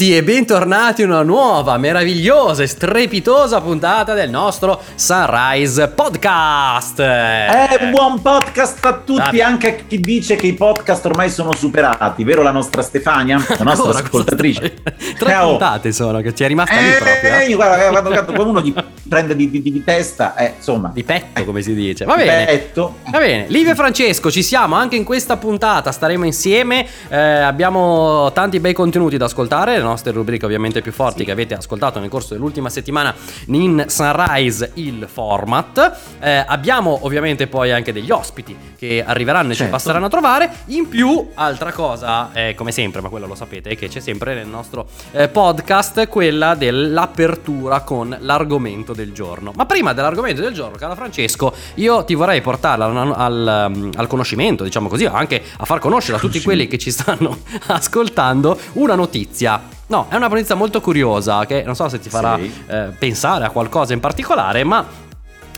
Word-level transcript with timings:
Benvenuti 0.00 0.16
e 0.16 0.24
bentornati 0.24 1.02
in 1.02 1.10
una 1.10 1.22
nuova, 1.22 1.76
meravigliosa 1.76 2.62
e 2.62 2.66
strepitosa 2.66 3.60
puntata 3.60 4.14
del 4.14 4.30
nostro 4.30 4.80
Sunrise 4.94 5.88
Podcast. 5.88 7.00
Eh, 7.00 7.90
buon 7.90 8.22
podcast 8.22 8.82
a 8.86 8.94
tutti, 8.94 9.42
ah. 9.42 9.46
anche 9.46 9.68
a 9.68 9.74
chi 9.86 10.00
dice 10.00 10.36
che 10.36 10.46
i 10.46 10.54
podcast 10.54 11.04
ormai 11.04 11.28
sono 11.28 11.52
superati, 11.52 12.24
vero 12.24 12.40
la 12.40 12.50
nostra 12.50 12.80
Stefania, 12.80 13.36
la 13.36 13.44
nostra 13.62 13.90
Ancora, 13.90 13.98
ascoltatrice? 13.98 14.74
Tre 15.18 15.32
eh, 15.32 15.36
oh. 15.36 15.50
puntate 15.50 15.92
sono, 15.92 16.22
che 16.22 16.34
ci 16.34 16.44
è 16.44 16.46
rimasta 16.46 16.78
eh, 16.78 16.82
lì 16.82 16.92
proprio. 16.92 17.34
Eh. 17.34 17.54
Guarda, 17.54 18.00
quando, 18.00 18.32
quando 18.32 18.48
uno 18.48 18.84
prende 19.06 19.36
di, 19.36 19.50
di, 19.50 19.60
di, 19.60 19.84
testa, 19.84 20.34
eh, 20.34 20.54
insomma. 20.56 20.90
Di 20.94 21.04
petto, 21.04 21.44
come 21.44 21.60
si 21.60 21.74
dice. 21.74 22.06
Va 22.06 22.16
bene. 22.16 22.46
Petto. 22.46 22.96
Va 23.10 23.18
bene, 23.18 23.46
Livia 23.48 23.72
e 23.72 23.74
Francesco, 23.74 24.30
ci 24.30 24.42
siamo 24.42 24.76
anche 24.76 24.96
in 24.96 25.04
questa 25.04 25.36
puntata, 25.36 25.92
staremo 25.92 26.24
insieme, 26.24 26.86
eh, 27.08 27.18
abbiamo 27.18 28.30
tanti 28.32 28.60
bei 28.60 28.72
contenuti 28.72 29.18
da 29.18 29.26
ascoltare, 29.26 29.89
nostre 29.90 30.12
rubriche 30.12 30.44
ovviamente 30.44 30.80
più 30.80 30.92
forti 30.92 31.20
sì. 31.20 31.24
che 31.24 31.32
avete 31.32 31.54
ascoltato 31.54 31.98
nel 31.98 32.08
corso 32.08 32.34
dell'ultima 32.34 32.70
settimana 32.70 33.14
in 33.46 33.84
Sunrise 33.88 34.70
il 34.74 35.06
format. 35.12 35.98
Eh, 36.20 36.44
abbiamo 36.46 37.00
ovviamente 37.02 37.46
poi 37.46 37.72
anche 37.72 37.92
degli 37.92 38.10
ospiti 38.10 38.56
che 38.76 39.02
arriveranno 39.04 39.52
e 39.52 39.54
certo. 39.54 39.64
ci 39.64 39.70
passeranno 39.70 40.06
a 40.06 40.08
trovare. 40.08 40.50
In 40.66 40.88
più, 40.88 41.30
altra 41.34 41.72
cosa, 41.72 42.32
eh, 42.32 42.54
come 42.54 42.72
sempre, 42.72 43.00
ma 43.00 43.08
quello 43.08 43.26
lo 43.26 43.34
sapete, 43.34 43.74
che 43.74 43.88
c'è 43.88 44.00
sempre 44.00 44.34
nel 44.34 44.46
nostro 44.46 44.86
eh, 45.12 45.28
podcast, 45.28 46.08
quella 46.08 46.54
dell'apertura 46.54 47.80
con 47.80 48.16
l'argomento 48.20 48.92
del 48.92 49.12
giorno. 49.12 49.52
Ma 49.54 49.66
prima 49.66 49.92
dell'argomento 49.92 50.40
del 50.40 50.52
giorno, 50.52 50.76
caro 50.76 50.94
Francesco, 50.94 51.52
io 51.74 52.04
ti 52.04 52.14
vorrei 52.14 52.40
portare 52.40 52.84
al, 52.84 52.96
al, 52.96 53.90
al 53.94 54.06
conoscimento, 54.06 54.64
diciamo 54.64 54.88
così, 54.88 55.06
anche 55.06 55.42
a 55.56 55.64
far 55.64 55.78
conoscere 55.78 56.16
a 56.16 56.20
tutti 56.20 56.40
quelli 56.40 56.66
che 56.66 56.78
ci 56.78 56.90
stanno 56.90 57.38
ascoltando 57.66 58.58
una 58.74 58.94
notizia. 58.94 59.78
No, 59.90 60.06
è 60.08 60.14
una 60.14 60.28
notizia 60.28 60.54
molto 60.54 60.80
curiosa 60.80 61.44
che 61.46 61.64
non 61.64 61.74
so 61.74 61.88
se 61.88 61.98
ti 61.98 62.08
farà 62.08 62.36
sì. 62.36 62.64
eh, 62.68 62.90
pensare 62.96 63.44
a 63.44 63.50
qualcosa 63.50 63.92
in 63.92 63.98
particolare, 63.98 64.62
ma 64.62 64.86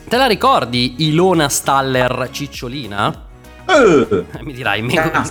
te 0.09 0.17
la 0.17 0.25
ricordi 0.25 1.07
Ilona 1.07 1.51
Staller 1.51 2.31
Cicciolina? 2.31 3.29
Uh, 3.67 4.25
mi 4.41 4.55
dirai, 4.55 4.87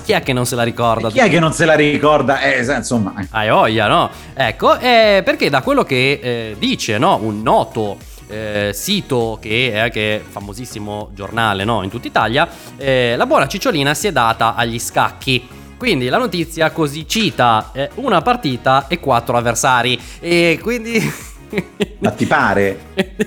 chi 0.05 0.11
è 0.11 0.21
che 0.21 0.33
non 0.33 0.45
se 0.45 0.55
la 0.55 0.61
ricorda? 0.61 1.09
Chi 1.09 1.17
è 1.17 1.29
che 1.29 1.39
non 1.39 1.51
se 1.51 1.65
la 1.65 1.73
ricorda? 1.73 2.41
Eh, 2.41 2.63
insomma. 2.63 3.15
Hai 3.31 3.49
voglia, 3.49 3.87
no? 3.87 4.11
Ecco, 4.35 4.77
eh, 4.77 5.23
perché 5.25 5.49
da 5.49 5.63
quello 5.63 5.83
che 5.83 6.19
eh, 6.21 6.55
dice, 6.59 6.99
no? 6.99 7.17
Un 7.23 7.41
noto 7.41 7.97
eh, 8.27 8.69
sito 8.71 9.39
che 9.41 9.71
è 9.73 9.79
anche 9.79 10.23
famosissimo 10.27 11.09
giornale 11.15 11.63
no? 11.63 11.81
in 11.81 11.89
tutta 11.89 12.07
Italia, 12.07 12.47
eh, 12.77 13.15
la 13.17 13.25
buona 13.25 13.47
Cicciolina 13.47 13.95
si 13.95 14.05
è 14.05 14.11
data 14.11 14.53
agli 14.53 14.77
scacchi. 14.77 15.59
Quindi 15.81 16.09
la 16.09 16.19
notizia 16.19 16.69
così 16.69 17.07
cita 17.07 17.71
eh, 17.73 17.89
una 17.95 18.21
partita 18.21 18.85
e 18.87 18.99
quattro 18.99 19.35
avversari. 19.35 19.99
E 20.19 20.59
quindi 20.61 21.01
Ma 21.97 22.11
ti 22.11 22.27
pare? 22.27 22.79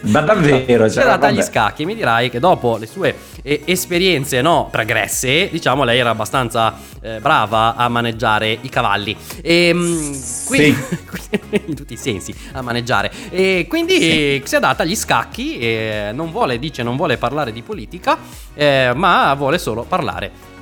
Ma 0.03 0.21
davvero? 0.21 0.89
Cioè, 0.89 1.03
era 1.03 1.17
dagli 1.17 1.43
scacchi, 1.43 1.85
mi 1.85 1.97
dirai 1.97 2.31
che 2.31 2.39
dopo 2.39 2.77
le 2.77 2.87
sue 2.87 3.13
eh, 3.43 3.63
esperienze 3.65 4.41
no, 4.41 4.69
pregresse, 4.71 5.49
diciamo, 5.51 5.83
lei 5.83 5.99
era 5.99 6.11
abbastanza 6.11 6.79
eh, 7.03 7.19
brava 7.19 7.75
a 7.75 7.89
maneggiare 7.89 8.57
i 8.61 8.69
cavalli. 8.69 9.17
E, 9.43 9.67
ehm, 9.67 10.17
quindi, 10.47 10.77
sì. 10.77 11.41
in 11.67 11.75
tutti 11.75 11.95
i 11.95 11.97
sensi, 11.97 12.33
a 12.53 12.63
maneggiare. 12.63 13.11
E 13.31 13.67
quindi 13.69 14.01
sì. 14.01 14.43
si 14.45 14.55
è 14.55 14.61
data 14.61 14.85
agli 14.85 14.95
scacchi 14.95 15.59
e 15.59 16.11
non 16.15 16.31
vuole, 16.31 16.61
dice, 16.61 16.85
non 16.85 16.95
vuole 16.95 17.17
parlare 17.17 17.51
di 17.51 17.63
politica, 17.63 18.17
eh, 18.55 18.93
ma 18.95 19.35
vuole 19.35 19.59
solo 19.59 19.83
parlare 19.83 20.53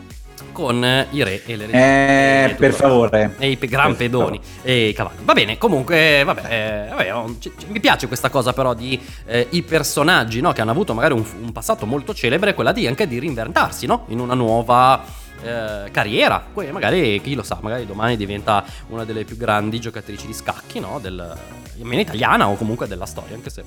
con 0.52 1.06
i 1.10 1.22
re 1.24 1.42
e 1.44 1.56
le 1.56 1.66
regine. 1.66 2.50
Eh, 2.50 2.54
per 2.54 2.72
favore. 2.72 3.34
E 3.38 3.50
i 3.50 3.58
gran 3.58 3.96
pedoni 3.96 4.40
e 4.62 4.88
i 4.88 4.92
cavalli. 4.92 5.24
Va 5.24 5.32
bene, 5.32 5.58
comunque, 5.58 6.22
vabbè, 6.24 6.42
eh, 6.48 6.88
vabbè 6.90 7.14
oh, 7.14 7.36
c- 7.38 7.52
c- 7.56 7.66
mi 7.68 7.80
piace 7.80 8.06
questa 8.06 8.30
cosa 8.30 8.52
però 8.52 8.74
di 8.74 9.00
eh, 9.26 9.48
i 9.50 9.62
personaggi 9.62 10.40
no, 10.40 10.52
che 10.52 10.60
hanno 10.60 10.70
avuto 10.70 10.94
magari 10.94 11.14
un, 11.14 11.24
un, 11.40 11.52
passato 11.52 11.86
molto 11.86 12.14
celebre, 12.14 12.54
quella 12.54 12.72
di 12.72 12.86
anche 12.86 13.06
di 13.06 13.18
reinventarsi 13.18 13.86
no? 13.86 14.04
in 14.08 14.20
una 14.20 14.34
nuova... 14.34 15.20
Eh, 15.44 15.90
carriera, 15.90 16.40
poi 16.52 16.70
magari 16.70 17.20
chi 17.20 17.34
lo 17.34 17.42
sa, 17.42 17.58
magari 17.62 17.84
domani 17.84 18.16
diventa 18.16 18.64
una 18.90 19.04
delle 19.04 19.24
più 19.24 19.36
grandi 19.36 19.80
giocatrici 19.80 20.28
di 20.28 20.32
scacchi, 20.32 20.78
no? 20.78 21.00
Del, 21.02 21.36
in 21.78 21.98
italiana 21.98 22.46
o 22.46 22.54
comunque 22.54 22.86
della 22.86 23.06
storia, 23.06 23.34
anche 23.34 23.50
se 23.50 23.64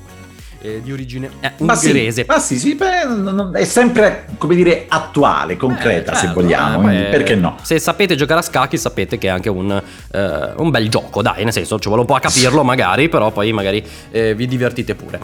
eh, 0.62 0.82
di 0.82 0.92
origine 0.92 1.30
eh, 1.40 1.52
ungherese. 1.58 2.26
Ma 2.28 2.40
sì, 2.40 2.56
ma 2.56 2.60
sì, 2.60 2.60
sì 2.60 2.76
beh, 2.76 3.60
è 3.60 3.66
sempre, 3.66 4.28
come 4.38 4.56
dire, 4.56 4.86
attuale, 4.88 5.58
concreta, 5.58 6.12
eh, 6.12 6.16
certo, 6.16 6.28
se 6.28 6.34
vogliamo, 6.34 6.92
eh, 6.92 7.08
perché 7.10 7.36
no? 7.36 7.58
Se 7.62 7.80
sapete 7.80 8.16
giocare 8.16 8.40
a 8.40 8.44
scacchi 8.44 8.78
sapete 8.78 9.18
che 9.18 9.28
è 9.28 9.30
anche 9.30 9.50
un, 9.50 9.72
eh, 10.12 10.54
un 10.58 10.70
bel 10.70 10.90
gioco, 10.90 11.22
dai, 11.22 11.44
nel 11.44 11.54
senso 11.54 11.80
ci 11.80 11.88
vuole 11.88 12.02
un 12.02 12.08
po' 12.08 12.16
a 12.16 12.20
capirlo 12.20 12.64
magari, 12.64 13.10
però 13.10 13.32
poi 13.32 13.52
magari 13.54 13.84
eh, 14.12 14.34
vi 14.36 14.48
divertite 14.48 14.96
pure. 14.96 15.20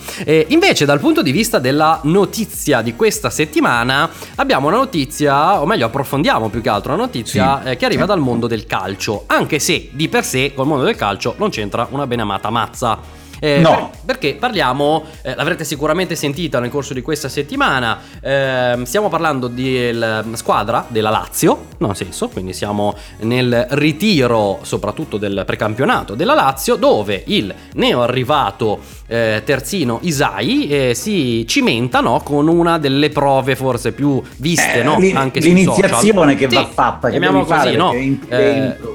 invece 0.47 0.85
dal 0.85 0.99
punto 0.99 1.21
di 1.21 1.31
vista 1.31 1.59
della 1.59 1.99
notizia 2.03 2.81
di 2.81 2.95
questa 2.95 3.29
settimana 3.29 4.09
abbiamo 4.35 4.67
una 4.67 4.77
notizia, 4.77 5.59
o 5.61 5.65
meglio 5.65 5.85
approfondiamo 5.87 6.49
più 6.49 6.61
che 6.61 6.69
altro, 6.69 6.93
una 6.93 7.03
notizia 7.03 7.61
sì. 7.65 7.75
che 7.75 7.85
arriva 7.85 8.05
dal 8.05 8.19
mondo 8.19 8.47
del 8.47 8.65
calcio, 8.65 9.23
anche 9.27 9.59
se 9.59 9.89
di 9.91 10.07
per 10.07 10.25
sé 10.25 10.53
col 10.53 10.67
mondo 10.67 10.83
del 10.83 10.95
calcio 10.95 11.35
non 11.37 11.49
c'entra 11.49 11.87
una 11.89 12.07
benamata 12.07 12.49
mazza. 12.49 13.19
Eh, 13.43 13.59
no. 13.59 13.89
Per, 13.89 14.01
perché 14.05 14.35
parliamo, 14.35 15.03
eh, 15.23 15.33
l'avrete 15.33 15.63
sicuramente 15.63 16.15
sentita 16.15 16.59
nel 16.59 16.69
corso 16.69 16.93
di 16.93 17.01
questa 17.01 17.27
settimana, 17.27 17.99
eh, 18.21 18.79
stiamo 18.83 19.09
parlando 19.09 19.47
della 19.47 20.23
squadra 20.33 20.85
della 20.87 21.09
Lazio, 21.09 21.65
no, 21.79 21.87
nel 21.87 21.95
senso, 21.95 22.29
quindi 22.29 22.53
siamo 22.53 22.95
nel 23.21 23.65
ritiro 23.71 24.59
soprattutto 24.61 25.17
del 25.17 25.41
precampionato 25.43 26.13
della 26.13 26.35
Lazio, 26.35 26.75
dove 26.75 27.23
il 27.27 27.51
neo 27.73 28.03
arrivato 28.03 28.79
eh, 29.07 29.41
terzino 29.43 29.99
Isai 30.03 30.67
eh, 30.67 30.93
si 30.93 31.45
cimenta 31.47 31.99
no, 31.99 32.21
con 32.23 32.47
una 32.47 32.77
delle 32.77 33.09
prove 33.09 33.55
forse 33.55 33.91
più 33.91 34.21
viste 34.37 34.81
eh, 34.81 34.83
no, 34.83 34.99
anche 35.13 35.39
l'iniziazione 35.39 36.35
che 36.35 36.47
sì, 36.47 36.55
va 36.55 36.65
fatta, 36.65 37.09
che 37.09 37.19
così, 37.19 37.75
no? 37.75 37.93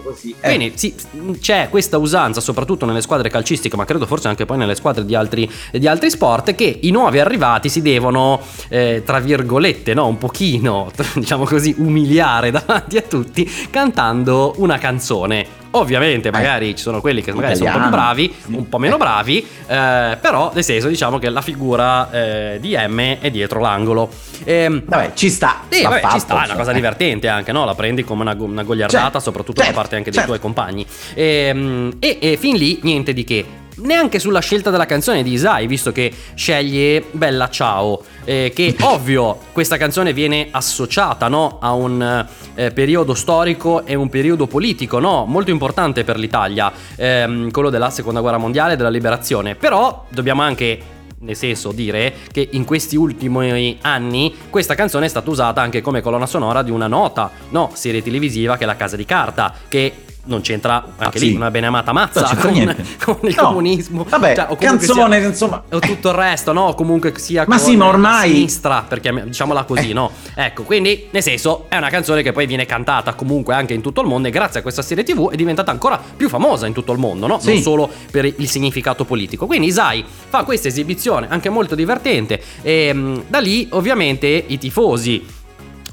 così. 0.05 0.35
Quindi 0.41 0.73
sì, 0.77 0.95
c'è 1.41 1.69
questa 1.69 1.99
usanza 1.99 2.41
soprattutto 2.41 2.87
nelle 2.87 3.01
squadre 3.01 3.29
calcistiche, 3.29 3.77
ma 3.77 3.85
credo 3.85 4.07
forse 4.07 4.29
anche 4.29 4.36
anche 4.37 4.45
poi 4.45 4.59
nelle 4.59 4.75
squadre 4.75 5.07
di 5.07 5.15
altri, 5.15 5.51
di 5.73 5.89
altri 5.89 6.11
sport, 6.11 6.55
che 6.55 6.79
i 6.83 6.91
nuovi 6.91 7.19
arrivati 7.19 7.71
si 7.71 7.81
devono, 7.81 8.41
eh, 8.69 9.03
tra 9.05 9.19
virgolette, 9.19 9.95
no, 9.95 10.07
un 10.07 10.19
pochino, 10.19 10.91
diciamo 11.17 11.45
così, 11.45 11.75
umiliare 11.79 12.51
davanti 12.51 12.99
a 12.99 13.03
tutti 13.03 13.51
cantando 13.71 14.55
una 14.59 14.77
canzone. 14.77 15.65
Ovviamente, 15.71 16.29
eh. 16.29 16.31
magari 16.31 16.71
eh, 16.71 16.75
ci 16.75 16.83
sono 16.83 17.01
quelli 17.01 17.23
che 17.23 17.33
magari 17.33 17.55
italiano. 17.55 17.79
sono 17.79 17.85
un 17.85 17.91
po' 17.91 17.97
più 17.97 18.07
bravi, 18.07 18.59
un 18.59 18.69
po' 18.69 18.79
meno 18.79 18.95
eh. 18.95 18.99
bravi, 18.99 19.47
eh, 19.67 20.19
però 20.21 20.51
nel 20.55 20.65
senso 20.65 20.89
diciamo 20.89 21.19
che 21.19 21.29
la 21.29 21.43
figura 21.43 22.11
eh, 22.11 22.59
di 22.61 22.77
M 22.77 23.19
è 23.21 23.31
dietro 23.31 23.61
l'angolo. 23.61 24.09
E, 24.45 24.53
ehm, 24.55 24.83
vabbè, 24.87 25.13
ci 25.15 25.29
sta. 25.29 25.63
Sì, 25.69 25.83
vabbè, 25.83 26.01
fatto, 26.01 26.15
ci 26.15 26.21
sta, 26.21 26.43
è 26.43 26.47
una 26.47 26.57
cosa 26.57 26.73
divertente 26.73 27.29
anche, 27.29 27.53
no? 27.53 27.65
La 27.65 27.75
prendi 27.75 28.05
come 28.05 28.23
una, 28.23 28.35
una 28.39 28.63
gogliardata, 28.63 29.03
certo, 29.03 29.21
soprattutto 29.21 29.61
certo, 29.61 29.75
da 29.75 29.81
parte 29.81 29.97
anche 29.97 30.13
certo. 30.13 30.31
dei 30.31 30.39
tuoi 30.39 30.53
compagni. 30.55 30.87
Ehm, 31.15 31.97
e, 31.99 32.19
e, 32.21 32.33
e 32.33 32.37
fin 32.39 32.57
lì 32.57 32.79
niente 32.83 33.13
di 33.13 33.25
che 33.25 33.45
neanche 33.77 34.19
sulla 34.19 34.41
scelta 34.41 34.71
della 34.71 34.87
canzone 34.87 35.23
di 35.23 35.33
Isai, 35.33 35.67
visto 35.67 35.93
che 35.93 36.13
sceglie 36.35 37.05
Bella 37.11 37.49
Ciao, 37.49 38.03
eh, 38.25 38.53
che 38.55 38.77
ovvio 38.83 39.39
questa 39.53 39.77
canzone 39.77 40.13
viene 40.13 40.49
associata 40.51 41.29
no, 41.29 41.59
a 41.61 41.73
un 41.73 42.27
eh, 42.55 42.71
periodo 42.73 43.15
storico 43.15 43.85
e 43.85 43.95
un 43.95 44.09
periodo 44.09 44.47
politico 44.47 44.99
no, 44.99 45.25
molto 45.27 45.51
importante 45.51 46.05
per 46.05 46.19
l'Italia, 46.19 46.73
ehm, 46.97 47.51
quello 47.51 47.71
della 47.71 47.91
seconda 47.91 48.21
guerra 48.21 48.39
mondiale, 48.39 48.77
della 48.77 48.91
liberazione, 48.91 49.55
però 49.55 50.07
dobbiamo 50.09 50.43
anche 50.43 50.95
nel 51.19 51.37
senso 51.37 51.73
dire 51.73 52.13
che 52.31 52.47
in 52.53 52.65
questi 52.65 52.95
ultimi 52.95 53.79
anni 53.81 54.35
questa 54.51 54.75
canzone 54.75 55.07
è 55.07 55.09
stata 55.09 55.31
usata 55.31 55.63
anche 55.63 55.81
come 55.81 56.03
colonna 56.03 56.27
sonora 56.27 56.63
di 56.63 56.71
una 56.71 56.87
nota 56.87 57.31
no, 57.51 57.71
serie 57.73 58.03
televisiva 58.03 58.57
che 58.57 58.65
è 58.65 58.67
La 58.67 58.77
Casa 58.77 58.97
di 58.97 59.05
Carta, 59.07 59.53
che 59.69 59.93
non 60.27 60.41
c'entra 60.41 60.85
anche 60.97 61.19
ah, 61.19 61.21
lì 61.21 61.29
sì. 61.29 61.35
una 61.35 61.51
benamata 61.51 61.93
mazza 61.93 62.37
con, 62.37 62.53
con, 63.03 63.19
il 63.23 63.35
no. 63.37 63.43
comunismo. 63.47 64.07
Vabbè, 64.09 64.35
cioè, 64.35 64.57
canzone, 64.57 65.19
sia, 65.19 65.29
insomma. 65.29 65.63
O 65.71 65.79
tutto 65.79 66.11
il 66.11 66.15
resto, 66.15 66.53
no? 66.53 66.75
Comunque 66.75 67.13
sia 67.17 67.45
ma 67.47 67.59
sì, 67.59 67.77
ma 67.77 67.87
ormai... 67.87 68.31
sinistra, 68.31 68.85
perché 68.87 69.25
diciamola 69.27 69.65
così, 69.65 69.91
eh. 69.91 69.95
no? 69.95 70.11
Ecco, 70.35 70.63
quindi, 70.63 71.09
nel 71.11 71.23
senso, 71.23 71.67
è 71.69 71.77
una 71.77 71.91
canzone 71.91 72.23
che 72.23 72.33
poi 72.33 72.47
viene 72.47 72.67
cantata 72.67 73.15
comunque 73.15 73.55
anche 73.55 73.75
in 73.75 73.81
tutto 73.81 74.01
il 74.01 74.07
mondo 74.07 74.29
e 74.29 74.31
grazie 74.31 74.61
a 74.61 74.63
questa 74.63 74.83
serie 74.83 75.05
TV 75.05 75.31
è 75.31 75.37
diventata 75.37 75.71
ancora 75.71 76.01
più 76.17 76.29
famosa 76.29 76.67
in 76.67 76.73
tutto 76.73 76.93
il 76.93 76.99
mondo, 76.99 77.27
no? 77.27 77.39
Sì. 77.39 77.53
Non 77.53 77.63
solo 77.63 77.91
per 78.11 78.25
il 78.25 78.49
significato 78.49 79.05
politico. 79.05 79.47
Quindi 79.47 79.69
Isai 79.69 80.05
fa 80.29 80.45
questa 80.45 80.69
esibizione 80.69 81.27
anche 81.31 81.49
molto 81.49 81.75
divertente 81.75 82.41
e 82.63 83.23
da 83.29 83.39
lì 83.39 83.69
ovviamente 83.71 84.27
i 84.27 84.59
tifosi 84.59 85.35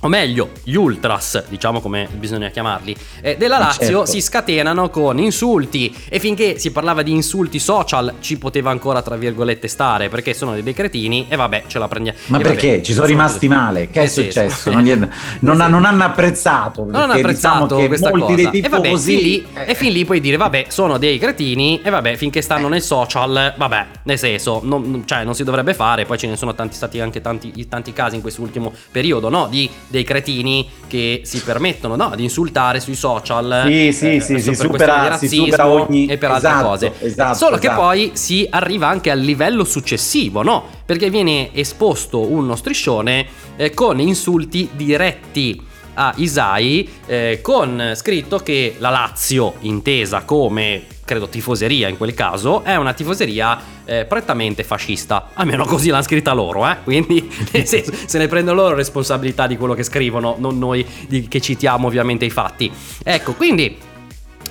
o 0.04 0.08
meglio 0.10 0.50
gli 0.64 0.76
ultras, 0.76 1.46
diciamo 1.48 1.80
come 1.80 2.08
bisogna 2.14 2.50
chiamarli, 2.50 2.96
eh, 3.22 3.38
della 3.38 3.58
Lazio 3.58 3.86
certo. 3.86 4.06
si 4.06 4.22
scatenano 4.22 4.90
con 4.90 5.18
insulti 5.18 5.96
e 6.10 6.20
finché 6.20 6.60
si 6.60 6.72
parlava 6.72 7.02
di 7.02 7.12
insulti 7.12 7.58
social 7.58 8.16
ci 8.20 8.38
poteva 8.38 8.70
ancora 8.70 9.02
tra 9.02 9.16
virgolette 9.16 9.68
stare 9.68 10.10
perché 10.10 10.34
sono 10.34 10.60
dei 10.60 10.74
cretini 10.74 11.28
e 11.30 11.36
vabbè 11.36 11.64
ce 11.68 11.80
la 11.80 11.88
prendiamo. 11.88 12.18
Ma 12.28 12.38
perché? 12.40 12.72
Vabbè, 12.72 12.82
ci 12.82 12.94
sono 12.94 13.06
rimasti 13.06 13.48
male? 13.48 13.90
Che 13.90 14.02
è 14.02 14.08
successo? 14.08 14.72
Non, 14.72 14.84
gli, 14.84 14.94
non, 15.40 15.62
ha, 15.62 15.68
non, 15.68 15.86
hanno 15.86 16.04
apprezzato. 16.04 16.84
Non 16.84 16.96
hanno 16.96 17.14
apprezzato 17.14 17.76
diciamo 17.76 17.88
questa 17.88 18.12
cosa. 18.12 18.36
Dei 18.36 18.62
e 18.62 18.70
vabbè, 18.70 18.90
così... 18.90 19.16
fin 19.16 19.24
lì, 19.24 19.48
eh. 19.54 19.72
e 19.72 19.76
fin 19.76 19.92
lì 19.94 20.06
puoi 20.06 20.20
dire 20.20 20.36
vabbè 20.38 20.66
sono 20.68 20.98
dei 20.98 21.18
cretini 21.18 21.82
e 21.82 21.90
vabbè 21.90 22.16
finché 22.16 22.42
stanno 22.42 22.68
eh. 22.68 22.72
nel 22.72 22.82
social 22.82 23.54
vabbè 23.58 23.86
nel 24.04 24.18
senso 24.18 24.60
non, 24.64 25.04
cioè, 25.06 25.24
non 25.24 25.34
si 25.34 25.44
dovrebbe 25.44 25.74
fare 25.74 26.06
poi 26.06 26.18
ce 26.18 26.28
ne 26.28 26.36
sono 26.36 26.54
tanti 26.54 26.76
stati 26.76 27.00
anche 27.00 27.22
tanti, 27.22 27.68
tanti 27.70 27.94
casi 27.94 28.16
in 28.16 28.22
quest'ultimo 28.22 28.74
periodo 28.92 29.30
no? 29.30 29.48
di 29.48 29.70
dei 29.94 30.04
cretini 30.04 30.68
che 30.88 31.22
si 31.24 31.40
permettono 31.42 31.96
no, 31.96 32.14
di 32.16 32.24
insultare 32.24 32.80
sui 32.80 32.96
social. 32.96 33.66
Sì, 33.68 33.94
sì, 33.94 34.16
eh, 34.16 34.20
sì, 34.22 34.40
si 34.40 34.56
supera, 34.56 35.16
si 35.18 35.28
supera 35.28 35.68
ogni... 35.68 36.08
e 36.08 36.18
per 36.18 36.32
esatto, 36.32 36.70
altre 36.70 36.90
cose. 36.90 37.06
Esatto, 37.06 37.38
Solo 37.38 37.58
esatto. 37.58 37.76
che 37.76 37.80
poi 37.80 38.12
si 38.14 38.48
arriva 38.50 38.88
anche 38.88 39.12
al 39.12 39.20
livello 39.20 39.64
successivo, 39.64 40.42
no? 40.42 40.66
Perché 40.84 41.12
viene 41.12 41.54
esposto 41.54 42.20
uno 42.22 42.56
striscione 42.56 43.28
eh, 43.56 43.72
con 43.76 44.00
insulti 44.00 44.68
diretti 44.74 45.62
a 45.94 46.12
Isai 46.16 46.90
eh, 47.06 47.40
con 47.44 47.92
scritto 47.94 48.40
che 48.40 48.74
la 48.80 48.90
Lazio, 48.90 49.58
intesa 49.60 50.24
come 50.24 50.86
credo 51.06 51.28
tifoseria 51.28 51.88
in 51.88 51.98
quel 51.98 52.14
caso, 52.14 52.64
è 52.64 52.76
una 52.76 52.94
tifoseria 52.94 53.60
eh, 53.86 54.06
prettamente 54.06 54.64
fascista. 54.64 55.30
Almeno 55.34 55.66
così 55.66 55.90
l'hanno 55.90 56.04
scritta 56.04 56.34
loro, 56.34 56.68
eh? 56.68 56.78
Quindi 56.84 57.30
senso, 57.64 57.92
se 58.06 58.18
ne 58.18 58.28
prendono 58.28 58.62
loro 58.62 58.76
responsabilità 58.76 59.48
di 59.48 59.58
quello 59.58 59.74
che 59.74 59.84
scrivono, 59.84 60.36
non 60.38 60.58
noi 60.58 60.86
di, 61.08 61.28
che 61.28 61.42
citiamo 61.42 61.88
ovviamente 61.88 62.26
i 62.26 62.30
fatti. 62.30 62.72
Ecco, 63.04 63.34
quindi 63.34 63.78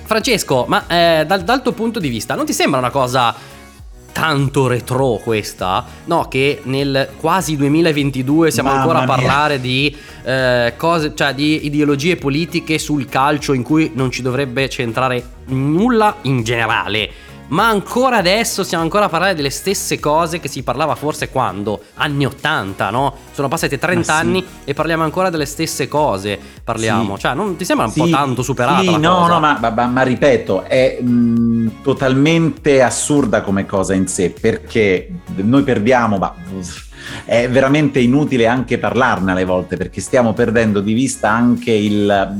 Francesco, 0.03 0.65
ma 0.67 0.85
eh, 0.87 1.25
dal, 1.25 1.43
dal 1.43 1.61
tuo 1.61 1.71
punto 1.71 1.99
di 1.99 2.09
vista 2.09 2.35
non 2.35 2.45
ti 2.45 2.53
sembra 2.53 2.79
una 2.79 2.91
cosa 2.91 3.33
tanto 4.13 4.67
retro 4.67 5.19
questa, 5.21 5.83
no, 6.05 6.27
che 6.29 6.61
nel 6.63 7.09
quasi 7.19 7.57
2022 7.57 8.51
siamo 8.51 8.69
Mamma 8.69 8.81
ancora 8.81 8.99
a 9.01 9.05
parlare 9.05 9.59
di 9.59 9.93
eh, 10.23 10.73
cose, 10.77 11.13
cioè 11.15 11.33
di 11.33 11.65
ideologie 11.65 12.15
politiche 12.15 12.77
sul 12.77 13.09
calcio 13.09 13.51
in 13.51 13.63
cui 13.63 13.91
non 13.95 14.11
ci 14.11 14.21
dovrebbe 14.21 14.69
centrare 14.69 15.23
nulla 15.47 16.17
in 16.21 16.43
generale. 16.43 17.09
Ma 17.53 17.67
ancora 17.69 18.17
adesso 18.17 18.63
stiamo 18.63 18.83
ancora 18.83 19.05
a 19.05 19.09
parlare 19.09 19.35
delle 19.35 19.51
stesse 19.51 19.99
cose 19.99 20.39
che 20.39 20.47
si 20.47 20.63
parlava 20.63 20.95
forse 20.95 21.29
quando? 21.29 21.81
Anni 21.95 22.25
80, 22.25 22.89
no? 22.89 23.15
Sono 23.31 23.47
passati 23.47 23.77
30 23.77 24.03
sì. 24.03 24.09
anni 24.09 24.45
e 24.63 24.73
parliamo 24.73 25.03
ancora 25.03 25.29
delle 25.29 25.45
stesse 25.45 25.87
cose. 25.87 26.39
Parliamo, 26.63 27.13
sì. 27.13 27.21
cioè, 27.21 27.35
non 27.35 27.55
ti 27.55 27.63
sembra 27.63 27.85
un 27.85 27.91
sì. 27.91 27.99
po' 27.99 28.09
tanto 28.09 28.41
superata? 28.41 28.81
Sì, 28.81 28.97
no, 28.97 29.17
cosa? 29.17 29.27
no, 29.27 29.39
ma, 29.39 29.71
ma, 29.71 29.85
ma, 29.85 30.01
ripeto, 30.01 30.63
è 30.63 30.99
mh, 30.99 31.81
totalmente 31.83 32.81
assurda 32.81 33.43
come 33.43 33.67
cosa 33.67 33.93
in 33.93 34.07
sé 34.07 34.31
perché 34.31 35.09
noi 35.35 35.61
perdiamo, 35.61 36.17
ma 36.17 36.33
è 37.25 37.49
veramente 37.49 37.99
inutile 37.99 38.47
anche 38.47 38.77
parlarne 38.77 39.31
alle 39.31 39.45
volte 39.45 39.77
perché 39.77 40.01
stiamo 40.01 40.33
perdendo 40.33 40.81
di 40.81 40.93
vista 40.93 41.29
anche 41.29 41.71
il, 41.71 42.35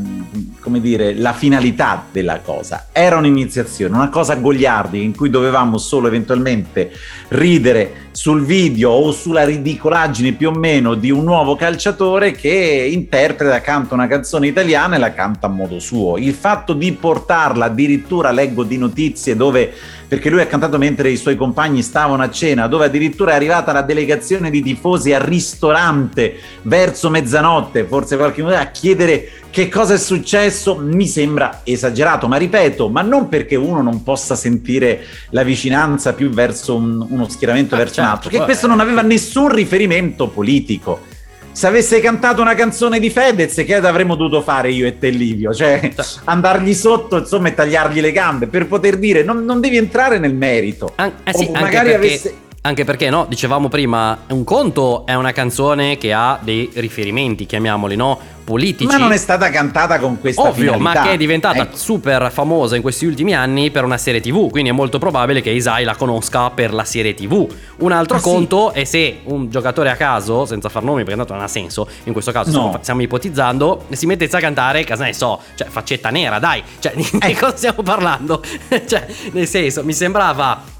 come 0.59 0.81
dire, 0.81 1.15
la 1.15 1.33
finalità 1.33 2.05
della 2.11 2.39
cosa. 2.39 2.87
Era 2.91 3.17
un'iniziazione, 3.17 3.95
una 3.95 4.09
cosa 4.09 4.35
gogliardica 4.35 5.03
in 5.03 5.15
cui 5.15 5.29
dovevamo 5.29 5.77
solo 5.77 6.07
eventualmente 6.07 6.91
ridere 7.29 8.03
sul 8.11 8.45
video 8.45 8.91
o 8.91 9.11
sulla 9.11 9.43
ridicolaggine 9.43 10.33
più 10.33 10.49
o 10.49 10.51
meno 10.51 10.93
di 10.93 11.09
un 11.09 11.23
nuovo 11.23 11.55
calciatore 11.55 12.31
che 12.31 12.87
interpreta, 12.91 13.59
canta 13.61 13.93
una 13.95 14.07
canzone 14.07 14.47
italiana 14.47 14.95
e 14.95 14.99
la 14.99 15.13
canta 15.13 15.47
a 15.47 15.49
modo 15.49 15.79
suo. 15.79 16.17
Il 16.17 16.33
fatto 16.33 16.73
di 16.73 16.91
portarla, 16.93 17.65
addirittura 17.65 18.31
leggo 18.31 18.63
di 18.63 18.77
notizie 18.77 19.35
dove 19.35 19.73
perché 20.13 20.29
lui 20.29 20.41
ha 20.41 20.45
cantato 20.45 20.77
mentre 20.77 21.09
i 21.09 21.17
suoi 21.17 21.35
compagni 21.35 21.81
stavano 21.81 22.21
a 22.21 22.29
cena, 22.29 22.67
dove 22.67 22.85
addirittura 22.85 23.31
è 23.31 23.35
arrivata 23.35 23.71
la 23.71 23.81
delegazione 23.81 24.51
di 24.51 24.61
tifosi 24.61 25.11
al 25.11 25.21
ristorante 25.21 26.35
verso 26.61 27.09
mezzanotte, 27.09 27.85
forse 27.85 28.15
qualche 28.15 28.43
minuto, 28.43 28.59
a 28.59 28.65
chiedere 28.65 29.27
che 29.49 29.69
cosa 29.69 29.95
è 29.95 29.97
successo, 29.97 30.77
mi 30.77 31.07
sembra 31.07 31.61
esagerato, 31.63 32.27
ma 32.27 32.37
ripeto, 32.37 32.89
ma 32.89 33.01
non 33.01 33.27
perché 33.27 33.55
uno 33.55 33.81
non 33.81 34.03
possa 34.03 34.35
sentire 34.35 35.03
la 35.31 35.41
vicinanza 35.41 36.13
più 36.13 36.29
verso 36.29 36.75
un, 36.75 37.03
uno 37.09 37.27
schieramento 37.27 37.73
ah, 37.73 37.79
verso 37.79 37.93
certo, 37.95 38.09
un 38.09 38.15
altro, 38.15 38.29
che 38.29 38.43
questo 38.43 38.67
non 38.67 38.79
aveva 38.81 39.01
nessun 39.01 39.49
riferimento 39.49 40.27
politico 40.27 41.12
se 41.53 41.67
avesse 41.67 41.99
cantato 41.99 42.41
una 42.41 42.55
canzone 42.55 42.99
di 42.99 43.09
Fedez, 43.09 43.63
che 43.65 43.75
avremmo 43.75 44.15
dovuto 44.15 44.41
fare 44.41 44.71
io 44.71 44.85
e 44.87 44.97
te, 44.97 45.09
Livio? 45.09 45.53
Cioè, 45.53 45.91
andargli 46.25 46.73
sotto, 46.73 47.17
insomma, 47.17 47.47
e 47.47 47.53
tagliargli 47.53 48.01
le 48.01 48.11
gambe 48.11 48.47
per 48.47 48.67
poter 48.67 48.97
dire 48.97 49.23
non, 49.23 49.45
non 49.45 49.61
devi 49.61 49.77
entrare 49.77 50.19
nel 50.19 50.33
merito. 50.33 50.93
An- 50.95 51.13
eh 51.23 51.33
sì, 51.33 51.45
o 51.47 51.51
magari 51.59 51.93
avesse 51.93 52.35
anche 52.65 52.85
perché, 52.85 53.09
no, 53.09 53.25
dicevamo 53.27 53.67
prima, 53.67 54.19
un 54.29 54.45
conto 54.45 55.05
è 55.05 55.13
una 55.15 55.33
canzone 55.33 55.97
che 55.97 56.13
ha 56.13 56.39
dei 56.41 56.69
riferimenti, 56.75 57.45
chiamiamoli, 57.45 57.97
no? 57.97 58.17
Politici. 58.41 58.85
Ma 58.85 58.97
non 58.97 59.11
è 59.11 59.17
stata 59.17 59.49
cantata 59.49 59.99
con 59.99 60.19
questa 60.19 60.43
Ovvio, 60.43 60.73
finalità. 60.73 61.01
ma 61.01 61.05
che 61.05 61.11
è 61.13 61.17
diventata 61.17 61.69
eh. 61.69 61.75
super 61.75 62.31
famosa 62.31 62.77
in 62.77 62.81
questi 62.81 63.05
ultimi 63.05 63.33
anni 63.33 63.69
per 63.69 63.83
una 63.83 63.97
serie 63.97 64.21
TV, 64.21 64.49
quindi 64.49 64.69
è 64.69 64.73
molto 64.73 64.97
probabile 64.97 65.41
che 65.41 65.49
Isai 65.49 65.83
la 65.83 65.95
conosca 65.95 66.51
per 66.51 66.73
la 66.73 66.85
serie 66.85 67.13
TV. 67.13 67.45
Un 67.79 67.91
altro 67.91 68.17
ah, 68.17 68.21
conto 68.21 68.71
sì. 68.73 68.79
è 68.79 68.83
se 68.85 69.19
un 69.25 69.49
giocatore 69.49 69.89
a 69.89 69.95
caso, 69.95 70.45
senza 70.45 70.69
far 70.69 70.83
nomi 70.83 71.03
perché 71.03 71.17
tanto 71.17 71.33
non 71.33 71.43
ha 71.43 71.49
senso, 71.49 71.87
in 72.05 72.13
questo 72.13 72.31
caso 72.31 72.49
no. 72.51 72.57
stiamo, 72.59 72.77
stiamo, 72.81 73.01
ipotizzando, 73.01 73.85
si 73.91 74.05
mettesse 74.05 74.37
a 74.37 74.39
cantare, 74.39 74.85
casa 74.85 75.03
ne 75.03 75.13
so, 75.13 75.39
cioè 75.55 75.67
faccetta 75.67 76.09
nera, 76.09 76.39
dai, 76.39 76.63
cioè 76.79 76.93
di, 76.95 77.09
eh. 77.21 77.27
di 77.27 77.33
cosa 77.33 77.57
stiamo 77.57 77.81
parlando? 77.81 78.41
cioè, 78.87 79.05
nel 79.31 79.47
senso, 79.47 79.83
mi 79.83 79.93
sembrava 79.93 80.72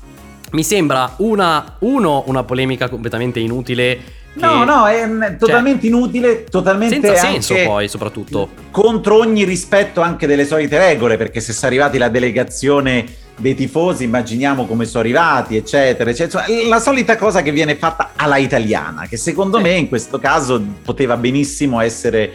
mi 0.54 0.64
sembra 0.64 1.14
una, 1.18 1.76
uno, 1.80 2.24
una 2.28 2.44
polemica 2.44 2.90
completamente 2.90 3.40
inutile. 3.40 4.22
No, 4.34 4.64
no, 4.64 4.88
è 4.88 5.08
cioè, 5.08 5.38
totalmente 5.38 5.86
inutile, 5.86 6.44
totalmente 6.46 7.00
senza 7.00 7.16
senso 7.16 7.56
poi, 7.66 7.88
soprattutto. 7.88 8.50
Contro 8.72 9.18
ogni 9.18 9.44
rispetto 9.44 10.02
anche 10.02 10.26
delle 10.26 10.46
solite 10.46 10.78
regole, 10.78 11.18
perché 11.18 11.40
se 11.40 11.54
sono 11.54 11.68
arrivati 11.68 11.98
la 12.00 12.10
delegazione 12.10 13.06
dei 13.38 13.56
tifosi, 13.56 14.04
immaginiamo 14.04 14.66
come 14.66 14.86
sono 14.86 15.02
arrivati, 15.04 15.56
eccetera, 15.56 16.10
eccetera. 16.10 16.46
La 16.68 16.80
solita 16.80 17.16
cosa 17.16 17.42
che 17.42 17.52
viene 17.52 17.76
fatta 17.76 18.12
alla 18.16 18.38
italiana, 18.38 19.06
che 19.08 19.18
secondo 19.18 19.60
me 19.60 19.72
in 19.74 19.88
questo 19.88 20.20
caso 20.20 20.62
poteva 20.84 21.16
benissimo 21.18 21.80
essere 21.80 22.32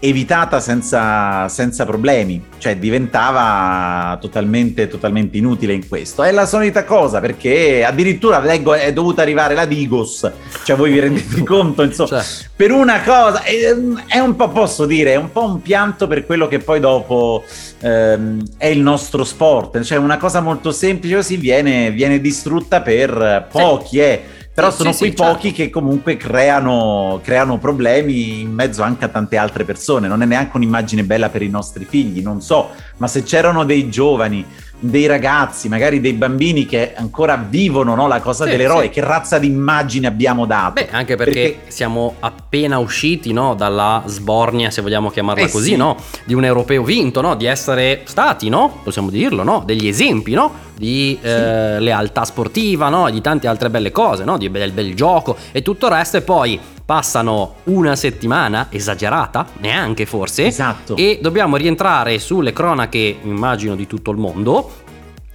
evitata 0.00 0.60
senza, 0.60 1.46
senza, 1.48 1.84
problemi, 1.84 2.42
cioè 2.56 2.76
diventava 2.78 4.16
totalmente, 4.18 4.88
totalmente 4.88 5.36
inutile 5.36 5.74
in 5.74 5.86
questo. 5.86 6.22
È 6.22 6.30
la 6.32 6.46
solita 6.46 6.84
cosa 6.84 7.20
perché 7.20 7.84
addirittura 7.84 8.40
leggo 8.40 8.72
è 8.72 8.92
dovuta 8.94 9.20
arrivare 9.20 9.54
la 9.54 9.66
Digos, 9.66 10.30
cioè 10.64 10.74
voi 10.76 10.92
vi 10.92 11.00
rendete 11.00 11.42
conto, 11.44 11.82
insomma, 11.82 12.08
cioè. 12.08 12.24
per 12.56 12.72
una 12.72 13.02
cosa 13.02 13.42
è, 13.42 13.76
è, 14.06 14.18
un 14.18 14.34
po', 14.36 14.48
posso 14.48 14.86
dire, 14.86 15.12
è 15.12 15.16
un 15.16 15.30
po' 15.30 15.44
un 15.44 15.60
pianto 15.60 16.06
per 16.06 16.24
quello 16.24 16.48
che 16.48 16.60
poi 16.60 16.80
dopo 16.80 17.44
ehm, 17.80 18.42
è 18.56 18.66
il 18.66 18.80
nostro 18.80 19.22
sport, 19.22 19.82
cioè 19.82 19.98
una 19.98 20.16
cosa 20.16 20.40
molto 20.40 20.72
semplice 20.72 21.16
così 21.16 21.36
viene, 21.36 21.90
viene 21.90 22.20
distrutta 22.22 22.80
per 22.80 23.48
pochi, 23.52 23.96
sì. 23.96 23.98
eh 23.98 24.22
però 24.52 24.70
sono 24.70 24.92
sì, 24.92 24.98
quei 24.98 25.10
sì, 25.10 25.16
pochi 25.16 25.48
certo. 25.48 25.56
che 25.56 25.70
comunque 25.70 26.16
creano, 26.16 27.20
creano, 27.22 27.58
problemi 27.58 28.40
in 28.40 28.52
mezzo 28.52 28.82
anche 28.82 29.04
a 29.04 29.08
tante 29.08 29.36
altre 29.36 29.64
persone. 29.64 30.08
Non 30.08 30.22
è 30.22 30.26
neanche 30.26 30.56
un'immagine 30.56 31.04
bella 31.04 31.28
per 31.28 31.42
i 31.42 31.48
nostri 31.48 31.84
figli, 31.84 32.20
non 32.20 32.40
so, 32.40 32.70
ma 32.96 33.06
se 33.06 33.22
c'erano 33.22 33.64
dei 33.64 33.88
giovani 33.88 34.44
dei 34.80 35.06
ragazzi, 35.06 35.68
magari 35.68 36.00
dei 36.00 36.14
bambini 36.14 36.66
che 36.66 36.94
ancora 36.94 37.36
vivono 37.36 37.94
no, 37.94 38.08
la 38.08 38.20
cosa 38.20 38.44
sì, 38.44 38.50
dell'eroe, 38.50 38.84
sì. 38.84 38.90
che 38.90 39.00
razza 39.02 39.38
di 39.38 39.46
immagine 39.46 40.06
abbiamo 40.06 40.46
dato? 40.46 40.72
Beh, 40.72 40.88
anche 40.90 41.16
perché, 41.16 41.32
perché... 41.32 41.70
siamo 41.70 42.14
appena 42.20 42.78
usciti 42.78 43.32
no, 43.32 43.54
dalla 43.54 44.02
sbornia, 44.06 44.70
se 44.70 44.82
vogliamo 44.82 45.10
chiamarla 45.10 45.44
eh 45.44 45.50
così, 45.50 45.70
sì. 45.70 45.76
no, 45.76 45.96
di 46.24 46.34
un 46.34 46.44
europeo 46.44 46.82
vinto, 46.82 47.34
di 47.34 47.44
essere 47.44 48.02
stati, 48.04 48.50
possiamo 48.82 49.10
dirlo, 49.10 49.62
degli 49.64 49.86
esempi 49.86 50.34
di 50.76 51.18
eh, 51.20 51.78
lealtà 51.78 52.24
sportiva, 52.24 53.10
di 53.10 53.20
tante 53.20 53.46
altre 53.46 53.68
belle 53.68 53.92
cose, 53.92 54.24
di 54.38 54.48
bel, 54.48 54.72
bel 54.72 54.94
gioco 54.94 55.36
e 55.52 55.60
tutto 55.60 55.86
il 55.86 55.92
resto 55.92 56.16
e 56.16 56.22
poi 56.22 56.58
passano 56.90 57.54
una 57.66 57.94
settimana, 57.94 58.66
esagerata, 58.68 59.46
neanche 59.58 60.06
forse, 60.06 60.46
esatto. 60.46 60.96
e 60.96 61.20
dobbiamo 61.22 61.54
rientrare 61.54 62.18
sulle 62.18 62.52
cronache, 62.52 63.16
immagino, 63.22 63.76
di 63.76 63.86
tutto 63.86 64.10
il 64.10 64.16
mondo 64.16 64.72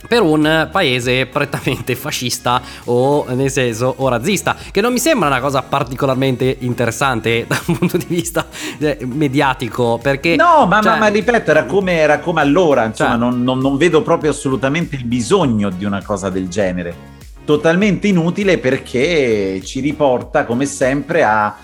per 0.05 0.21
un 0.21 0.67
paese 0.69 1.27
prettamente 1.27 1.95
fascista 1.95 2.61
o 2.83 3.25
nel 3.29 3.49
senso 3.49 3.93
o 3.97 4.09
razzista 4.09 4.55
che 4.69 4.81
non 4.81 4.91
mi 4.91 4.99
sembra 4.99 5.29
una 5.29 5.39
cosa 5.39 5.61
particolarmente 5.63 6.57
interessante 6.59 7.45
da 7.47 7.59
un 7.67 7.77
punto 7.77 7.97
di 7.97 8.05
vista 8.05 8.45
eh, 8.77 8.99
mediatico 9.01 9.97
perché 9.99 10.35
no 10.35 10.67
ma, 10.67 10.81
cioè, 10.81 10.91
ma, 10.91 10.99
ma 10.99 11.07
ripeto 11.07 11.49
era 11.49 11.63
come, 11.63 11.93
era 11.93 12.19
come 12.19 12.41
allora 12.41 12.83
insomma 12.83 13.11
cioè, 13.11 13.17
non, 13.17 13.41
non, 13.41 13.59
non 13.59 13.77
vedo 13.77 14.03
proprio 14.03 14.29
assolutamente 14.29 14.97
il 14.97 15.05
bisogno 15.05 15.71
di 15.71 15.85
una 15.85 16.03
cosa 16.03 16.29
del 16.29 16.49
genere 16.49 17.14
totalmente 17.45 18.07
inutile 18.07 18.57
perché 18.57 19.61
ci 19.63 19.79
riporta 19.79 20.45
come 20.45 20.65
sempre 20.65 21.23
a, 21.23 21.55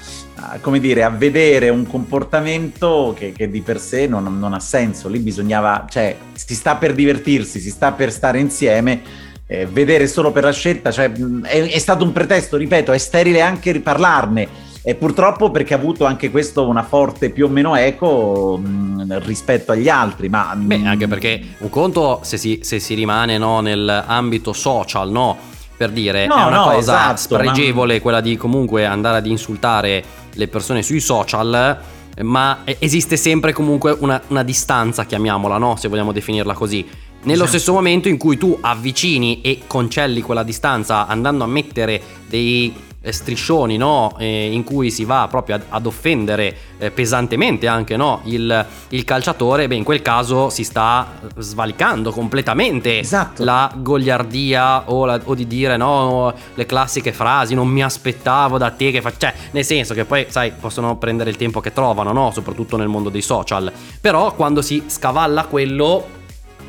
come 0.62 0.80
dire, 0.80 1.04
a 1.04 1.10
vedere 1.10 1.70
un 1.70 1.86
comportamento 1.86 3.14
che, 3.18 3.32
che 3.32 3.50
di 3.50 3.62
per 3.62 3.80
sé 3.80 4.08
non, 4.08 4.40
non, 4.40 4.54
ha 4.54 4.60
senso. 4.60 5.10
Lì 5.10 5.20
bisognava, 5.20 5.86
cioè, 5.90 6.16
si 6.34 6.56
sta 6.56 6.76
per 6.76 6.94
divertirsi, 6.94 7.60
si 7.60 7.70
sta 7.70 7.92
per 7.92 8.12
stare 8.12 8.40
insieme. 8.40 9.02
Eh, 9.46 9.66
vedere 9.66 10.08
solo 10.08 10.32
per 10.32 10.46
la 10.46 10.54
scelta, 10.54 10.92
cioè, 10.92 11.12
è, 11.12 11.62
è 11.64 11.78
stato 11.78 12.06
un 12.06 12.14
pretesto, 12.14 12.56
ripeto, 12.56 12.94
è 12.94 12.98
sterile 12.98 13.42
anche 13.42 13.74
riparlarne. 13.74 14.70
E 14.84 14.96
purtroppo 14.96 15.52
perché 15.52 15.76
ha 15.76 15.78
avuto 15.78 16.06
anche 16.06 16.32
questo 16.32 16.68
una 16.68 16.82
forte 16.82 17.30
più 17.30 17.46
o 17.46 17.50
meno 17.50 17.76
eco 17.76 18.58
mh, 18.58 19.20
rispetto 19.26 19.74
agli 19.74 19.90
altri. 19.90 20.30
Ma, 20.30 20.56
Beh, 20.56 20.82
anche 20.86 21.08
perché 21.08 21.40
un 21.60 21.70
conto 21.70 22.22
se 22.24 22.38
si, 22.38 22.60
se 22.64 22.80
si 22.80 22.96
rimane 22.96 23.38
no, 23.38 23.60
nell'ambito 23.60 24.54
social, 24.54 25.12
no? 25.12 25.38
Per 25.82 25.90
dire, 25.90 26.28
no, 26.28 26.36
è 26.36 26.46
una 26.46 26.58
no, 26.58 26.64
cosa 26.66 26.78
esatto, 26.78 27.18
spregevole 27.18 27.96
ma... 27.96 28.02
quella 28.02 28.22
di 28.22 28.38
comunque 28.38 28.86
andare 28.86 29.18
ad 29.18 29.26
insultare 29.26 30.04
le 30.32 30.48
persone 30.48 30.84
sui 30.84 31.00
social, 31.00 31.80
ma 32.22 32.60
esiste 32.78 33.18
sempre 33.18 33.52
comunque 33.52 33.96
una, 33.98 34.22
una 34.28 34.44
distanza, 34.44 35.06
chiamiamola, 35.06 35.58
no? 35.58 35.76
Se 35.78 35.88
vogliamo 35.88 36.12
definirla 36.12 36.54
così. 36.54 36.88
Nello 37.24 37.46
esatto. 37.46 37.48
stesso 37.48 37.74
momento 37.74 38.10
in 38.10 38.20
cui 38.20 38.38
tu 38.38 38.56
avvicini 38.62 39.42
e 39.42 39.62
concelli 39.66 40.22
quella 40.22 40.44
distanza 40.44 41.08
andando 41.08 41.44
a 41.44 41.48
mettere 41.48 42.00
dei 42.28 42.72
striscioni 43.10 43.78
no? 43.78 44.16
eh, 44.20 44.52
in 44.52 44.64
cui 44.64 44.92
si 44.92 45.06
va 45.06 45.28
proprio 45.30 45.56
ad, 45.56 45.64
ad 45.70 45.86
offendere 45.86 46.56
eh, 46.78 46.92
pesantemente 46.92 47.68
anche 47.68 47.98
no? 47.98 48.22
il, 48.26 48.66
il, 48.90 49.04
calciatore, 49.04 49.68
beh 49.68 49.76
in 49.76 49.84
quel 49.84 50.02
caso 50.02 50.50
si 50.50 50.64
sta 50.64 51.20
svalicando 51.38 52.12
completamente 52.12 53.00
esatto. 53.00 53.44
la 53.44 53.72
goliardia 53.76 54.90
o, 54.92 55.06
la, 55.06 55.20
o, 55.24 55.34
di 55.34 55.48
dire 55.48 55.78
no, 55.78 56.34
le 56.54 56.66
classiche 56.66 57.12
frasi 57.12 57.56
non 57.56 57.68
mi 57.68 57.84
aspettavo 57.84 58.58
da 58.58 58.70
te 58.70 58.92
che 58.92 59.02
fa... 59.02 59.12
cioè 59.18 59.34
nel 59.52 59.66
senso 59.66 59.94
che 59.96 60.06
poi 60.06 60.28
sai 60.30 60.52
possono 60.52 60.98
prendere 60.98 61.32
il 61.32 61.38
tempo 61.38 61.60
che 61.60 61.74
trovano 61.74 62.12
no? 62.12 62.32
soprattutto 62.32 62.78
nel 62.78 62.88
mondo 62.88 63.10
dei 63.10 63.22
social 63.22 63.72
però 64.00 64.34
quando 64.36 64.62
si 64.62 64.84
scavalla 64.86 65.46
quello 65.46 66.20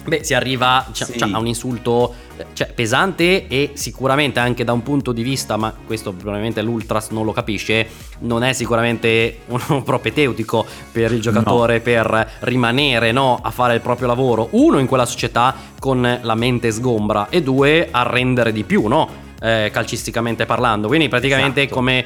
Beh, 0.04 0.24
si 0.24 0.34
arriva 0.34 0.84
cioè, 0.92 1.06
sì. 1.06 1.18
cioè, 1.18 1.30
a 1.30 1.38
un 1.38 1.46
insulto 1.46 2.12
cioè, 2.54 2.72
pesante 2.72 3.46
e 3.46 3.70
sicuramente 3.74 4.40
anche 4.40 4.64
da 4.64 4.72
un 4.72 4.82
punto 4.82 5.12
di 5.12 5.22
vista, 5.22 5.56
ma 5.56 5.72
questo 5.86 6.12
probabilmente 6.12 6.60
l'Ultras 6.60 7.10
non 7.10 7.24
lo 7.24 7.32
capisce, 7.32 7.86
non 8.20 8.42
è 8.42 8.52
sicuramente 8.52 9.38
uno 9.48 9.82
propedeutico 9.82 10.66
per 10.90 11.12
il 11.12 11.20
giocatore 11.20 11.76
no. 11.76 11.82
per 11.82 12.32
rimanere 12.40 13.12
no, 13.12 13.38
a 13.40 13.50
fare 13.50 13.74
il 13.74 13.80
proprio 13.80 14.08
lavoro. 14.08 14.48
Uno, 14.52 14.78
in 14.78 14.86
quella 14.86 15.06
società 15.06 15.54
con 15.78 16.18
la 16.20 16.34
mente 16.34 16.70
sgombra 16.72 17.28
e 17.28 17.42
due, 17.42 17.88
a 17.90 18.02
rendere 18.02 18.52
di 18.52 18.64
più, 18.64 18.86
no? 18.86 19.30
Eh, 19.42 19.70
calcisticamente 19.72 20.46
parlando. 20.46 20.86
Quindi 20.86 21.08
praticamente 21.08 21.62
esatto. 21.62 21.74
come, 21.74 22.04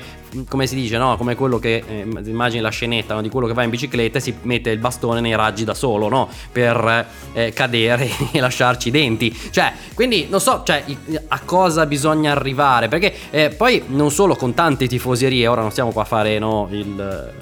come, 0.49 0.66
si 0.66 0.75
dice, 0.75 0.97
no? 0.97 1.16
come 1.16 1.35
quello 1.35 1.59
che 1.59 1.85
eh, 1.87 2.07
immagini 2.25 2.62
la 2.62 2.71
scenetta 2.71 3.14
no? 3.14 3.21
di 3.21 3.28
quello 3.28 3.47
che 3.47 3.52
va 3.52 3.62
in 3.62 3.71
bicicletta 3.71 4.19
e 4.19 4.21
si 4.21 4.35
mette 4.43 4.71
il 4.71 4.78
bastone 4.78 5.21
nei 5.21 5.37
raggi 5.37 5.64
da 5.64 5.75
solo 5.75 6.09
no? 6.09 6.28
per 6.50 7.07
eh, 7.35 7.52
cadere 7.52 8.09
e 8.33 8.40
lasciarci 8.40 8.88
i 8.88 8.90
denti. 8.90 9.37
Cioè, 9.50 9.73
quindi 9.95 10.26
non 10.31 10.40
so 10.40 10.62
cioè, 10.64 10.83
a 11.28 11.40
cosa 11.45 11.85
bisogna 11.87 12.33
arrivare, 12.33 12.88
perché 12.88 13.12
eh, 13.31 13.50
poi 13.50 13.83
non 13.88 14.11
solo 14.11 14.35
con 14.35 14.55
tante 14.55 14.87
tifoserie, 14.87 15.47
ora 15.47 15.61
non 15.61 15.71
stiamo 15.71 15.93
qua 15.93 16.02
a 16.02 16.07
fare 16.07 16.38
no, 16.38 16.69
il 16.71 17.35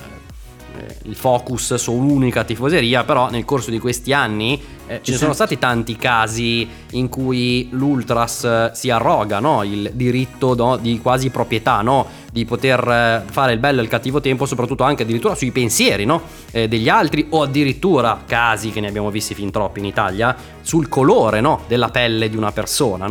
eh, 0.77 0.97
il 1.05 1.15
focus 1.15 1.75
su 1.75 1.93
un'unica 1.93 2.43
tifoseria, 2.43 3.05
però 3.05 3.31
nel 3.31 3.45
corso 3.45 3.71
di 3.71 3.79
questi 3.79 4.13
anni 4.13 4.61
eh, 4.87 5.01
ci 5.03 5.15
sono 5.15 5.33
stati 5.33 5.59
tanti 5.59 5.97
casi 5.97 6.69
in 6.93 7.09
cui 7.09 7.69
l'Ultras 7.71 8.45
eh, 8.45 8.71
si 8.75 8.91
arroga 8.91 9.41
no? 9.41 9.63
il 9.63 9.91
diritto 9.95 10.55
no? 10.55 10.77
di 10.77 11.01
quasi 11.01 11.31
proprietà, 11.31 11.81
no? 11.81 12.07
di 12.31 12.45
poter 12.45 12.87
eh, 12.87 13.23
fare 13.31 13.53
il 13.53 13.59
bello 13.59 13.81
e 13.81 13.83
il 13.83 13.89
cattivo 13.89 14.21
tempo, 14.21 14.47
soprattutto 14.47 14.83
anche 14.83 15.05
addirittura 15.05 15.35
sui 15.35 15.51
pensieri 15.53 16.07
eh, 16.51 16.69
degli 16.69 16.89
altri 16.89 17.27
o 17.31 17.43
addirittura 17.43 18.23
casi 18.27 18.71
che 18.71 18.81
ne 18.81 18.89
abbiamo 18.89 19.11
visti 19.11 19.35
fin 19.35 19.51
troppi 19.51 19.79
in 19.79 19.87
Italia, 19.87 20.37
sul 20.61 20.89
colore 20.89 21.43
della 21.67 21.89
pelle 21.89 22.29
di 22.29 22.37
una 22.37 22.53
persona. 22.53 23.07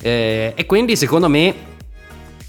Eh, 0.00 0.52
e 0.54 0.66
quindi 0.66 0.96
secondo 0.96 1.28
me 1.28 1.74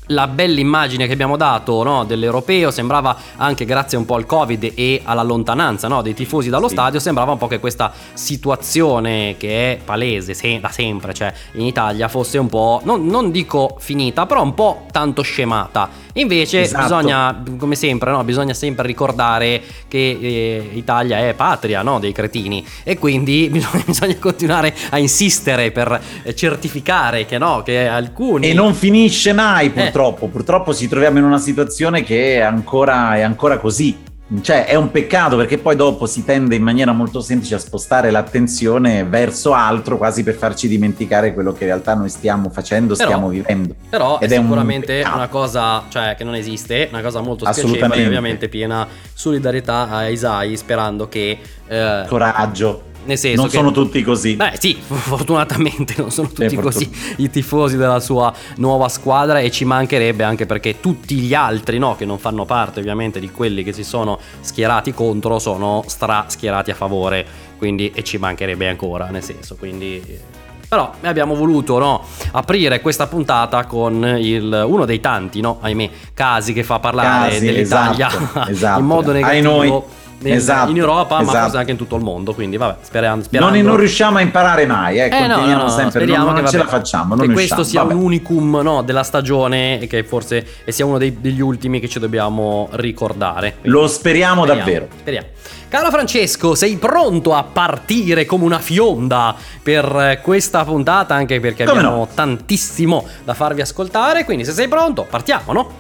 la 0.08 0.28
bella 0.28 0.60
immagine 0.60 1.08
che 1.08 1.14
abbiamo 1.14 1.38
dato 1.38 1.84
no, 1.84 2.06
dell'europeo 2.06 2.72
sembrava 2.72 3.18
anche 3.38 3.66
grazie 3.66 3.98
un 3.98 4.06
po' 4.06 4.16
al 4.16 4.26
covid 4.26 4.72
e 4.76 5.02
alla 5.04 5.24
lontananza 5.24 5.88
no, 5.88 6.02
dei 6.02 6.14
tifosi 6.14 6.50
dallo 6.50 6.68
sì. 6.68 6.74
stadio 6.74 7.00
sembrava 7.00 7.32
un 7.32 7.38
po' 7.38 7.48
che 7.48 7.60
questa 7.60 7.92
situazione 8.14 9.36
che 9.38 9.74
è 9.74 9.80
palese 9.84 10.34
se, 10.34 10.60
da 10.60 10.70
sempre 10.70 11.14
cioè 11.14 11.34
in 11.54 11.66
Italia 11.66 12.08
fosse 12.08 12.38
un 12.38 12.48
po' 12.48 12.82
non, 12.84 13.06
non 13.08 13.32
dico 13.32 13.76
finita 13.80 14.26
però 14.26 14.44
un 14.44 14.54
po' 14.54 14.86
tanto 14.92 15.22
scemata 15.22 16.06
invece 16.20 16.62
esatto. 16.62 16.84
bisogna 16.84 17.44
come 17.58 17.76
sempre 17.76 18.12
no, 18.12 18.24
bisogna 18.24 18.54
sempre 18.54 18.86
ricordare 18.86 19.62
che 19.88 20.18
eh, 20.20 20.70
Italia 20.74 21.20
è 21.20 21.34
patria 21.34 21.84
dei 22.00 22.12
cretini 22.12 22.66
e 22.84 22.98
quindi 22.98 23.50
bisogna, 23.52 23.84
bisogna, 23.86 24.16
continuare 24.20 24.74
a 24.90 24.98
insistere 24.98 25.72
per 25.72 26.02
certificare 26.36 27.26
che 27.26 27.38
no 27.38 27.62
che 27.64 27.88
alcuni 27.88 28.50
e 28.50 28.54
non 28.54 28.74
finisce 28.74 29.32
mai 29.34 29.70
purtroppo 29.70 30.16
eh 30.18 30.18
purtroppo, 30.18 30.28
purtroppo 30.28 30.74
ci 30.74 30.88
troviamo 30.88 31.20
in 31.20 31.24
una 31.24 31.40
situazione 31.40 32.04
che 32.04 32.36
è 32.36 32.40
ancora, 32.40 33.16
è 33.16 33.22
ancora 33.22 33.58
così. 33.58 34.07
Cioè 34.42 34.66
è 34.66 34.76
un 34.76 34.92
peccato 34.92 35.38
perché 35.38 35.58
poi 35.58 35.78
dopo 35.78 36.06
si 36.06 36.26
tende 36.26 36.56
in 36.56 36.62
maniera 36.62 36.92
molto 36.92 37.22
semplice 37.22 37.56
a 37.56 37.60
spostare 37.60 38.12
l'attenzione 38.12 39.06
verso 39.06 39.54
altro 39.54 39.98
quasi 39.98 40.24
per 40.24 40.36
farci 40.36 40.68
dimenticare 40.68 41.34
quello 41.34 41.54
che 41.54 41.64
in 41.64 41.70
realtà 41.70 41.94
noi 41.94 42.10
stiamo 42.10 42.50
facendo, 42.50 42.96
però, 42.96 43.08
stiamo 43.08 43.30
vivendo. 43.30 43.76
Però 43.90 44.20
Ed 44.20 44.32
è 44.32 44.36
sicuramente 44.36 45.02
un 45.06 45.14
una 45.14 45.28
cosa 45.30 45.84
cioè, 45.88 46.16
che 46.18 46.26
non 46.26 46.36
esiste, 46.36 46.90
una 46.92 47.02
cosa 47.02 47.22
molto 47.22 47.52
spiacevole 47.52 48.06
ovviamente 48.06 48.50
piena 48.50 48.86
solidarietà 49.14 49.90
a 49.90 50.08
Isai 50.10 50.58
sperando 50.58 51.08
che... 51.08 51.40
Eh, 51.68 52.04
Coraggio 52.08 52.87
nel 53.08 53.18
senso 53.18 53.42
non 53.42 53.50
che, 53.50 53.58
sono 53.58 53.72
tutti 53.72 54.04
così. 54.04 54.36
Beh, 54.36 54.54
sì, 54.60 54.78
fortunatamente 54.80 55.96
non 55.98 56.12
sono 56.12 56.28
tutti 56.28 56.56
eh, 56.56 56.60
così 56.60 56.90
i 57.18 57.30
tifosi 57.30 57.78
della 57.78 58.00
sua 58.00 58.32
nuova 58.58 58.90
squadra 58.90 59.40
e 59.40 59.50
ci 59.50 59.66
mancherebbe 59.66 60.24
anche 60.24 60.46
perché 60.46 60.80
tutti 60.80 61.16
gli 61.16 61.34
altri, 61.34 61.80
no, 61.80 61.96
che 61.96 62.06
non 62.06 62.20
fanno 62.20 62.46
parte 62.46 62.80
ovviamente 62.80 63.20
di 63.20 63.32
quelli 63.32 63.64
che 63.64 63.74
si 63.74 63.84
sono 63.84 64.20
schierati 64.42 64.94
contro, 64.94 65.40
sono 65.40 65.84
stra 65.88 66.26
schierati 66.28 66.72
a 66.72 66.76
favore, 66.76 67.26
quindi 67.58 67.92
e 67.94 68.04
ci 68.04 68.18
mancherebbe 68.18 68.68
ancora, 68.68 69.08
nel 69.10 69.24
senso, 69.24 69.56
quindi 69.56 70.36
però 70.70 70.92
abbiamo 71.02 71.34
voluto 71.34 71.80
no, 71.80 72.04
aprire 72.32 72.82
questa 72.82 73.08
puntata 73.08 73.66
con 73.66 74.04
il, 74.20 74.66
uno 74.68 74.84
dei 74.84 75.00
tanti, 75.00 75.40
no, 75.40 75.60
ahimè, 75.62 75.90
casi 76.14 76.52
che 76.52 76.64
fa 76.64 76.80
parlare 76.80 77.30
casi, 77.30 77.46
dell'Italia 77.46 78.08
esatto, 78.08 78.50
esatto. 78.52 78.80
in 78.80 78.86
modo 78.86 79.12
negativo 79.14 79.88
nel, 80.20 80.34
esatto, 80.34 80.72
in 80.72 80.78
Europa, 80.78 81.20
esatto. 81.20 81.38
ma 81.38 81.44
forse 81.44 81.58
anche 81.58 81.72
in 81.72 81.78
tutto 81.78 81.96
il 81.96 82.04
mondo. 82.04 82.34
Quindi, 82.34 82.58
vabbè, 82.58 82.78
speriamo. 82.82 83.22
Non, 83.30 83.54
non, 83.60 83.78
riusciamo 83.78 84.18
a 84.18 84.22
imparare 84.22 84.66
mai, 84.66 85.00
eh, 85.00 85.10
eh 85.12 85.28
no, 85.28 85.46
no, 85.46 85.56
no, 85.56 85.70
sempre. 85.70 86.02
Speriamo 86.02 86.26
non, 86.26 86.36
che, 86.36 86.42
non 86.42 86.50
ce 86.50 86.58
la 86.58 86.66
facciamo. 86.66 87.16
che 87.16 87.30
questo 87.30 87.64
sia 87.64 87.84
vabbè. 87.84 87.94
un 87.94 88.02
unicum 88.02 88.60
no, 88.62 88.82
della 88.82 89.04
stagione 89.04 89.80
e 89.80 89.88
che 89.88 90.04
forse 90.04 90.46
sia 90.68 90.86
uno 90.86 90.98
dei, 90.98 91.18
degli 91.20 91.42
ultimi 91.42 91.80
che 91.80 91.88
ci 91.88 92.00
dobbiamo 92.00 92.70
ricordare. 92.72 93.58
Quindi, 93.60 93.70
Lo 93.70 93.88
speriamo, 93.88 94.44
speriamo 94.44 94.46
davvero. 94.46 94.88
Speriamo. 94.98 95.28
Caro 95.70 95.90
Francesco, 95.90 96.56
sei 96.56 96.78
pronto 96.78 97.34
a 97.34 97.44
partire 97.44 98.26
come 98.26 98.46
una 98.46 98.60
fionda 98.60 99.36
per 99.62 100.22
questa 100.24 100.64
puntata? 100.64 101.14
Anche 101.14 101.42
perché 101.42 101.66
come 101.66 101.80
abbiamo 101.80 101.98
no? 101.98 102.08
tantissimo 102.14 103.06
da 103.24 103.34
farvi 103.34 103.62
ascoltare. 103.62 104.24
Quindi, 104.24 104.46
se 104.46 104.54
sei 104.54 104.68
pronto, 104.68 105.06
partiamo, 105.08 105.52
no? 105.52 105.72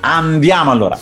Andiamo 0.00 0.72
allora. 0.72 0.98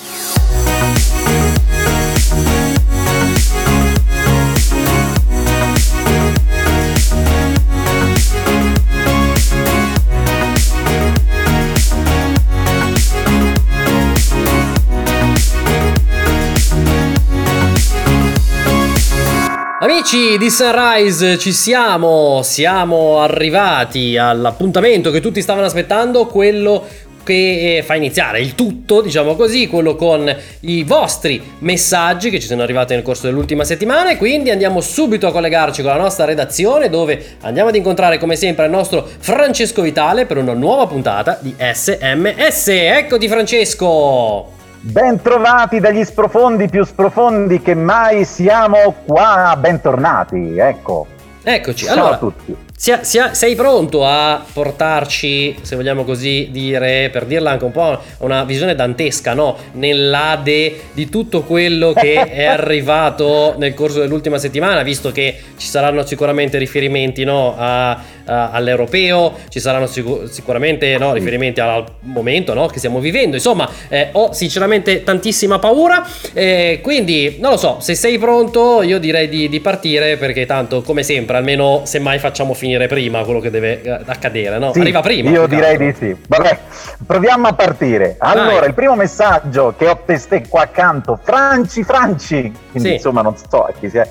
Amici 19.83 20.37
di 20.37 20.51
Sunrise, 20.51 21.39
ci 21.39 21.55
siamo, 21.55 22.43
siamo 22.43 23.23
arrivati 23.23 24.19
all'appuntamento 24.19 25.11
che 25.11 25.23
tutti 25.23 25.41
stavano 25.41 25.65
aspettando, 25.65 26.27
quello 26.27 26.87
che 27.25 27.79
eh, 27.79 27.83
fa 27.83 27.95
iniziare 27.95 28.43
il 28.43 28.55
tutto, 28.55 29.01
diciamo 29.01 29.35
così, 29.37 29.69
quello 29.69 29.97
con 29.97 30.37
i 30.61 30.85
vostri 30.85 31.43
messaggi 31.61 32.29
che 32.29 32.41
ci 32.41 32.47
sono 32.47 32.61
arrivati 32.61 32.93
nel 32.93 33.03
corso 33.03 33.25
dell'ultima 33.25 33.65
settimana 33.65 34.11
e 34.11 34.19
quindi 34.19 34.51
andiamo 34.51 34.83
subito 34.83 35.27
a 35.27 35.33
collegarci 35.33 35.81
con 35.81 35.93
la 35.93 35.97
nostra 35.97 36.27
redazione 36.27 36.91
dove 36.91 37.37
andiamo 37.41 37.71
ad 37.71 37.75
incontrare 37.77 38.19
come 38.19 38.37
sempre 38.37 38.67
il 38.67 38.71
nostro 38.71 39.09
Francesco 39.19 39.81
Vitale 39.81 40.27
per 40.27 40.37
una 40.37 40.53
nuova 40.53 40.87
puntata 40.89 41.39
di 41.41 41.55
SMS. 41.57 42.69
Eccoti 42.69 43.29
Francesco! 43.29 44.60
Bentrovati 44.83 45.79
dagli 45.79 46.03
sprofondi 46.05 46.67
più 46.69 46.85
sprofondi 46.85 47.61
che 47.61 47.75
mai 47.75 48.25
siamo 48.25 48.95
qua, 49.05 49.55
bentornati, 49.59 50.57
ecco. 50.57 51.07
Eccoci, 51.43 51.85
Ciao 51.85 51.95
allora, 51.95 52.15
a 52.15 52.19
tutti. 52.19 52.57
Sia, 52.81 53.05
sia, 53.05 53.35
sei 53.35 53.57
pronto 53.57 54.07
a 54.07 54.43
portarci, 54.51 55.57
se 55.61 55.77
vogliamo 55.77 56.03
così 56.03 56.49
dire, 56.51 57.11
per 57.13 57.27
dirla 57.27 57.51
anche 57.51 57.67
un 57.67 57.73
po', 57.73 58.01
una 58.21 58.45
visione 58.45 58.75
dantesca, 58.75 59.35
no? 59.35 59.55
Nell'ade 59.73 60.85
di 60.95 61.11
tutto 61.11 61.43
quello 61.43 61.93
che 61.93 62.15
è 62.25 62.47
arrivato 62.47 63.55
nel 63.59 63.75
corso 63.75 64.01
dell'ultima 64.01 64.39
settimana, 64.39 64.83
visto 64.83 65.13
che 65.13 65.37
ci 65.59 65.67
saranno 65.67 66.07
sicuramente 66.07 66.57
riferimenti 66.57 67.23
no, 67.23 67.55
a, 67.55 67.91
a, 68.25 68.51
all'europeo, 68.51 69.37
ci 69.51 69.61
saranno 69.61 69.87
sicur- 69.87 70.31
sicuramente 70.31 70.97
no, 70.97 71.13
riferimenti 71.13 71.61
al 71.61 71.85
momento 72.01 72.55
no, 72.55 72.67
che 72.69 72.79
stiamo 72.79 72.99
vivendo. 72.99 73.37
Insomma, 73.37 73.69
eh, 73.89 74.09
ho 74.13 74.33
sinceramente 74.33 75.03
tantissima 75.03 75.59
paura. 75.59 76.03
Eh, 76.33 76.79
quindi, 76.83 77.37
non 77.41 77.51
lo 77.51 77.57
so, 77.59 77.77
se 77.81 77.95
sei 77.95 78.17
pronto, 78.17 78.81
io 78.81 78.99
direi 78.99 79.29
di, 79.29 79.51
di 79.51 79.61
partire 79.61 80.17
perché 80.17 80.47
tanto, 80.47 80.81
come 80.81 81.03
sempre, 81.03 81.37
almeno 81.37 81.83
se 81.85 81.99
mai 81.99 82.19
facciamo 82.19 82.55
finire 82.55 82.69
finire 82.71 82.87
prima 82.87 83.25
quello 83.25 83.41
che 83.41 83.51
deve 83.51 83.83
eh, 83.83 84.01
accadere, 84.07 84.59
no? 84.59 84.73
Sì, 84.73 84.81
Arriva 84.81 85.01
prima. 85.01 85.31
Io 85.31 85.47
direi 85.47 85.77
di 85.77 85.93
sì. 85.97 86.17
Vabbè, 86.27 86.59
proviamo 87.05 87.49
a 87.49 87.53
partire. 87.53 88.17
Allora, 88.19 88.61
Dai. 88.61 88.69
il 88.69 88.75
primo 88.75 88.95
messaggio 88.95 89.75
che 89.77 89.89
ho 89.89 90.01
testé 90.05 90.47
qua 90.49 90.63
accanto, 90.63 91.19
Franci 91.21 91.83
Franci, 91.83 92.53
quindi 92.71 92.89
sì. 92.89 92.95
insomma 92.95 93.23
non 93.23 93.35
so 93.37 93.65
a 93.65 93.73
chi 93.79 93.91
sia. 93.91 94.07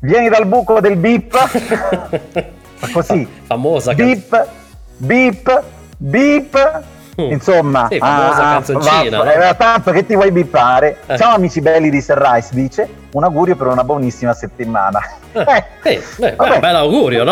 Vieni 0.00 0.28
dal 0.30 0.46
buco 0.46 0.80
del 0.80 0.96
bip. 0.96 1.34
Ma 2.80 2.88
così. 2.90 3.28
Famosa. 3.44 3.92
Bip, 3.92 4.48
bip, 4.96 5.62
bip. 5.98 6.82
Mm. 7.20 7.30
Insomma, 7.32 7.86
sì, 7.90 7.98
famosa 7.98 8.48
ah, 8.48 8.52
canzoncina. 8.52 9.22
Va, 9.22 9.46
no? 9.46 9.56
tanto 9.56 9.90
che 9.92 10.06
ti 10.06 10.14
vuoi 10.14 10.30
bippare. 10.30 10.98
Eh. 11.06 11.16
Ciao 11.18 11.34
amici 11.34 11.60
belli 11.60 11.90
di 11.90 12.00
Sunrise, 12.00 12.48
dice. 12.52 12.88
Un 13.12 13.24
augurio 13.24 13.56
per 13.56 13.66
una 13.66 13.84
buonissima 13.84 14.32
settimana. 14.32 15.00
Eh, 15.32 15.64
eh, 15.82 16.02
beh, 16.16 16.32
beh, 16.32 16.58
bel 16.58 16.76
augurio, 16.76 17.24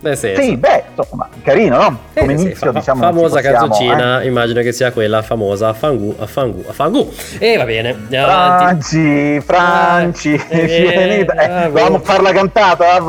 no? 0.00 0.08
Beh, 0.08 0.16
sì, 0.16 0.56
beh, 0.56 0.84
insomma, 0.96 1.28
carino, 1.42 1.76
no? 1.76 1.98
Eh, 2.14 2.20
Come 2.20 2.32
eh, 2.32 2.36
inizio, 2.36 2.72
sì, 2.72 2.78
diciamo. 2.78 3.02
Famosa 3.02 3.40
canzoncina, 3.40 4.22
eh? 4.22 4.26
immagino 4.26 4.62
che 4.62 4.72
sia 4.72 4.92
quella 4.92 5.22
famosa 5.22 5.72
Fangu, 5.74 6.16
a 6.18 6.26
Fangu, 6.26 6.64
a 6.66 6.72
Fangu. 6.72 7.12
E 7.38 7.56
va 7.56 7.64
bene, 7.64 7.90
andiamo 7.90 8.26
Franci, 8.26 9.40
Franci, 9.40 10.34
eh, 10.48 10.58
eh, 10.58 11.18
eh, 11.20 11.24
dovevamo 11.24 11.98
farla 11.98 12.32
cantata, 12.32 12.94
ah, 12.94 13.02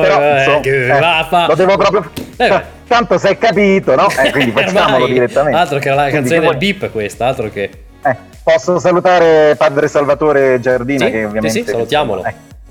però, 0.00 0.58
insomma, 0.60 1.46
lo 1.46 1.54
devo 1.54 1.76
proprio... 1.76 2.10
Tanto 2.86 3.16
si 3.16 3.26
è 3.26 3.38
capito, 3.38 3.94
no? 3.94 4.08
Eh, 4.22 4.30
quindi 4.30 4.50
facciamolo 4.60 5.06
direttamente. 5.06 5.58
Altro 5.58 5.78
che 5.78 5.88
la 5.88 6.10
canzone 6.10 6.40
del 6.40 6.56
beep 6.58 6.90
questa, 6.90 7.28
altro 7.28 7.48
che... 7.48 7.70
Eh, 8.04 8.16
posso 8.42 8.78
salutare 8.78 9.54
Padre 9.56 9.88
Salvatore 9.88 10.60
Giardina, 10.60 11.06
sì, 11.06 11.10
che 11.10 11.24
ovviamente... 11.24 11.48
Sì, 11.48 11.64
sì 11.64 11.70
salutiamolo. 11.70 12.22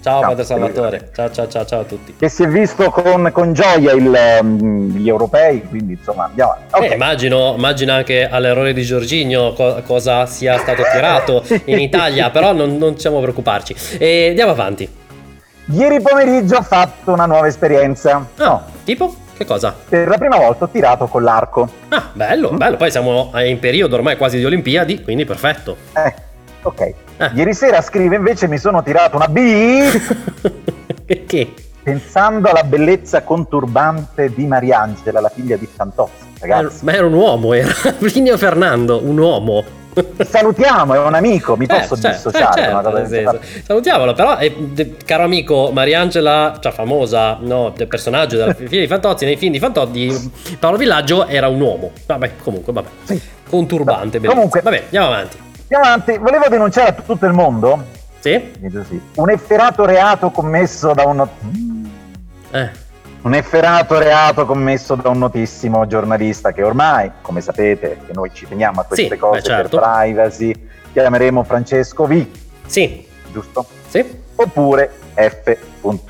Ciao, 0.01 0.19
ciao 0.19 0.29
Padre 0.29 0.43
Salvatore, 0.43 1.09
ciao 1.13 1.29
ciao 1.29 1.47
ciao 1.47 1.63
ciao 1.63 1.79
a 1.81 1.83
tutti. 1.83 2.15
Che 2.17 2.27
si 2.27 2.41
è 2.41 2.47
visto 2.47 2.89
con, 2.89 3.29
con 3.31 3.53
gioia 3.53 3.91
il, 3.91 4.39
um, 4.41 4.97
gli 4.97 5.07
europei, 5.07 5.61
quindi 5.61 5.93
insomma 5.93 6.23
andiamo 6.25 6.53
avanti. 6.53 6.75
Okay. 6.75 6.89
Eh, 6.89 6.93
immagino, 6.95 7.53
immagino, 7.55 7.93
anche 7.93 8.27
all'errore 8.27 8.73
di 8.73 8.81
Giorginio 8.81 9.53
co- 9.53 9.83
cosa 9.85 10.25
sia 10.25 10.57
stato 10.57 10.81
tirato 10.91 11.43
in 11.65 11.77
Italia, 11.77 12.31
però 12.31 12.51
non, 12.51 12.77
non 12.77 12.93
possiamo 12.93 13.21
preoccuparci. 13.21 13.75
E 13.99 14.29
andiamo 14.29 14.51
avanti. 14.51 14.89
Ieri 15.65 16.01
pomeriggio 16.01 16.57
ho 16.57 16.63
fatto 16.63 17.11
una 17.11 17.27
nuova 17.27 17.45
esperienza. 17.45 18.27
Ah, 18.37 18.43
no. 18.43 18.63
Tipo? 18.83 19.13
Che 19.37 19.45
cosa? 19.45 19.75
Per 19.87 20.07
la 20.07 20.17
prima 20.17 20.37
volta 20.37 20.65
ho 20.65 20.69
tirato 20.69 21.05
con 21.05 21.21
l'arco. 21.21 21.69
Ah, 21.89 22.09
bello, 22.11 22.51
mm. 22.51 22.57
bello. 22.57 22.77
Poi 22.77 22.89
siamo 22.89 23.29
in 23.35 23.59
periodo 23.59 23.97
ormai 23.97 24.17
quasi 24.17 24.39
di 24.39 24.45
Olimpiadi, 24.45 25.03
quindi 25.03 25.25
perfetto. 25.25 25.77
Eh, 25.93 26.13
ok. 26.63 26.93
Eh. 27.21 27.31
Ieri 27.37 27.53
sera 27.53 27.81
scrive 27.81 28.15
invece 28.15 28.47
mi 28.47 28.57
sono 28.57 28.81
tirato 28.81 29.15
una 29.15 29.27
B. 29.27 29.39
che? 31.27 31.53
Pensando 31.83 32.49
alla 32.49 32.63
bellezza 32.63 33.23
conturbante 33.23 34.31
di 34.33 34.45
Mariangela, 34.45 35.19
la 35.19 35.29
figlia 35.29 35.55
di 35.55 35.67
Fantozzi, 35.71 36.25
ragazzi. 36.39 36.83
Ma 36.85 36.93
era 36.93 37.05
un 37.05 37.13
uomo, 37.13 37.53
era 37.53 37.73
Plinio 37.97 38.37
Fernando, 38.37 39.03
un 39.03 39.17
uomo. 39.17 39.63
Salutiamo, 40.25 40.93
è 40.93 40.99
un 40.99 41.13
amico, 41.15 41.57
mi 41.57 41.65
posso 41.65 41.95
eh, 41.95 42.11
dissociare. 42.11 42.61
Certo, 42.61 43.09
certo, 43.09 43.39
Salutiamolo, 43.65 44.13
però, 44.13 44.37
è, 44.37 44.49
de, 44.51 44.95
caro 45.03 45.23
amico, 45.23 45.71
Mariangela, 45.73 46.57
cioè 46.61 46.71
famosa, 46.71 47.37
no, 47.41 47.73
del 47.75 47.87
personaggio 47.87 48.37
della 48.37 48.53
figlia 48.53 48.79
di 48.79 48.87
Fantozzi, 48.87 49.25
nei 49.25 49.35
film 49.35 49.51
di 49.51 49.59
Fantozzi, 49.59 50.31
Paolo 50.59 50.77
Villaggio 50.77 51.27
era 51.27 51.47
un 51.49 51.59
uomo. 51.59 51.91
Vabbè, 52.05 52.31
comunque, 52.41 52.71
vabbè. 52.71 52.87
Sì. 53.03 53.21
Conturbante, 53.49 54.19
vabbè. 54.19 54.33
Comunque, 54.33 54.61
vabbè, 54.61 54.83
andiamo 54.83 55.07
avanti. 55.07 55.49
Andiamo 55.73 55.95
avanti. 55.95 56.17
Volevo 56.17 56.49
denunciare 56.49 56.89
a 56.89 56.93
tutto 56.93 57.25
il 57.25 57.31
mondo 57.31 57.81
sì? 58.19 58.51
un 59.15 59.29
efferato 59.29 59.85
reato 59.85 60.29
commesso 60.29 60.93
da 60.93 61.05
un... 61.05 61.27
Eh 62.51 62.89
un 63.21 63.35
efferato 63.35 63.99
reato 63.99 64.47
commesso 64.47 64.95
da 64.95 65.09
un 65.09 65.19
notissimo 65.19 65.85
giornalista 65.85 66.51
che 66.51 66.63
ormai, 66.63 67.11
come 67.21 67.39
sapete, 67.39 67.99
che 68.07 68.13
noi 68.13 68.31
ci 68.33 68.47
teniamo 68.47 68.81
a 68.81 68.83
queste 68.83 69.13
sì, 69.13 69.17
cose 69.17 69.43
certo. 69.43 69.77
per 69.77 69.87
privacy, 69.87 70.67
chiameremo 70.91 71.43
Francesco 71.43 72.07
V. 72.07 72.25
Sì. 72.65 73.07
Giusto? 73.31 73.63
Sì. 73.87 74.23
Oppure 74.35 74.91
F. 75.13 75.55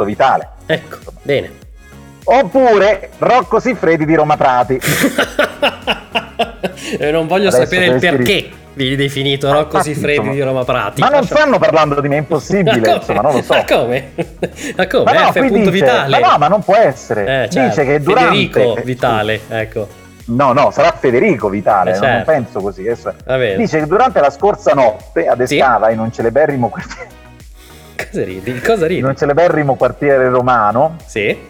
Vitale. 0.05 0.49
Ecco, 0.65 0.97
bene. 1.21 1.51
Oppure 2.23 3.09
Rocco 3.17 3.59
Siffredi 3.59 4.05
di 4.05 4.15
Roma 4.15 4.37
Prati. 4.37 4.79
e 6.99 7.11
non 7.11 7.27
voglio 7.27 7.49
Adesso 7.49 7.63
sapere 7.63 7.85
il 7.85 7.99
perché 7.99 8.49
vieni 8.73 8.95
definito 8.95 9.51
Rocco 9.51 9.81
Siffredi 9.81 10.29
di 10.29 10.41
Roma 10.41 10.63
Prati. 10.63 11.01
Ma 11.01 11.09
non 11.09 11.23
stanno 11.23 11.59
parlando 11.59 11.99
di 12.01 12.07
me, 12.07 12.15
è 12.15 12.19
impossibile, 12.19 12.95
insomma, 12.95 13.21
non 13.21 13.33
lo 13.33 13.41
so. 13.41 13.53
Ma 13.53 13.65
come? 13.65 14.11
Ma 14.75 14.87
come? 14.87 15.03
Ma 15.03 15.11
no, 15.11 15.31
F. 15.31 15.47
Dice, 15.47 15.71
Vitale. 15.71 16.19
Ma 16.19 16.29
no, 16.31 16.37
ma 16.37 16.47
non 16.47 16.63
può 16.63 16.75
essere. 16.75 17.21
Eh, 17.21 17.49
certo. 17.49 17.59
Dice 17.59 17.85
che 17.85 17.99
durante... 17.99 18.49
Federico 18.49 18.81
Vitale, 18.83 19.41
ecco. 19.49 19.87
No, 20.25 20.53
no, 20.53 20.71
sarà 20.71 20.91
Federico 20.91 21.49
Vitale, 21.49 21.91
eh, 21.91 21.95
certo. 21.95 22.07
non 22.07 22.23
penso 22.23 22.59
così. 22.59 22.83
Dice 22.83 23.79
che 23.79 23.85
durante 23.85 24.19
la 24.19 24.29
scorsa 24.29 24.73
notte 24.73 25.27
adescava 25.27 25.87
sì? 25.87 25.93
in 25.93 25.99
un 25.99 26.11
celeberrimo 26.11 26.69
quartiere... 26.69 27.19
Cosa 28.11 28.23
ridi? 28.23 28.59
Cosa 28.59 28.87
ridi? 28.87 28.99
In 28.99 29.05
un 29.05 29.15
celeberrimo 29.15 29.75
quartiere 29.75 30.29
romano. 30.29 30.95
Sì. 31.05 31.49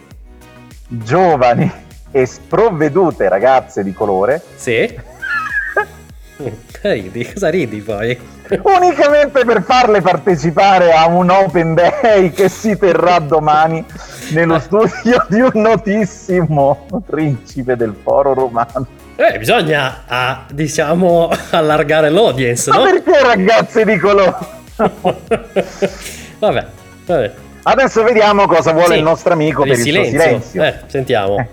Giovani 0.88 1.70
e 2.12 2.26
sprovvedute 2.26 3.28
ragazze 3.28 3.82
di 3.82 3.92
colore. 3.92 4.40
Sì 4.54 5.10
ridi? 6.82 7.32
Cosa 7.32 7.48
ridi 7.48 7.80
poi? 7.80 8.18
Unicamente 8.62 9.44
per 9.44 9.62
farle 9.62 10.00
partecipare 10.00 10.92
a 10.92 11.06
un 11.06 11.30
Open 11.30 11.74
Day 11.74 12.30
che 12.30 12.48
si 12.48 12.76
terrà 12.76 13.18
domani 13.18 13.84
nello 14.30 14.58
studio 14.58 15.24
di 15.28 15.40
un 15.40 15.50
notissimo 15.54 16.86
principe 17.06 17.76
del 17.76 17.94
foro 18.02 18.34
romano. 18.34 18.86
Eh, 19.16 19.38
bisogna, 19.38 20.04
ah, 20.06 20.44
diciamo, 20.50 21.30
allargare 21.50 22.10
l'audience, 22.10 22.70
no? 22.70 22.84
Ma 22.84 22.90
perché 22.90 23.22
ragazze 23.22 23.84
di 23.84 23.96
colore? 23.96 24.34
vabbè, 26.38 26.66
vabbè. 27.06 27.32
Adesso 27.64 28.02
vediamo 28.02 28.46
cosa 28.46 28.72
vuole 28.72 28.94
sì, 28.94 28.96
il 28.96 29.02
nostro 29.02 29.32
amico 29.32 29.62
per 29.62 29.72
il, 29.72 29.78
silenzio. 29.78 30.10
suo 30.10 30.20
silenzio. 30.20 30.62
Eh, 30.64 30.74
sentiamo. 30.88 31.38
Eh. 31.38 31.46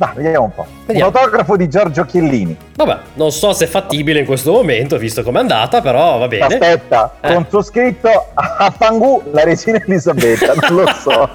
Dai, 0.00 0.14
vediamo 0.14 0.46
un 0.46 0.54
po'. 0.54 0.66
Vediamo. 0.86 1.10
Un 1.10 1.14
autografo 1.14 1.56
di 1.56 1.68
Giorgio 1.68 2.06
Chiellini. 2.06 2.56
Vabbè, 2.74 3.00
non 3.16 3.30
so 3.32 3.52
se 3.52 3.66
è 3.66 3.68
fattibile 3.68 4.20
in 4.20 4.24
questo 4.24 4.50
momento, 4.50 4.96
visto 4.96 5.22
com'è 5.22 5.40
andata, 5.40 5.82
però 5.82 6.16
va 6.16 6.26
bene. 6.26 6.46
Aspetta, 6.46 7.16
eh. 7.20 7.34
con 7.34 7.46
su 7.50 7.60
scritto 7.60 8.08
a 8.32 8.74
Fangu 8.74 9.22
la 9.30 9.44
regina 9.44 9.78
Elisabetta, 9.84 10.54
non 10.54 10.84
lo 10.84 10.86
so. 10.98 11.28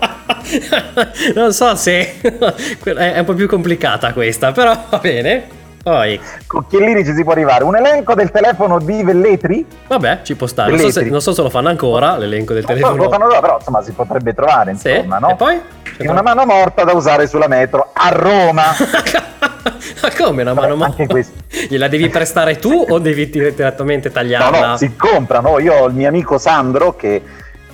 non 1.36 1.54
so 1.54 1.76
se 1.76 2.16
è 2.20 3.20
un 3.20 3.26
po' 3.26 3.36
più 3.36 3.48
complicata 3.48 4.12
questa, 4.14 4.52
però 4.52 4.76
va 4.90 4.98
bene. 4.98 5.65
Poi. 5.86 6.20
Con 6.48 6.66
Chiellini 6.68 7.06
ci 7.06 7.14
si 7.14 7.22
può 7.22 7.34
arrivare. 7.34 7.64
Un 7.64 7.76
elenco 7.76 8.16
del 8.16 8.32
telefono 8.32 8.80
di 8.80 9.04
Velletri? 9.04 9.64
Vabbè, 9.86 10.22
ci 10.24 10.34
può 10.34 10.48
stare. 10.48 10.72
Non 10.72 10.80
so, 10.80 10.90
se, 10.90 11.04
non 11.04 11.22
so, 11.22 11.32
se, 11.32 11.44
lo 11.44 11.52
fanno 11.52 11.70
ancora 11.70 12.18
l'elenco 12.18 12.56
del 12.56 12.66
telefono. 12.66 12.96
Lo 12.96 13.08
fanno 13.08 13.28
loro, 13.28 13.40
però 13.40 13.58
insomma 13.60 13.84
si 13.84 13.92
potrebbe 13.92 14.34
trovare, 14.34 14.72
insomma, 14.72 15.18
sì. 15.18 15.22
no? 15.22 15.30
E 15.30 15.36
poi? 15.36 15.62
In 16.00 16.10
una 16.10 16.24
mano 16.24 16.44
morta 16.44 16.84
da 16.86 16.94
usare 16.94 17.28
sulla 17.28 17.48
metro 17.48 17.92
a 17.94 18.10
Roma. 18.10 18.64
Ma 20.02 20.10
come 20.18 20.42
una 20.42 20.56
mano 20.56 20.76
morta? 20.76 20.92
Anche 20.94 21.06
questo. 21.06 21.34
Gliela 21.70 21.88
devi 21.88 22.10
prestare 22.10 22.58
tu 22.58 22.84
o 22.90 22.98
devi 22.98 23.30
direttamente 23.30 24.12
tagliarla? 24.12 24.60
No, 24.60 24.66
no, 24.66 24.78
si 24.78 24.96
comprano. 24.96 25.60
Io 25.60 25.76
ho 25.76 25.86
il 25.86 25.94
mio 25.94 26.08
amico 26.08 26.40
Sandro 26.40 26.96
che 26.96 27.22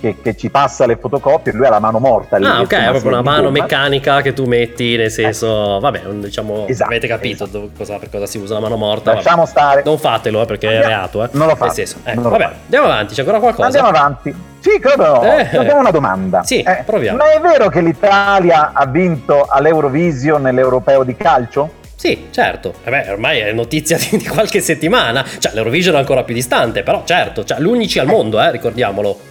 che, 0.01 0.17
che, 0.21 0.35
ci 0.35 0.49
passa 0.49 0.85
le 0.85 0.97
fotocopie, 0.97 1.53
lui 1.53 1.65
ha 1.65 1.69
la 1.69 1.79
mano 1.79 1.99
morta. 1.99 2.37
Ah, 2.37 2.59
ok, 2.59 2.73
è 2.73 2.89
proprio 2.89 3.11
una 3.11 3.21
mano 3.21 3.51
meccanica 3.51 4.21
che 4.21 4.33
tu 4.33 4.45
metti, 4.45 4.97
nel 4.97 5.11
senso, 5.11 5.77
eh. 5.77 5.79
vabbè, 5.79 6.01
diciamo, 6.15 6.67
esatto, 6.67 6.89
avete 6.89 7.07
capito 7.07 7.45
esatto. 7.45 7.69
cosa, 7.77 7.97
per 7.97 8.09
cosa 8.09 8.25
si 8.25 8.39
usa 8.39 8.55
la 8.55 8.59
mano 8.59 8.75
morta. 8.75 9.13
Lasciamo 9.13 9.43
vabbè. 9.43 9.49
stare. 9.49 9.81
Non 9.85 9.97
fatelo, 9.97 10.41
eh, 10.41 10.45
perché 10.45 10.65
andiamo. 10.65 10.85
è 10.85 10.89
reato, 10.89 11.23
eh. 11.23 11.29
Non 11.33 11.47
lo 11.47 11.55
fate. 11.55 11.73
Senso, 11.73 11.97
ecco, 12.03 12.29
vabbè, 12.29 12.43
fate. 12.43 12.55
andiamo 12.63 12.85
avanti, 12.87 13.13
c'è 13.13 13.21
ancora 13.21 13.39
qualcosa? 13.39 13.65
Andiamo 13.67 13.87
avanti. 13.87 14.35
Sì, 14.59 14.79
credo. 14.79 15.21
Eh. 15.23 15.57
Abbiamo 15.57 15.79
una 15.79 15.91
domanda. 15.91 16.43
Sì, 16.43 16.61
eh, 16.61 16.83
proviamo. 16.85 17.17
Ma 17.17 17.31
è 17.31 17.39
vero 17.39 17.69
che 17.69 17.81
l'Italia 17.81 18.71
ha 18.73 18.85
vinto 18.87 19.45
all'Eurovision 19.47 20.41
nell'Europeo 20.41 21.03
di 21.03 21.15
calcio? 21.15 21.79
Sì, 21.95 22.29
certo. 22.31 22.73
Vabbè, 22.83 23.05
eh 23.07 23.11
ormai 23.11 23.39
è 23.39 23.51
notizia 23.51 23.95
di, 24.01 24.17
di, 24.17 24.27
qualche 24.27 24.59
settimana. 24.59 25.23
Cioè, 25.37 25.53
l'Eurovision 25.53 25.93
è 25.93 25.99
ancora 25.99 26.23
più 26.23 26.33
distante, 26.33 26.81
però 26.81 27.03
certo, 27.05 27.43
cioè, 27.43 27.59
l'unici 27.59 27.99
al 27.99 28.07
mondo, 28.07 28.41
eh, 28.41 28.49
ricordiamolo. 28.49 29.29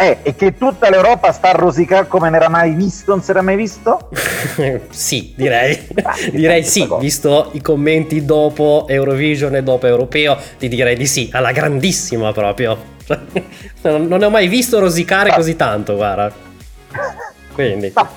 È, 0.00 0.22
è 0.22 0.34
che 0.34 0.56
tutta 0.56 0.88
l'Europa 0.88 1.30
sta 1.30 1.50
a 1.50 1.52
rosicare 1.52 2.08
come 2.08 2.30
non 2.30 2.36
era 2.36 2.48
mai 2.48 2.72
visto, 2.72 3.10
non 3.10 3.22
si 3.22 3.30
era 3.30 3.42
mai 3.42 3.56
visto? 3.56 4.08
sì, 4.88 5.34
direi. 5.36 5.88
Ah, 6.02 6.14
direi 6.32 6.64
sì, 6.64 6.86
cosa. 6.86 7.00
visto 7.00 7.50
i 7.52 7.60
commenti 7.60 8.24
dopo 8.24 8.86
Eurovision 8.88 9.54
e 9.54 9.62
dopo 9.62 9.86
Europeo, 9.86 10.36
ti 10.58 10.66
direi 10.66 10.96
di 10.96 11.06
sì, 11.06 11.28
alla 11.32 11.52
grandissima 11.52 12.32
proprio. 12.32 12.96
non, 13.82 14.06
non 14.06 14.22
ho 14.22 14.30
mai 14.30 14.48
visto 14.48 14.78
rosicare 14.78 15.28
ah. 15.28 15.34
così 15.34 15.56
tanto, 15.56 15.94
guarda. 15.96 16.32
Quindi. 17.52 17.92
Ah, 17.94 18.08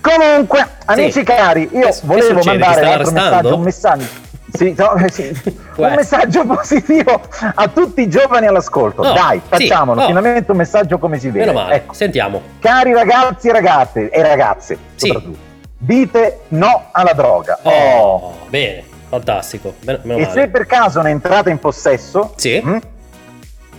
Comunque, 0.00 0.66
amici 0.84 1.10
sì. 1.10 1.24
cari, 1.24 1.68
io 1.72 1.88
che 1.88 1.98
volevo 2.04 2.42
mandare 2.44 3.02
un 3.02 3.12
messaggio, 3.12 3.54
un 3.56 3.62
messaggio 3.62 4.06
sì, 4.52 4.74
no, 4.76 4.94
sì. 5.10 5.32
un 5.76 5.94
messaggio 5.94 6.44
positivo 6.44 7.20
a 7.54 7.68
tutti 7.68 8.02
i 8.02 8.08
giovani 8.08 8.46
all'ascolto. 8.46 9.02
Oh, 9.02 9.12
Dai, 9.12 9.40
facciamolo. 9.46 9.98
Sì, 10.00 10.04
oh. 10.04 10.08
Finalmente 10.08 10.50
un 10.50 10.56
messaggio 10.56 10.98
come 10.98 11.18
si 11.18 11.30
vede. 11.30 11.52
Ecco. 11.70 11.92
Sentiamo. 11.92 12.40
Cari 12.60 12.92
ragazzi 12.92 13.48
e 13.48 13.52
ragazze, 13.52 14.10
e 14.10 14.22
ragazze, 14.22 14.78
soprattutto, 14.94 15.38
dite 15.78 16.40
no 16.48 16.88
alla 16.92 17.12
droga. 17.12 17.58
Oh, 17.62 17.70
oh. 17.70 18.34
bene, 18.48 18.84
fantastico. 19.08 19.74
Meno, 19.84 19.98
meno 20.02 20.18
e 20.20 20.26
male. 20.26 20.40
se 20.40 20.48
per 20.48 20.66
caso 20.66 21.00
ne 21.02 21.10
entrate 21.10 21.50
in 21.50 21.58
possesso, 21.58 22.34
mh, 22.36 22.48
hm, 22.48 22.80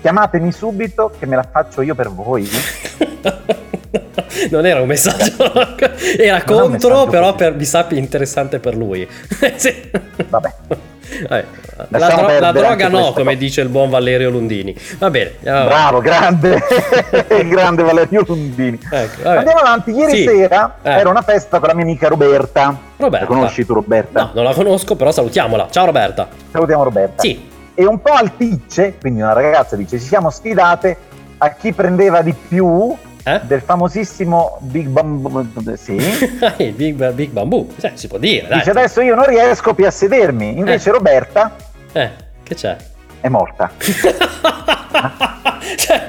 chiamatemi 0.01 0.51
subito 0.51 1.11
che 1.17 1.25
me 1.25 1.35
la 1.37 1.47
faccio 1.49 1.81
io 1.81 1.95
per 1.95 2.09
voi. 2.09 2.47
non 4.51 4.65
era 4.65 4.81
un 4.81 4.87
messaggio, 4.87 5.51
era 6.17 6.43
contro, 6.43 7.05
però 7.07 7.35
per, 7.35 7.55
mi 7.55 7.65
sa 7.65 7.85
interessante 7.89 8.59
per 8.59 8.75
lui. 8.75 9.07
sì. 9.55 9.73
Vabbè. 10.27 10.53
Vabbè. 11.21 11.45
La, 11.89 12.09
dro- 12.09 12.39
la, 12.39 12.51
droga 12.51 12.89
no, 12.89 13.13
come 13.13 13.33
cosa. 13.33 13.37
dice 13.37 13.61
il 13.61 13.69
buon 13.69 13.89
Valerio 13.89 14.29
Lundini. 14.29 14.75
Va 14.97 15.09
bene. 15.09 15.35
Bravo, 15.41 15.99
grande, 15.99 16.61
grande 17.47 17.83
Valerio 17.83 18.23
Lundini. 18.27 18.79
Ecco, 18.91 19.29
Andiamo 19.29 19.59
avanti. 19.59 19.91
Ieri 19.91 20.17
sì. 20.17 20.23
sera 20.23 20.77
eh. 20.81 20.89
era 20.89 21.09
una 21.09 21.21
festa 21.21 21.59
con 21.59 21.69
la 21.69 21.75
mia 21.75 21.83
amica 21.83 22.09
Roberta. 22.09 22.77
Roberta. 22.97 23.25
La 23.25 23.31
conosci 23.31 23.65
tu 23.65 23.73
Roberta? 23.73 24.23
No, 24.23 24.31
non 24.33 24.43
la 24.43 24.53
conosco, 24.53 24.95
però 24.95 25.11
salutiamola. 25.11 25.67
Ciao 25.69 25.85
Roberta. 25.85 26.27
Salutiamo 26.51 26.83
Roberta. 26.83 27.21
Sì. 27.21 27.47
E 27.73 27.85
un 27.85 28.01
po' 28.01 28.11
alticce, 28.11 28.95
quindi 28.99 29.21
una 29.21 29.33
ragazza 29.33 29.75
dice, 29.75 29.99
ci 29.99 30.05
siamo 30.07 30.29
sfidate 30.31 30.97
a 31.37 31.49
chi 31.51 31.71
prendeva 31.73 32.21
di 32.21 32.33
più 32.33 32.95
eh? 33.27 33.41
del 33.43 33.61
famosissimo 33.61 34.57
Big 34.61 34.87
Bamboo. 34.87 35.45
Sì. 35.75 35.97
Big, 36.73 37.11
Big 37.11 37.31
Bamboo, 37.31 37.67
cioè, 37.79 37.91
si 37.95 38.07
può 38.07 38.17
dire. 38.17 38.47
Dai. 38.47 38.59
Dice 38.59 38.69
adesso 38.69 39.01
io 39.01 39.15
non 39.15 39.25
riesco 39.25 39.73
più 39.73 39.85
a 39.85 39.91
sedermi. 39.91 40.57
Invece 40.57 40.89
eh. 40.89 40.93
Roberta. 40.93 41.55
Eh, 41.91 42.09
che 42.43 42.55
c'è? 42.55 42.77
È 43.19 43.27
morta. 43.27 43.69
cioè, 45.75 46.07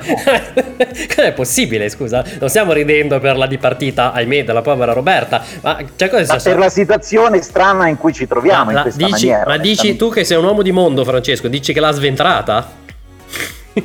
è 1.26 1.32
possibile, 1.32 1.88
scusa? 1.88 2.22
Non 2.38 2.48
stiamo 2.48 2.72
ridendo 2.72 3.18
per 3.18 3.36
la 3.36 3.46
dipartita, 3.46 4.12
ahimè, 4.12 4.44
della 4.44 4.62
povera 4.62 4.92
Roberta, 4.92 5.42
ma 5.62 5.78
cioè, 5.96 6.08
cosa 6.08 6.34
ma 6.34 6.40
per 6.40 6.58
la 6.58 6.68
situazione 6.68 7.42
strana 7.42 7.88
in 7.88 7.96
cui 7.96 8.12
ci 8.12 8.28
troviamo 8.28 8.70
ma, 8.70 8.72
in 8.72 8.82
questa 8.82 9.04
dici, 9.04 9.26
maniera. 9.26 9.50
Ma 9.50 9.56
dici 9.56 9.96
tu 9.96 10.10
che 10.10 10.22
sei 10.22 10.36
un 10.36 10.44
uomo 10.44 10.62
di 10.62 10.70
mondo, 10.70 11.04
Francesco, 11.04 11.48
dici 11.48 11.72
che 11.72 11.80
l'ha 11.80 11.90
sventrata? 11.90 12.70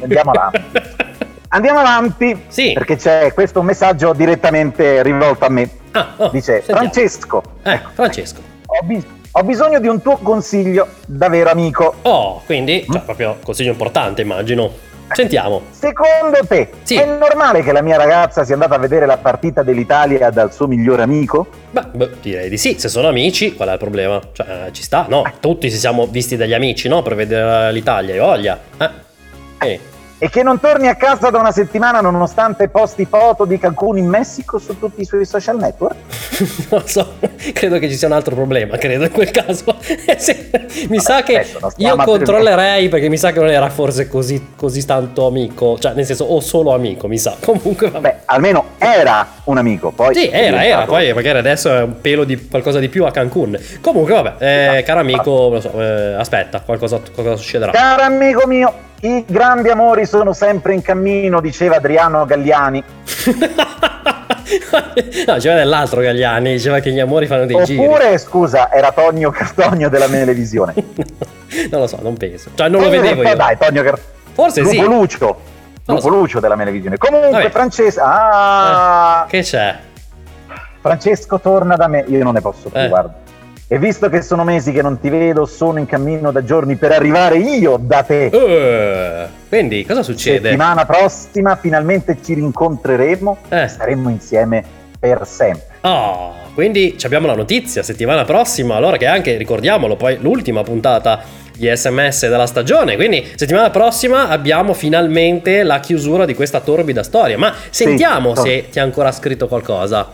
Andiamo 0.02 0.32
avanti. 0.32 0.62
Andiamo 1.54 1.80
avanti, 1.80 2.46
sì. 2.48 2.74
perché 2.74 2.96
c'è 2.96 3.32
questo 3.32 3.62
messaggio 3.62 4.12
direttamente 4.14 5.04
rivolto 5.04 5.46
a 5.46 5.50
me. 5.50 5.70
Ah, 5.92 6.14
oh, 6.18 6.30
Dice 6.30 6.64
sentiamo. 6.64 6.80
Francesco. 6.80 7.44
Eh, 7.62 7.74
ecco, 7.74 7.90
Francesco. 7.94 8.42
Ho, 8.66 8.84
bis- 8.84 9.06
ho, 9.30 9.44
bisogno 9.44 9.80
di 9.80 9.88
un 9.88 10.02
tuo 10.02 10.18
consiglio 10.18 10.88
da 11.06 11.30
vero 11.30 11.52
amico. 11.52 11.94
Oh, 12.02 12.42
quindi, 12.48 12.84
cioè, 12.90 13.02
proprio 13.02 13.38
consiglio 13.44 13.70
importante, 13.70 14.24
immagino. 14.24 14.72
Sentiamo. 15.12 15.62
Secondo 15.70 16.40
te 16.48 16.72
sì. 16.82 16.96
è 16.96 17.06
normale 17.06 17.62
che 17.62 17.72
la 17.72 17.84
mia 17.84 17.98
ragazza 17.98 18.44
sia 18.44 18.56
andata 18.56 18.74
a 18.74 18.80
vedere 18.80 19.06
la 19.06 19.18
partita 19.18 19.62
dell'Italia 19.62 20.32
dal 20.32 20.52
suo 20.52 20.66
migliore 20.66 21.04
amico? 21.04 21.46
Beh, 21.70 21.86
beh 21.92 22.10
direi 22.20 22.50
di 22.50 22.58
sì. 22.58 22.80
Se 22.80 22.90
sono 22.90 23.10
amici, 23.10 23.54
qual 23.54 23.70
è 23.70 23.74
il 23.74 23.78
problema? 23.78 24.20
Cioè, 24.32 24.70
ci 24.72 24.82
sta, 24.82 25.06
no? 25.08 25.22
Tutti 25.40 25.70
ci 25.70 25.78
siamo 25.78 26.08
visti 26.08 26.36
dagli 26.36 26.54
amici, 26.56 26.88
no? 26.88 27.04
Per 27.04 27.14
vedere 27.14 27.72
l'Italia, 27.72 28.16
e 28.16 28.18
voglia. 28.18 28.60
Eh. 28.80 28.90
eh 29.60 29.92
e 30.24 30.30
che 30.30 30.42
non 30.42 30.58
torni 30.58 30.88
a 30.88 30.96
casa 30.96 31.30
da 31.30 31.38
una 31.38 31.52
settimana 31.52 32.00
nonostante 32.00 32.70
posti 32.70 33.04
foto 33.04 33.44
di 33.44 33.60
Cancun 33.60 33.98
in 33.98 34.08
Messico 34.08 34.58
su 34.58 34.80
tutti 34.80 35.02
i 35.02 35.04
suoi 35.04 35.26
social 35.26 35.58
network? 35.58 35.96
non 36.72 36.88
so, 36.88 37.16
credo 37.52 37.78
che 37.78 37.90
ci 37.90 37.98
sia 37.98 38.08
un 38.08 38.14
altro 38.14 38.34
problema, 38.34 38.78
credo 38.78 39.04
in 39.04 39.12
quel 39.12 39.32
caso. 39.32 39.76
mi 40.88 41.02
sa 41.02 41.24
che 41.24 41.46
io 41.76 41.96
controllerei 41.98 42.88
perché 42.88 43.10
mi 43.10 43.18
sa 43.18 43.34
che 43.34 43.40
non 43.40 43.50
era 43.50 43.70
forse 43.70 44.08
così, 44.08 44.52
così 44.56 44.86
tanto 44.86 45.28
amico, 45.28 45.78
cioè 45.78 45.92
nel 45.92 46.06
senso 46.06 46.24
o 46.24 46.40
solo 46.40 46.74
amico, 46.74 47.10
mi 47.10 47.18
sa. 47.18 47.36
Comunque 47.44 47.90
vabbè. 47.90 48.10
Beh, 48.10 48.16
almeno 48.24 48.68
era 48.78 49.28
un 49.44 49.58
amico, 49.58 49.92
poi 49.92 50.16
Sì, 50.16 50.30
era, 50.30 50.64
era, 50.64 50.86
poi 50.86 51.12
magari 51.12 51.40
adesso 51.40 51.70
è 51.70 51.82
un 51.82 52.00
pelo 52.00 52.24
di 52.24 52.48
qualcosa 52.48 52.80
di 52.80 52.88
più 52.88 53.04
a 53.04 53.12
Cancun. 53.12 53.60
Comunque 53.82 54.14
vabbè, 54.14 54.36
eh, 54.40 54.78
ah, 54.78 54.82
caro 54.84 55.02
amico, 55.02 55.60
so, 55.60 55.82
eh, 55.82 56.14
aspetta, 56.14 56.62
qualcosa, 56.62 57.02
qualcosa 57.14 57.36
succederà. 57.36 57.74
Caro 57.74 58.04
amico 58.04 58.48
mio, 58.48 58.74
i 59.04 59.26
grandi 59.28 59.70
amori 59.70 60.06
sono 60.06 60.32
sempre 60.32 60.74
in 60.74 60.82
cammino, 60.82 61.42
diceva 61.42 61.76
Adriano 61.76 62.26
Galliani. 62.26 62.82
no, 65.28 65.36
c'era 65.40 65.56
dell'altro 65.56 66.00
Gagliani, 66.00 66.54
diceva 66.54 66.80
che 66.80 66.92
gli 66.92 67.02
amori 67.02 67.28
fanno 67.28 67.46
dei 67.46 67.56
Oppure, 67.56 67.66
giri. 67.74 67.86
Oppure, 67.86 68.18
scusa, 68.18 68.72
era 68.72 68.94
Tonio 68.94 69.30
Cartonio 69.30 69.90
della 69.90 70.08
televisione. 70.08 70.74
non 71.70 71.82
lo 71.82 71.88
so, 71.88 72.00
non 72.02 72.16
penso. 72.16 72.52
Cioè, 72.56 72.70
non 72.70 72.82
Tonio 72.82 72.96
lo 72.96 73.02
vedevo 73.02 73.24
io. 73.24 73.36
Dai, 73.36 73.58
Tonio 73.58 73.84
Cartonio. 73.84 74.12
Forse 74.32 74.62
Lupo 74.62 74.74
sì. 74.74 74.82
Lucio. 74.82 75.40
Lupo 75.86 76.02
so. 76.02 76.08
Lucio 76.08 76.40
della 76.40 76.56
televisione. 76.56 76.98
Comunque, 76.98 77.50
Francesco... 77.50 78.02
Ah... 78.02 79.26
Eh, 79.26 79.30
che 79.30 79.42
c'è? 79.42 79.76
Francesco 80.80 81.42
torna 81.42 81.76
da 81.76 81.88
me. 81.88 82.06
Io 82.08 82.24
non 82.24 82.34
ne 82.34 82.42
posso 82.42 82.70
più, 82.70 82.80
eh. 82.80 82.88
guarda. 82.88 83.23
E 83.74 83.80
visto 83.80 84.08
che 84.08 84.22
sono 84.22 84.44
mesi 84.44 84.72
che 84.72 84.84
non 84.84 85.00
ti 85.00 85.10
vedo, 85.10 85.48
sono 85.48 85.80
in 85.80 85.88
cammino 85.88 86.32
da 86.32 86.44
giorni 86.44 86.76
per 86.76 86.92
arrivare 86.92 87.40
io 87.40 87.78
da 87.82 88.04
te. 88.04 88.30
Uh, 88.32 89.48
quindi 89.50 89.84
cosa 89.84 90.04
succede? 90.04 90.50
Settimana 90.50 90.86
prossima 90.86 91.56
finalmente 91.56 92.20
ci 92.24 92.36
rincontreremo 92.36 93.38
eh. 93.50 93.64
e 93.64 93.68
staremo 93.68 94.10
insieme 94.12 94.64
per 95.00 95.26
sempre. 95.26 95.66
Oh, 95.82 96.36
quindi 96.54 96.96
abbiamo 97.02 97.26
la 97.26 97.34
notizia, 97.34 97.82
settimana 97.82 98.26
prossima, 98.26 98.76
allora 98.76 98.98
che 98.98 99.08
anche, 99.08 99.38
ricordiamolo, 99.38 99.96
poi 99.96 100.20
l'ultima 100.22 100.62
puntata 100.62 101.22
di 101.58 101.68
sms 101.74 102.30
della 102.30 102.46
stagione. 102.46 102.96
Quindi 102.96 103.28
settimana 103.36 103.72
prossima 103.72 104.28
abbiamo 104.28 104.76
finalmente 104.76 105.64
la 105.64 105.80
chiusura 105.80 106.26
di 106.26 106.36
questa 106.36 106.60
torbida 106.60 107.02
storia. 107.02 107.40
Ma 107.40 107.52
sentiamo 107.72 108.36
sì, 108.36 108.42
se 108.44 108.70
ti 108.70 108.80
ha 108.80 108.84
ancora 108.84 109.12
scritto 109.12 109.48
qualcosa. 109.48 110.08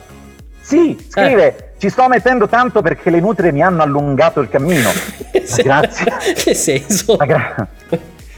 Sì, 0.61 0.97
scrive, 1.09 1.57
eh. 1.57 1.68
Ci 1.79 1.89
sto 1.89 2.07
mettendo 2.09 2.47
tanto 2.47 2.81
perché 2.81 3.09
le 3.09 3.21
nutrie 3.21 3.53
mi 3.53 3.63
hanno 3.63 3.81
allungato 3.81 4.41
il 4.41 4.49
cammino. 4.49 4.89
Ma 5.31 5.63
grazie. 5.63 6.13
che 6.35 6.53
senso? 6.53 7.15
Ma 7.17 7.25
gra- 7.25 7.67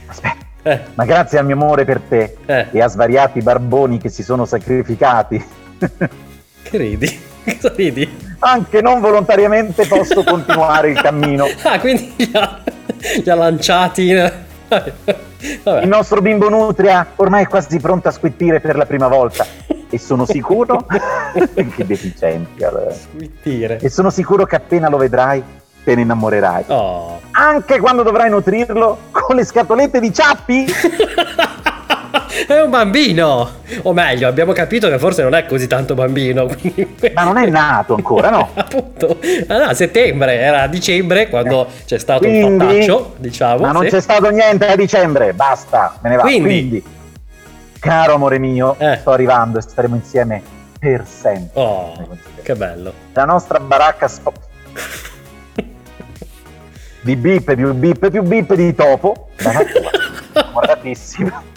Aspetta. 0.06 0.46
Eh. 0.64 0.80
Ma 0.94 1.06
grazie 1.06 1.40
al 1.40 1.46
mio 1.46 1.56
amore 1.56 1.84
per 1.84 2.02
te 2.08 2.38
eh. 2.46 2.68
e 2.72 2.82
a 2.82 2.88
svariati 2.88 3.42
barboni 3.42 3.98
che 3.98 4.10
si 4.10 4.22
sono 4.22 4.46
sacrificati. 4.46 5.44
che 6.62 6.78
ridi? 6.78 7.20
Cosa 7.44 7.74
ridi? 7.76 8.36
Anche 8.38 8.82
non 8.82 9.00
volontariamente 9.00 9.88
posso 9.88 10.24
continuare 10.24 10.92
il 10.92 11.02
cammino. 11.02 11.48
Ah, 11.64 11.80
quindi 11.80 12.14
li 12.18 12.30
ha, 12.34 12.62
li 13.24 13.30
ha 13.30 13.36
lanciati. 13.36 14.10
In... 14.10 14.32
Il 15.42 15.88
nostro 15.88 16.22
bimbo 16.22 16.50
nutria 16.50 17.06
ormai 17.16 17.44
è 17.44 17.48
quasi 17.48 17.80
pronto 17.80 18.08
a 18.08 18.12
squittire 18.12 18.60
per 18.60 18.76
la 18.76 18.86
prima 18.86 19.08
volta. 19.08 19.46
E 19.90 19.98
sono 19.98 20.26
sicuro 20.26 20.86
che 20.88 21.86
deficienti 21.86 22.64
Squittire. 22.92 23.80
e 23.80 23.90
sono 23.90 24.10
sicuro 24.10 24.46
che 24.46 24.56
appena 24.56 24.88
lo 24.88 24.98
vedrai 24.98 25.44
te 25.84 25.96
ne 25.96 26.02
innamorerai. 26.02 26.66
Oh. 26.68 27.20
anche 27.32 27.80
quando 27.80 28.04
dovrai 28.04 28.30
nutrirlo 28.30 28.98
con 29.12 29.36
le 29.36 29.44
scatolette 29.44 30.00
di 30.00 30.14
ciappi 30.14 30.66
è 32.48 32.62
un 32.62 32.70
bambino 32.70 33.50
o 33.82 33.94
meglio 33.94 34.28
abbiamo 34.28 34.54
capito 34.54 34.90
che 34.90 35.00
forse 35.00 35.24
non 35.24 35.34
è 35.34 35.46
così 35.46 35.68
tanto 35.68 35.94
bambino 35.94 36.50
ma 37.14 37.24
non 37.24 37.38
è 37.38 37.46
nato 37.48 37.96
ancora 37.96 38.30
no 38.30 38.50
appunto 38.54 39.18
ah, 39.48 39.58
no, 39.58 39.64
a 39.66 39.74
settembre 39.74 40.40
era 40.40 40.64
a 40.64 40.68
dicembre 40.68 41.30
quando 41.30 41.66
eh. 41.66 41.86
c'è 41.86 41.98
stato 41.98 42.20
quindi, 42.20 42.44
un 42.44 42.60
fattaccio 42.60 43.16
diciamo 43.18 43.66
ma 43.66 43.72
non 43.72 43.84
sì. 43.84 43.90
c'è 43.90 44.02
stato 44.02 44.30
niente 44.30 44.68
a 44.68 44.76
dicembre 44.76 45.34
basta 45.34 45.98
me 46.02 46.10
ne 46.10 46.16
va 46.16 46.22
quindi, 46.22 46.42
quindi 46.42 46.84
Caro 47.82 48.14
amore 48.14 48.38
mio, 48.38 48.76
eh. 48.78 48.98
sto 48.98 49.10
arrivando 49.10 49.58
e 49.58 49.64
staremo 49.64 49.96
insieme 49.96 50.44
per 50.78 51.04
sempre. 51.04 51.60
Oh, 51.60 52.16
che 52.44 52.56
bello. 52.56 52.94
La 53.14 53.26
nostra 53.26 53.60
baracca 53.60 54.08
spo- 54.08 54.34
di 57.02 57.16
bip 57.16 57.56
più 57.56 57.74
bip 57.74 58.12
più 58.12 58.22
bip 58.22 58.54
di 58.54 58.76
topo. 58.76 59.30
Tua, 59.36 59.52
innamoratissima. 60.32 61.42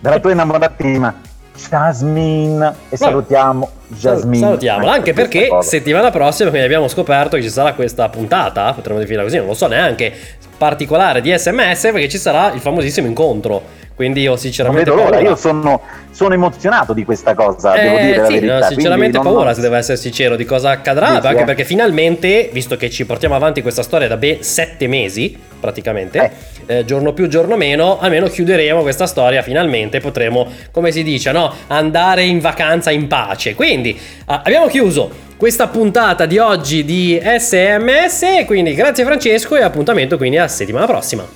Dalla 0.00 0.18
tua 0.18 0.32
innamoratissima. 0.32 1.28
Jasmine 1.68 2.74
e 2.88 2.96
salutiamo 2.96 3.70
Jasmine. 3.88 4.38
Salutiamola 4.38 4.92
anche 4.92 5.12
perché 5.12 5.48
settimana 5.60 6.10
prossima 6.10 6.48
quindi 6.48 6.66
abbiamo 6.66 6.88
scoperto 6.88 7.36
che 7.36 7.42
ci 7.42 7.50
sarà 7.50 7.74
questa 7.74 8.08
puntata, 8.08 8.72
potremmo 8.72 8.98
definirla 8.98 9.24
così, 9.24 9.36
non 9.36 9.46
lo 9.46 9.54
so 9.54 9.66
neanche, 9.66 10.12
particolare 10.56 11.20
di 11.20 11.36
SMS 11.36 11.82
perché 11.92 12.08
ci 12.08 12.18
sarà 12.18 12.52
il 12.52 12.60
famosissimo 12.60 13.06
incontro 13.06 13.62
Quindi 13.94 14.22
io 14.22 14.36
sinceramente... 14.36 14.88
Non 14.88 14.98
vedo 14.98 15.10
l'ora, 15.10 15.22
io 15.22 15.36
sono, 15.36 15.80
sono, 16.10 16.32
emozionato 16.32 16.94
di 16.94 17.04
questa 17.04 17.34
cosa, 17.34 17.74
eh, 17.74 17.82
devo 17.82 17.98
dire 17.98 18.26
sì, 18.26 18.46
no, 18.46 18.62
sinceramente 18.62 19.18
non... 19.18 19.26
paura, 19.26 19.52
se 19.52 19.60
devo 19.60 19.74
essere 19.74 19.98
sincero, 19.98 20.36
di 20.36 20.46
cosa 20.46 20.70
accadrà, 20.70 21.16
Dici, 21.16 21.26
anche 21.26 21.42
eh. 21.42 21.44
perché 21.44 21.64
finalmente, 21.64 22.48
visto 22.50 22.76
che 22.76 22.88
ci 22.88 23.04
portiamo 23.04 23.34
avanti 23.34 23.60
questa 23.60 23.82
storia 23.82 24.08
da 24.08 24.16
ben 24.16 24.42
sette 24.42 24.86
mesi, 24.86 25.38
praticamente, 25.60 26.32
eh. 26.66 26.78
Eh, 26.78 26.84
giorno 26.84 27.12
più, 27.12 27.28
giorno 27.28 27.56
meno, 27.56 27.98
almeno 28.00 28.26
chiuderemo 28.26 28.82
questa 28.82 29.06
storia 29.06 29.42
finalmente, 29.42 30.00
potremo, 30.00 30.48
come 30.70 30.90
si 30.90 31.02
dice, 31.02 31.30
no? 31.32 31.52
andare 31.68 32.24
in 32.24 32.40
vacanza 32.40 32.90
in 32.90 33.06
pace. 33.06 33.54
Quindi 33.54 33.98
ah, 34.26 34.42
abbiamo 34.44 34.66
chiuso 34.66 35.28
questa 35.36 35.68
puntata 35.68 36.26
di 36.26 36.38
oggi 36.38 36.84
di 36.84 37.20
SMS, 37.22 38.44
quindi 38.46 38.74
grazie 38.74 39.04
Francesco 39.04 39.56
e 39.56 39.62
appuntamento 39.62 40.16
quindi 40.16 40.38
a 40.38 40.48
settimana 40.48 40.86
prossima. 40.86 41.26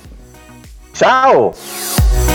Ciao! 0.93 2.34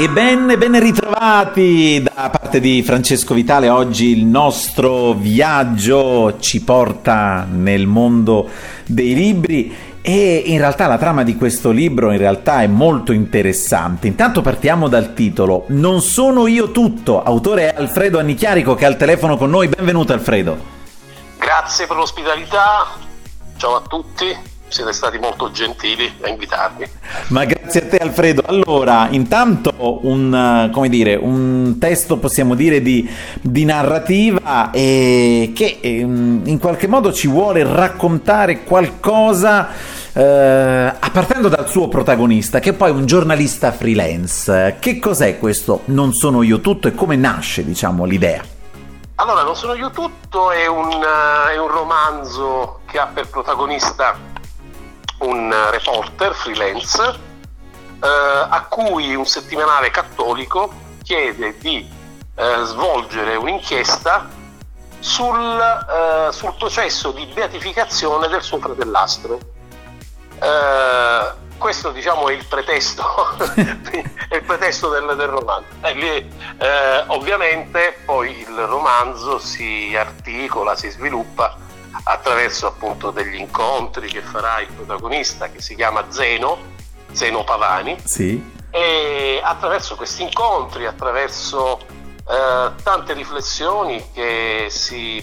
E 0.00 0.08
ben, 0.08 0.54
ben 0.56 0.78
ritrovati 0.78 2.00
da 2.00 2.30
parte 2.30 2.60
di 2.60 2.84
Francesco 2.84 3.34
Vitale. 3.34 3.68
Oggi 3.68 4.16
il 4.16 4.26
nostro 4.26 5.12
viaggio 5.12 6.38
ci 6.38 6.62
porta 6.62 7.44
nel 7.50 7.88
mondo 7.88 8.48
dei 8.86 9.12
libri 9.12 9.74
e 10.00 10.44
in 10.46 10.58
realtà 10.58 10.86
la 10.86 10.98
trama 10.98 11.24
di 11.24 11.34
questo 11.34 11.72
libro 11.72 12.12
è 12.12 12.66
molto 12.68 13.10
interessante. 13.10 14.06
Intanto 14.06 14.40
partiamo 14.40 14.86
dal 14.86 15.14
titolo 15.14 15.64
Non 15.70 16.00
sono 16.00 16.46
io 16.46 16.70
tutto, 16.70 17.20
autore 17.20 17.72
è 17.74 17.76
Alfredo 17.76 18.20
Annichiarico 18.20 18.76
che 18.76 18.84
è 18.84 18.86
al 18.86 18.96
telefono 18.96 19.36
con 19.36 19.50
noi. 19.50 19.66
Benvenuto 19.66 20.12
Alfredo. 20.12 20.56
Grazie 21.38 21.88
per 21.88 21.96
l'ospitalità. 21.96 22.86
Ciao 23.56 23.74
a 23.74 23.82
tutti 23.88 24.57
siete 24.68 24.92
stati 24.92 25.18
molto 25.18 25.50
gentili 25.50 26.12
a 26.22 26.28
invitarmi. 26.28 26.86
Ma 27.28 27.44
grazie 27.44 27.82
a 27.82 27.86
te 27.86 27.96
Alfredo. 27.98 28.42
Allora, 28.46 29.08
intanto 29.10 30.00
un, 30.02 30.70
come 30.72 30.88
dire, 30.88 31.14
un 31.14 31.76
testo, 31.78 32.18
possiamo 32.18 32.54
dire, 32.54 32.80
di, 32.80 33.08
di 33.40 33.64
narrativa 33.64 34.70
eh, 34.70 35.52
che 35.54 35.78
eh, 35.80 35.98
in 35.98 36.58
qualche 36.60 36.86
modo 36.86 37.12
ci 37.12 37.28
vuole 37.28 37.62
raccontare 37.64 38.64
qualcosa 38.64 39.68
eh, 40.12 40.92
partendo 41.12 41.48
dal 41.48 41.68
suo 41.68 41.88
protagonista, 41.88 42.58
che 42.58 42.70
è 42.70 42.72
poi 42.72 42.90
un 42.90 43.06
giornalista 43.06 43.72
freelance. 43.72 44.76
Che 44.78 44.98
cos'è 44.98 45.38
questo 45.38 45.82
Non 45.86 46.12
sono 46.12 46.42
io 46.42 46.60
tutto 46.60 46.88
e 46.88 46.94
come 46.94 47.16
nasce, 47.16 47.64
diciamo, 47.64 48.04
l'idea? 48.04 48.42
Allora, 49.16 49.42
Non 49.42 49.56
sono 49.56 49.74
io 49.74 49.90
tutto 49.90 50.52
è 50.52 50.66
un, 50.66 50.86
uh, 50.86 51.50
è 51.50 51.58
un 51.58 51.68
romanzo 51.68 52.80
che 52.86 52.98
ha 52.98 53.06
per 53.06 53.28
protagonista 53.28 54.16
un 55.18 55.70
reporter 55.70 56.34
freelance 56.34 57.02
eh, 58.00 58.06
a 58.06 58.66
cui 58.68 59.14
un 59.14 59.26
settimanale 59.26 59.90
cattolico 59.90 60.72
chiede 61.02 61.56
di 61.58 61.88
eh, 62.34 62.64
svolgere 62.64 63.36
un'inchiesta 63.36 64.28
sul, 65.00 65.36
eh, 65.36 66.32
sul, 66.32 66.54
processo 66.56 67.10
di 67.12 67.26
beatificazione 67.26 68.28
del 68.28 68.42
suo 68.42 68.58
fratellastro. 68.58 69.38
Eh, 70.40 71.46
questo 71.58 71.90
diciamo 71.90 72.28
è 72.28 72.34
il 72.34 72.44
pretesto, 72.46 73.04
è 73.54 74.36
il 74.36 74.42
pretesto 74.44 74.88
del, 74.90 75.16
del 75.16 75.26
romanzo. 75.26 75.66
Lì, 75.94 76.32
eh, 76.58 77.04
ovviamente 77.06 77.98
poi 78.04 78.38
il 78.38 78.56
romanzo 78.66 79.38
si 79.38 79.96
articola, 79.96 80.76
si 80.76 80.88
sviluppa 80.90 81.66
attraverso 82.04 82.66
appunto 82.66 83.10
degli 83.10 83.36
incontri 83.36 84.08
che 84.08 84.20
farà 84.20 84.60
il 84.60 84.68
protagonista 84.68 85.48
che 85.50 85.60
si 85.60 85.74
chiama 85.74 86.10
Zeno, 86.10 86.58
Zeno 87.12 87.44
Pavani. 87.44 87.96
Sì. 88.04 88.56
E 88.70 89.40
attraverso 89.42 89.96
questi 89.96 90.22
incontri, 90.22 90.86
attraverso 90.86 91.78
eh, 92.28 92.70
tante 92.82 93.12
riflessioni 93.14 94.10
che 94.12 94.66
si, 94.68 95.16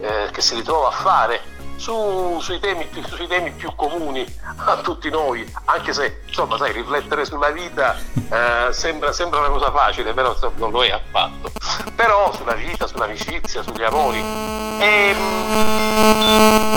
eh, 0.00 0.28
che 0.32 0.40
si 0.40 0.54
ritrova 0.54 0.88
a 0.88 0.92
fare 0.92 1.56
su, 1.78 2.38
sui, 2.40 2.58
temi, 2.58 2.88
sui, 3.06 3.26
temi, 3.28 3.52
più 3.52 3.72
comuni 3.76 4.26
a 4.56 4.76
tutti 4.78 5.08
noi, 5.10 5.50
anche 5.66 5.92
se 5.92 6.22
insomma, 6.26 6.56
sai, 6.56 6.72
riflettere 6.72 7.24
sulla 7.24 7.50
vita 7.50 7.96
eh, 7.96 8.72
sembra, 8.72 9.12
sembra, 9.12 9.38
una 9.40 9.48
cosa 9.50 9.70
facile, 9.70 10.12
però 10.12 10.36
non 10.56 10.72
lo 10.72 10.84
è 10.84 10.90
affatto. 10.90 11.52
Però 11.94 12.32
sulla 12.32 12.54
vita, 12.54 12.86
sull'amicizia, 12.86 13.62
sugli 13.62 13.84
amori. 13.84 14.18
E, 14.18 15.14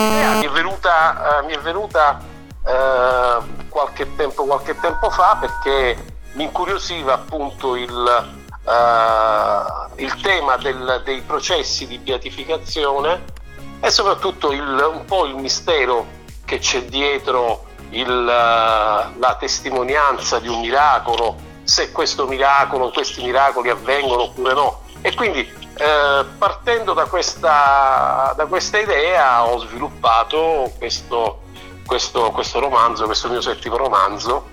l'idea 0.07 0.33
mi 0.35 0.45
è 0.45 0.49
venuta, 0.49 1.39
eh, 1.39 1.45
mi 1.45 1.53
è 1.53 1.59
venuta 1.59 2.19
eh, 2.65 3.37
qualche, 3.69 4.15
tempo, 4.15 4.45
qualche 4.45 4.79
tempo 4.79 5.09
fa 5.09 5.37
perché 5.39 6.19
mi 6.33 6.43
incuriosiva 6.43 7.13
appunto 7.13 7.75
il, 7.75 8.39
Uh, 8.63 9.89
il 9.95 10.21
tema 10.21 10.55
del, 10.57 11.01
dei 11.03 11.21
processi 11.21 11.87
di 11.87 11.97
beatificazione 11.97 13.23
e 13.81 13.89
soprattutto 13.89 14.51
il, 14.51 14.91
un 14.93 15.05
po' 15.05 15.25
il 15.25 15.35
mistero 15.35 16.05
che 16.45 16.59
c'è 16.59 16.83
dietro 16.83 17.65
il, 17.89 18.09
eh, 18.09 19.19
la 19.19 19.37
testimonianza 19.39 20.39
di 20.39 20.47
un 20.47 20.59
miracolo, 20.59 21.35
se 21.63 21.91
questo 21.91 22.27
miracolo, 22.27 22.91
questi 22.91 23.23
miracoli 23.23 23.69
avvengono 23.69 24.23
oppure 24.23 24.53
no. 24.53 24.81
E 25.01 25.15
quindi 25.15 25.39
eh, 25.39 26.25
partendo 26.37 26.93
da 26.93 27.05
questa, 27.05 28.33
da 28.35 28.45
questa, 28.45 28.77
idea 28.77 29.45
ho 29.45 29.57
sviluppato 29.59 30.71
questo, 30.77 31.41
questo, 31.85 32.29
questo 32.31 32.59
romanzo, 32.59 33.05
questo 33.05 33.29
mio 33.29 33.41
settimo 33.41 33.77
romanzo, 33.77 34.49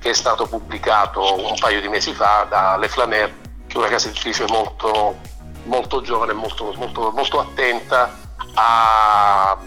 che 0.00 0.10
è 0.10 0.14
stato 0.14 0.46
pubblicato 0.46 1.48
un 1.48 1.54
paio 1.58 1.82
di 1.82 1.88
mesi 1.88 2.14
fa 2.14 2.46
da 2.48 2.78
Le 2.78 2.88
Flamer, 2.88 3.34
che 3.66 3.74
è 3.74 3.76
una 3.76 3.88
casa 3.88 4.08
editrice 4.08 4.46
molto, 4.48 5.16
molto 5.64 6.00
giovane, 6.00 6.32
molto, 6.32 6.72
molto, 6.76 7.10
molto 7.10 7.40
attenta 7.40 8.28
a, 8.54 9.58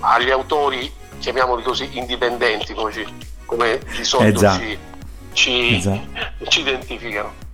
agli 0.00 0.30
autori, 0.30 0.90
chiamiamoli 1.18 1.62
così, 1.62 1.88
indipendenti, 1.92 2.74
come, 2.74 2.92
ci, 2.92 3.06
come 3.44 3.80
di 3.96 4.04
solito 4.04 4.38
esatto. 4.38 4.62
ci, 4.62 4.78
ci, 5.32 5.74
esatto. 5.76 6.00
ci 6.48 6.60
identificano. 6.60 7.46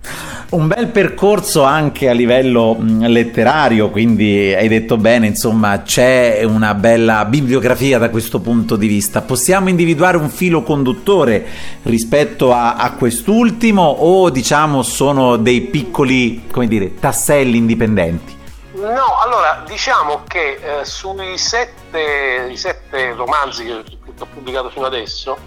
Un 0.47 0.67
bel 0.67 0.89
percorso 0.89 1.63
anche 1.63 2.07
a 2.07 2.13
livello 2.13 2.77
letterario, 2.79 3.89
quindi 3.89 4.53
hai 4.53 4.67
detto 4.67 4.97
bene, 4.97 5.25
insomma 5.25 5.81
c'è 5.81 6.43
una 6.43 6.75
bella 6.75 7.25
bibliografia 7.25 7.97
da 7.97 8.11
questo 8.11 8.39
punto 8.39 8.75
di 8.75 8.85
vista. 8.85 9.23
Possiamo 9.23 9.69
individuare 9.69 10.17
un 10.17 10.29
filo 10.29 10.61
conduttore 10.61 11.45
rispetto 11.83 12.53
a, 12.53 12.75
a 12.75 12.91
quest'ultimo 12.93 13.81
o 13.81 14.29
diciamo 14.29 14.83
sono 14.83 15.37
dei 15.37 15.61
piccoli, 15.61 16.43
come 16.51 16.67
dire, 16.67 16.93
tasselli 16.99 17.57
indipendenti? 17.57 18.33
No, 18.75 19.19
allora 19.19 19.63
diciamo 19.65 20.23
che 20.27 20.59
eh, 20.79 20.85
sui 20.85 21.37
sette, 21.37 22.53
sette, 22.57 23.13
romanzi 23.13 23.63
che, 23.63 23.83
ho 24.19 24.25
pubblicato 24.25 24.69
fino 24.69 24.85
adesso, 24.85 25.37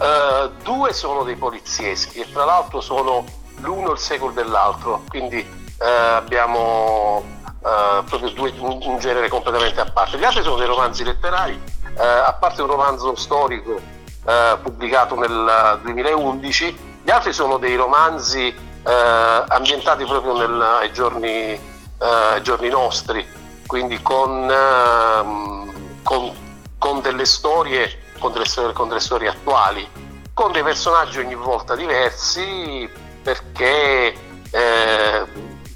eh, 0.00 0.50
due 0.62 0.92
sono 0.92 1.24
dei 1.24 1.34
polizieschi 1.34 2.20
e 2.20 2.32
tra 2.32 2.44
l'altro 2.44 2.80
sono 2.80 3.24
l'uno 3.56 3.92
il 3.92 3.98
secolo 3.98 4.32
dell'altro, 4.32 5.02
quindi 5.08 5.38
eh, 5.38 5.88
abbiamo 5.88 7.24
eh, 7.64 8.02
proprio 8.04 8.30
due, 8.30 8.54
un, 8.58 8.78
un, 8.80 8.98
genere 9.00 9.28
completamente 9.28 9.80
a 9.80 9.90
parte. 9.90 10.16
Gli 10.16 10.24
altri 10.24 10.44
sono 10.44 10.56
dei 10.56 10.66
romanzi 10.68 11.02
letterari, 11.02 11.60
eh, 11.98 12.06
a 12.06 12.32
parte 12.34 12.62
un 12.62 12.68
romanzo 12.68 13.16
storico 13.16 13.80
eh, 14.24 14.56
pubblicato 14.62 15.16
nel 15.16 15.80
2011, 15.82 17.00
gli 17.02 17.10
altri 17.10 17.32
sono 17.32 17.58
dei 17.58 17.74
romanzi 17.74 18.66
ambientati 18.80 20.04
proprio 20.06 20.38
nel, 20.38 20.62
ai 20.62 20.90
giorni 20.94 21.76
eh, 22.00 22.40
giorni 22.42 22.68
nostri, 22.68 23.26
quindi 23.66 24.00
con, 24.02 24.50
ehm, 24.50 26.02
con, 26.02 26.32
con, 26.78 27.00
delle 27.00 27.24
storie, 27.24 28.12
con, 28.18 28.32
delle 28.32 28.46
storie, 28.46 28.72
con 28.72 28.88
delle 28.88 29.00
storie 29.00 29.28
attuali, 29.28 29.88
con 30.32 30.52
dei 30.52 30.62
personaggi 30.62 31.18
ogni 31.18 31.34
volta 31.34 31.74
diversi 31.74 32.88
perché 33.22 34.14
eh, 34.50 35.24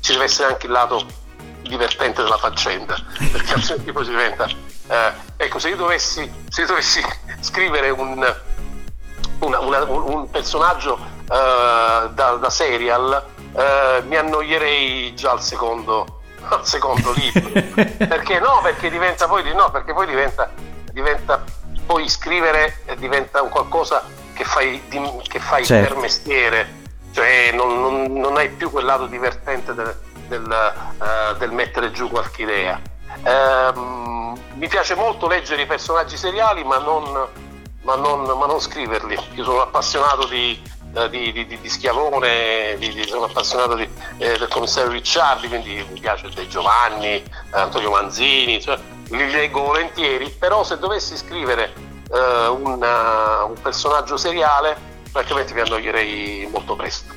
ci 0.00 0.12
deve 0.12 0.24
essere 0.24 0.48
anche 0.48 0.66
il 0.66 0.72
lato 0.72 1.04
divertente 1.62 2.22
della 2.22 2.38
faccenda, 2.38 2.96
perché 3.30 3.54
altrimenti 3.54 3.92
poi 3.92 4.04
si 4.04 4.10
diventa... 4.10 4.48
Eh, 4.88 5.12
ecco, 5.36 5.58
se 5.58 5.68
io 5.70 5.76
dovessi, 5.76 6.30
se 6.48 6.62
io 6.62 6.66
dovessi 6.66 7.02
scrivere 7.40 7.90
un, 7.90 8.24
una, 9.40 9.58
una, 9.60 9.82
un 9.84 10.30
personaggio 10.30 10.94
uh, 10.94 12.08
da, 12.12 12.38
da, 12.40 12.50
serial, 12.50 13.24
uh, 13.52 14.06
mi 14.06 14.16
annoierei 14.16 15.14
già 15.14 15.32
al 15.32 15.42
secondo, 15.42 16.22
secondo 16.62 17.12
libro. 17.16 17.50
perché 18.06 18.38
no? 18.38 18.60
Perché 18.62 18.90
diventa 18.90 19.26
poi, 19.26 19.42
no, 19.54 19.70
perché 19.70 19.92
poi 19.92 20.06
diventa, 20.06 20.50
diventa 20.92 21.42
poi 21.86 22.08
scrivere 22.08 22.76
diventa 22.98 23.42
un 23.42 23.48
qualcosa 23.48 24.04
che 24.32 24.44
fai, 24.44 24.82
che 25.28 25.38
fai 25.38 25.64
certo. 25.64 25.92
per 25.92 26.02
mestiere, 26.02 26.80
cioè 27.12 27.50
non, 27.52 27.80
non, 27.80 28.12
non, 28.12 28.36
hai 28.36 28.48
più 28.50 28.70
quel 28.70 28.84
lato 28.84 29.06
divertente 29.06 29.74
del, 29.74 29.94
del, 30.26 30.74
uh, 30.98 31.36
del 31.36 31.52
mettere 31.52 31.90
giù 31.92 32.08
qualche 32.08 32.42
idea. 32.42 32.80
Um, 33.24 34.38
mi 34.54 34.68
piace 34.68 34.94
molto 34.94 35.28
leggere 35.28 35.62
i 35.62 35.66
personaggi 35.66 36.16
seriali, 36.16 36.64
ma 36.64 36.78
non, 36.78 37.28
ma 37.82 37.96
non, 37.96 38.22
ma 38.22 38.46
non 38.46 38.60
scriverli. 38.60 39.18
Io 39.34 39.44
sono 39.44 39.60
appassionato 39.60 40.26
di, 40.26 40.60
uh, 40.80 40.81
di, 41.08 41.32
di, 41.32 41.46
di 41.46 41.68
Schiavone, 41.68 42.76
sono 43.06 43.24
appassionato 43.24 43.78
eh, 43.78 43.88
del 44.18 44.48
commissario 44.48 44.90
Ricciardi, 44.90 45.48
quindi 45.48 45.84
mi 45.90 46.00
piace 46.00 46.28
De 46.28 46.46
Giovanni, 46.48 47.22
Antonio 47.50 47.90
Manzini, 47.90 48.60
cioè, 48.60 48.78
li 49.08 49.30
leggo 49.30 49.62
volentieri, 49.62 50.28
però 50.30 50.62
se 50.64 50.78
dovessi 50.78 51.16
scrivere 51.16 51.72
uh, 52.08 52.52
una, 52.62 53.44
un 53.44 53.60
personaggio 53.60 54.16
seriale, 54.16 54.76
francamente 55.10 55.54
mi 55.54 55.60
annoierei 55.60 56.48
molto 56.50 56.76
presto. 56.76 57.12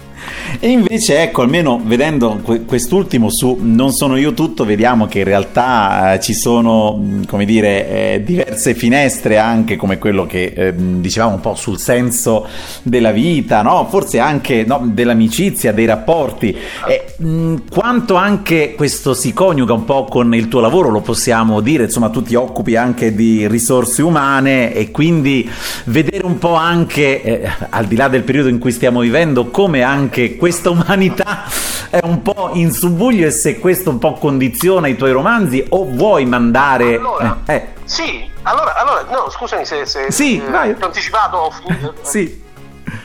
E 0.59 0.69
invece, 0.69 1.21
ecco, 1.21 1.41
almeno 1.41 1.81
vedendo 1.83 2.41
quest'ultimo 2.65 3.29
su 3.29 3.57
Non 3.61 3.91
sono 3.91 4.17
io 4.17 4.33
tutto, 4.33 4.65
vediamo 4.65 5.05
che 5.07 5.19
in 5.19 5.25
realtà 5.25 6.13
eh, 6.13 6.19
ci 6.19 6.33
sono, 6.33 7.21
come 7.27 7.45
dire, 7.45 7.87
eh, 7.89 8.23
diverse 8.23 8.73
finestre 8.73 9.37
anche 9.37 9.75
come 9.75 9.97
quello 9.97 10.25
che 10.25 10.53
eh, 10.55 10.73
dicevamo 10.75 11.35
un 11.35 11.41
po' 11.41 11.55
sul 11.55 11.77
senso 11.77 12.47
della 12.83 13.11
vita, 13.11 13.61
no? 13.61 13.87
Forse 13.89 14.19
anche 14.19 14.63
no, 14.65 14.81
dell'amicizia, 14.85 15.71
dei 15.71 15.85
rapporti. 15.85 16.55
E, 16.87 17.61
quanto 17.69 18.15
anche 18.15 18.73
questo 18.75 19.13
si 19.13 19.33
coniuga 19.33 19.73
un 19.73 19.85
po' 19.85 20.05
con 20.05 20.33
il 20.33 20.47
tuo 20.47 20.61
lavoro, 20.61 20.89
lo 20.89 21.01
possiamo 21.01 21.61
dire, 21.61 21.83
insomma, 21.83 22.09
tu 22.09 22.21
ti 22.23 22.35
occupi 22.35 22.75
anche 22.75 23.13
di 23.13 23.47
risorse 23.47 24.01
umane 24.01 24.73
e 24.73 24.91
quindi 24.91 25.49
vedere 25.85 26.25
un 26.25 26.37
po' 26.37 26.55
anche, 26.55 27.21
eh, 27.21 27.49
al 27.69 27.85
di 27.85 27.95
là 27.95 28.07
del 28.07 28.23
periodo 28.23 28.49
in 28.49 28.57
cui 28.57 28.71
stiamo 28.71 29.01
vivendo, 29.01 29.47
come 29.47 29.81
anche 29.81 30.04
questa 30.37 30.69
umanità 30.69 31.45
è 31.89 31.99
un 32.03 32.21
po' 32.21 32.51
in 32.53 32.71
subbuglio 32.71 33.27
e 33.27 33.31
se 33.31 33.59
questo 33.59 33.89
un 33.89 33.99
po' 33.99 34.13
condiziona 34.13 34.87
i 34.87 34.95
tuoi 34.95 35.11
romanzi 35.11 35.65
o 35.69 35.85
vuoi 35.85 36.25
mandare... 36.25 36.95
Allora, 36.95 37.41
eh, 37.45 37.53
eh. 37.53 37.73
Sì, 37.85 38.29
allora, 38.43 38.75
allora, 38.75 39.03
no, 39.09 39.29
scusami 39.29 39.65
se, 39.65 39.85
se 39.85 40.11
sì, 40.11 40.41
eh, 40.41 40.49
vai. 40.49 40.71
ho 40.71 40.85
anticipato. 40.85 41.53
Sì. 42.01 42.43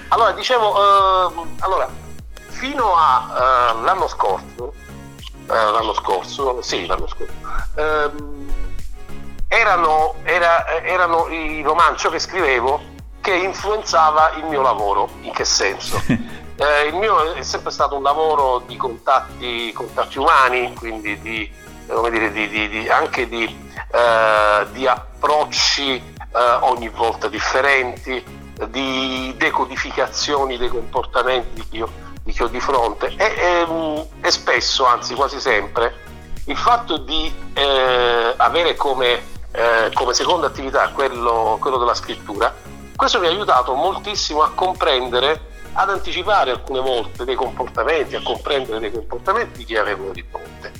Allora, 0.09 0.33
dicevo, 0.33 0.71
uh, 0.71 1.47
allora, 1.61 1.89
fino 2.49 2.95
all'anno 2.95 4.05
uh, 4.05 4.09
scorso, 4.09 4.75
uh, 5.47 5.53
l'anno 5.53 5.95
scorso, 5.95 6.61
sì, 6.61 6.87
l'anno 6.87 7.07
scorso, 7.07 7.33
ehm, 7.77 8.53
erano, 9.49 10.15
era, 10.25 10.67
erano 10.83 11.29
i 11.29 11.63
romanzi 11.63 12.09
che 12.09 12.19
scrivevo 12.19 12.99
che 13.21 13.35
influenzava 13.35 14.33
il 14.37 14.45
mio 14.45 14.63
lavoro. 14.63 15.09
In 15.23 15.33
che 15.33 15.45
senso? 15.45 16.03
Eh, 16.63 16.89
il 16.89 16.95
mio 16.95 17.33
è 17.33 17.43
sempre 17.43 17.71
stato 17.71 17.97
un 17.97 18.03
lavoro 18.03 18.63
di 18.67 18.77
contatti, 18.77 19.73
contatti 19.73 20.19
umani, 20.19 20.75
quindi 20.75 21.19
di, 21.19 21.51
dire, 22.11 22.33
di, 22.69 22.87
anche 22.87 23.27
di, 23.27 23.45
eh, 23.91 24.67
di 24.73 24.87
approcci 24.87 25.95
eh, 25.95 26.39
ogni 26.61 26.91
volta 26.91 27.29
differenti, 27.29 28.23
di 28.69 29.35
decodificazioni 29.39 30.59
dei 30.59 30.69
comportamenti 30.69 31.55
di 31.55 31.67
chi 31.67 31.81
ho 31.81 31.91
di, 32.23 32.31
chi 32.31 32.43
ho 32.43 32.49
di 32.49 32.61
fronte. 32.61 33.07
E, 33.17 33.25
e, 33.25 33.61
ehm, 33.61 34.07
e, 34.21 34.31
spesso, 34.31 34.85
anzi 34.85 35.15
quasi 35.15 35.41
sempre, 35.41 35.95
il 36.45 36.59
fatto 36.59 36.99
di 36.99 37.33
eh, 37.55 38.35
avere 38.37 38.75
come, 38.75 39.23
eh, 39.53 39.91
come, 39.95 40.13
seconda 40.13 40.49
attività 40.49 40.91
quello, 40.91 41.57
quello 41.59 41.79
della 41.79 41.95
scrittura, 41.95 42.55
questo 42.95 43.19
mi 43.19 43.29
ha 43.29 43.31
aiutato 43.31 43.73
moltissimo 43.73 44.43
a 44.43 44.51
comprendere 44.55 45.49
ad 45.73 45.91
anticipare 45.91 46.51
alcune 46.51 46.81
volte 46.81 47.25
dei 47.25 47.35
comportamenti, 47.35 48.17
a 48.17 48.23
comprendere 48.23 48.81
dei 48.81 48.91
comportamenti 48.93 49.59
di 49.59 49.65
chi 49.65 49.77
avevo 49.77 50.11
di 50.11 50.25
fronte. 50.29 50.73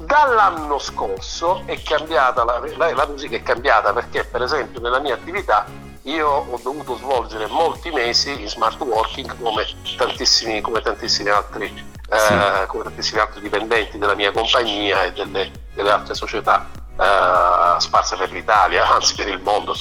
Dall'anno 0.00 0.78
scorso 0.78 1.62
è 1.64 1.80
cambiata 1.82 2.44
la, 2.44 2.60
la, 2.76 2.92
la, 2.92 3.06
musica 3.06 3.36
è 3.36 3.42
cambiata 3.42 3.92
perché 3.92 4.24
per 4.24 4.42
esempio 4.42 4.80
nella 4.80 4.98
mia 4.98 5.14
attività 5.14 5.64
io 6.02 6.28
ho 6.28 6.60
dovuto 6.62 6.96
svolgere 6.96 7.46
molti 7.46 7.90
mesi 7.90 8.40
in 8.40 8.48
smart 8.48 8.80
working 8.80 9.40
come 9.40 9.64
tantissimi, 9.96 10.60
come 10.60 10.80
tantissimi, 10.80 11.28
altri, 11.28 11.66
eh, 11.66 12.18
sì. 12.18 12.32
eh, 12.32 12.66
come 12.66 12.82
tantissimi 12.82 13.20
altri 13.20 13.40
dipendenti 13.40 13.98
della 13.98 14.14
mia 14.14 14.32
compagnia 14.32 15.04
e 15.04 15.12
delle, 15.12 15.50
delle 15.72 15.90
altre 15.90 16.14
società 16.14 16.68
eh, 16.98 17.80
sparse 17.80 18.16
per 18.16 18.30
l'Italia, 18.32 18.88
anzi 18.90 19.14
per 19.14 19.28
il 19.28 19.40
mondo. 19.40 19.74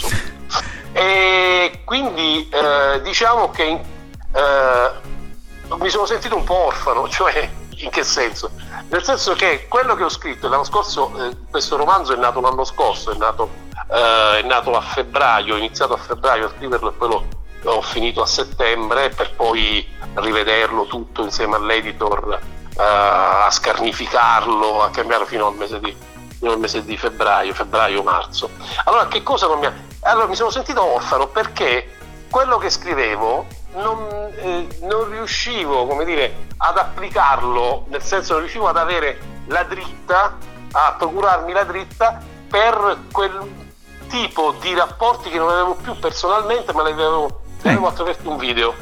E 0.94 1.82
quindi 1.84 2.48
eh, 2.50 3.02
diciamo 3.02 3.50
che 3.50 3.64
in 3.64 3.80
eh, 4.34 4.92
mi 5.78 5.90
sono 5.90 6.06
sentito 6.06 6.36
un 6.36 6.44
po' 6.44 6.66
orfano, 6.66 7.08
cioè 7.10 7.50
in 7.78 7.90
che 7.90 8.04
senso? 8.04 8.52
Nel 8.90 9.04
senso 9.04 9.34
che 9.34 9.68
quello 9.68 9.96
che 9.96 10.04
ho 10.04 10.10
scritto 10.10 10.48
l'anno 10.48 10.64
scorso, 10.64 11.12
eh, 11.24 11.36
questo 11.50 11.78
romanzo 11.78 12.14
è 12.14 12.18
nato 12.18 12.42
l'anno 12.42 12.64
scorso, 12.64 13.12
è 13.12 13.16
nato, 13.16 13.50
eh, 13.92 14.40
è 14.40 14.42
nato, 14.44 14.76
a 14.76 14.82
febbraio, 14.82 15.56
ho 15.56 15.58
iniziato 15.58 15.94
a 15.94 15.98
febbraio 15.98 16.48
a 16.48 16.52
scriverlo 16.56 16.90
e 16.90 16.94
poi 16.94 17.08
lo, 17.08 17.28
ho 17.64 17.82
finito 17.82 18.22
a 18.22 18.26
settembre 18.26 19.10
per 19.10 19.34
poi 19.36 19.88
rivederlo 20.16 20.86
tutto 20.86 21.24
insieme 21.24 21.56
all'editor, 21.56 22.40
eh, 22.78 22.84
a 22.84 23.50
scarnificarlo, 23.50 24.84
a 24.84 24.90
cambiarlo 24.90 25.26
fino 25.26 25.48
al 25.48 25.56
mese 25.56 25.80
di, 25.80 25.96
al 26.44 26.60
mese 26.60 26.84
di 26.84 26.98
febbraio, 26.98 27.54
febbraio-marzo. 27.54 28.50
Allora 28.86 29.08
che 29.08 29.24
cosa 29.24 29.48
non 29.48 29.60
mi 29.60 29.66
ha... 29.66 29.74
Allora 30.04 30.28
mi 30.28 30.36
sono 30.36 30.50
sentito 30.50 30.84
orfano 30.84 31.28
perché 31.28 32.01
quello 32.32 32.58
che 32.58 32.70
scrivevo 32.70 33.46
non, 33.74 34.32
eh, 34.38 34.68
non 34.82 35.10
riuscivo 35.10 35.86
come 35.86 36.06
dire, 36.06 36.48
ad 36.58 36.78
applicarlo, 36.78 37.86
nel 37.90 38.02
senso 38.02 38.34
non 38.34 38.42
riuscivo 38.42 38.68
ad 38.68 38.78
avere 38.78 39.20
la 39.48 39.64
dritta, 39.64 40.38
a 40.72 40.96
procurarmi 40.98 41.52
la 41.52 41.66
dritta 41.66 42.20
per 42.50 43.00
quel 43.12 43.68
tipo 44.08 44.56
di 44.60 44.74
rapporti 44.74 45.30
che 45.30 45.38
non 45.38 45.50
avevo 45.50 45.76
più 45.76 45.98
personalmente, 46.00 46.74
ma 46.74 46.84
li 46.84 46.92
avevo, 46.92 47.42
li 47.62 47.70
avevo 47.70 47.88
eh. 47.88 47.90
attraverso 47.90 48.30
un 48.30 48.38
video. 48.38 48.74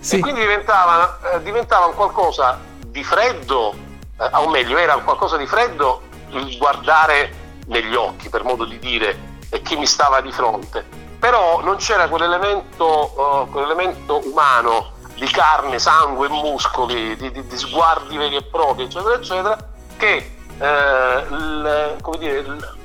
Sì. 0.00 0.16
E 0.16 0.20
quindi 0.20 0.40
diventava, 0.40 1.18
eh, 1.34 1.42
diventava 1.42 1.86
un 1.86 1.94
qualcosa 1.94 2.58
di 2.86 3.04
freddo, 3.04 3.74
eh, 4.18 4.28
o 4.32 4.48
meglio, 4.48 4.78
era 4.78 4.96
un 4.96 5.04
qualcosa 5.04 5.36
di 5.36 5.46
freddo 5.46 6.02
il 6.30 6.56
guardare 6.56 7.42
negli 7.66 7.94
occhi, 7.94 8.28
per 8.30 8.44
modo 8.44 8.64
di 8.64 8.78
dire, 8.78 9.32
chi 9.62 9.76
mi 9.76 9.86
stava 9.86 10.20
di 10.20 10.32
fronte 10.32 11.03
però 11.24 11.62
non 11.62 11.76
c'era 11.76 12.06
quell'elemento, 12.06 13.14
uh, 13.16 13.50
quell'elemento 13.50 14.20
umano 14.28 14.92
di 15.14 15.24
carne, 15.28 15.78
sangue 15.78 16.28
muscoli, 16.28 17.16
di, 17.16 17.32
di, 17.32 17.46
di, 17.46 17.56
sguardi 17.56 18.18
veri 18.18 18.36
e 18.36 18.42
propri, 18.42 18.82
eccetera, 18.82 19.14
eccetera, 19.14 19.56
che 19.96 20.34
eh, 20.58 21.26
il, 21.30 21.96
dire, 22.18 22.38
il, 22.40 22.78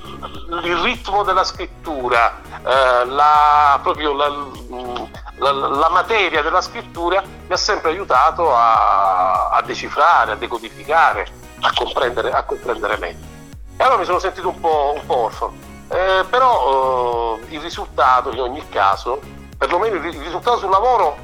il, 0.64 0.76
ritmo 0.78 1.24
della 1.24 1.44
scrittura, 1.44 2.40
eh, 2.66 3.06
la, 3.08 3.78
proprio 3.84 4.14
la, 4.14 4.30
la, 5.40 5.52
la, 5.52 5.90
materia 5.90 6.42
della 6.42 6.62
scrittura 6.62 7.22
mi 7.22 7.54
ha 7.54 7.58
sempre 7.58 7.90
aiutato 7.90 8.56
a, 8.56 9.50
a 9.50 9.62
decifrare, 9.64 10.32
a 10.32 10.36
decodificare, 10.36 11.28
a 11.60 11.74
comprendere, 11.76 12.32
a 12.32 12.44
comprendere 12.44 12.98
meglio. 13.00 13.26
E 13.76 13.84
allora 13.84 13.98
mi 13.98 14.06
sono 14.06 14.20
sentito 14.20 14.48
un 14.48 14.62
po', 14.62 14.94
un 14.96 15.06
po 15.06 15.18
orfano. 15.18 15.69
Eh, 15.92 16.26
però 16.30 17.38
eh, 17.40 17.54
il 17.56 17.62
risultato 17.62 18.32
in 18.32 18.40
ogni 18.40 18.64
caso, 18.70 19.20
perlomeno 19.58 19.96
il, 19.96 20.06
il 20.06 20.22
risultato 20.22 20.60
sul 20.60 20.70
lavoro 20.70 21.18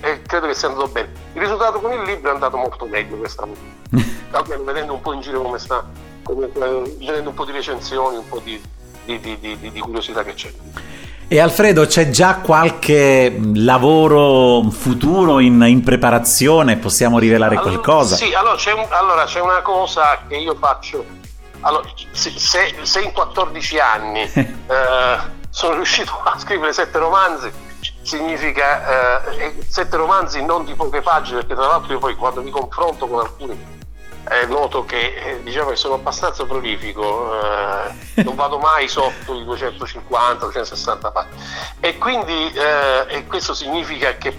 eh, 0.00 0.22
credo 0.22 0.46
che 0.46 0.54
sia 0.54 0.68
andato 0.68 0.88
bene. 0.88 1.12
Il 1.32 1.40
risultato 1.40 1.80
con 1.80 1.92
il 1.92 2.02
libro 2.02 2.30
è 2.30 2.34
andato 2.34 2.56
molto 2.56 2.86
meglio 2.86 3.16
questa 3.16 3.46
almeno 4.30 4.62
vedendo 4.64 4.94
un 4.94 5.00
po' 5.00 5.12
in 5.12 5.20
giro 5.20 5.42
come 5.42 5.58
sta, 5.58 5.84
come, 6.22 6.46
eh, 6.46 6.96
vedendo 6.98 7.30
un 7.30 7.34
po' 7.34 7.44
di 7.44 7.52
recensioni, 7.52 8.16
un 8.16 8.28
po' 8.28 8.40
di, 8.42 8.60
di, 9.04 9.38
di, 9.40 9.70
di 9.70 9.80
curiosità 9.80 10.22
che 10.22 10.34
c'è. 10.34 10.52
E 11.28 11.40
Alfredo, 11.40 11.86
c'è 11.86 12.10
già 12.10 12.40
qualche 12.40 13.40
lavoro 13.54 14.68
futuro 14.70 15.38
in, 15.38 15.62
in 15.66 15.82
preparazione? 15.82 16.76
Possiamo 16.76 17.18
rivelare 17.18 17.56
allora, 17.56 17.70
qualcosa? 17.70 18.16
Sì, 18.16 18.34
allora 18.34 18.56
c'è, 18.56 18.72
un, 18.72 18.86
allora 18.90 19.24
c'è, 19.24 19.40
una 19.40 19.62
cosa 19.62 20.24
che 20.28 20.36
io 20.36 20.54
faccio 20.56 21.02
allora, 21.62 21.88
se, 22.12 22.32
se, 22.38 23.00
in 23.00 23.12
14 23.12 23.78
anni 23.78 24.22
eh, 24.32 25.18
sono 25.50 25.74
riuscito 25.74 26.12
a 26.22 26.38
scrivere 26.38 26.72
sette 26.72 26.98
romanzi, 26.98 27.50
significa 28.02 29.24
eh, 29.34 29.56
sette 29.66 29.96
romanzi 29.96 30.44
non 30.44 30.64
di 30.64 30.74
poche 30.74 31.02
pagine, 31.02 31.38
perché 31.38 31.54
tra 31.54 31.66
l'altro 31.66 31.92
io 31.92 31.98
poi 31.98 32.14
quando 32.16 32.42
mi 32.42 32.50
confronto 32.50 33.06
con 33.06 33.20
alcuni 33.20 33.80
eh, 34.28 34.46
noto 34.46 34.84
che 34.84 35.14
eh, 35.14 35.42
diciamo 35.42 35.70
che 35.70 35.76
sono 35.76 35.94
abbastanza 35.94 36.44
prolifico, 36.44 37.32
eh, 37.40 38.22
non 38.22 38.34
vado 38.34 38.58
mai 38.58 38.88
sotto 38.88 39.34
i 39.34 39.44
250-260 39.44 41.12
pagine. 41.12 41.42
E 41.80 41.98
quindi 41.98 42.52
eh, 42.52 43.06
e 43.08 43.26
questo 43.26 43.54
significa 43.54 44.16
che, 44.16 44.36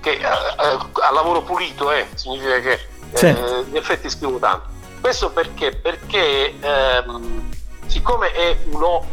che 0.00 0.20
a 0.24 1.10
lavoro 1.12 1.42
pulito 1.42 1.90
significa 2.14 2.58
che 2.60 2.88
certo. 3.14 3.64
in 3.68 3.76
effetti 3.76 4.08
scrivo 4.08 4.38
tanto. 4.38 4.72
Questo 5.04 5.28
perché? 5.32 5.76
Perché 5.76 6.58
ehm, 6.58 7.50
siccome 7.84 8.32
è 8.32 8.56
uno, 8.70 9.04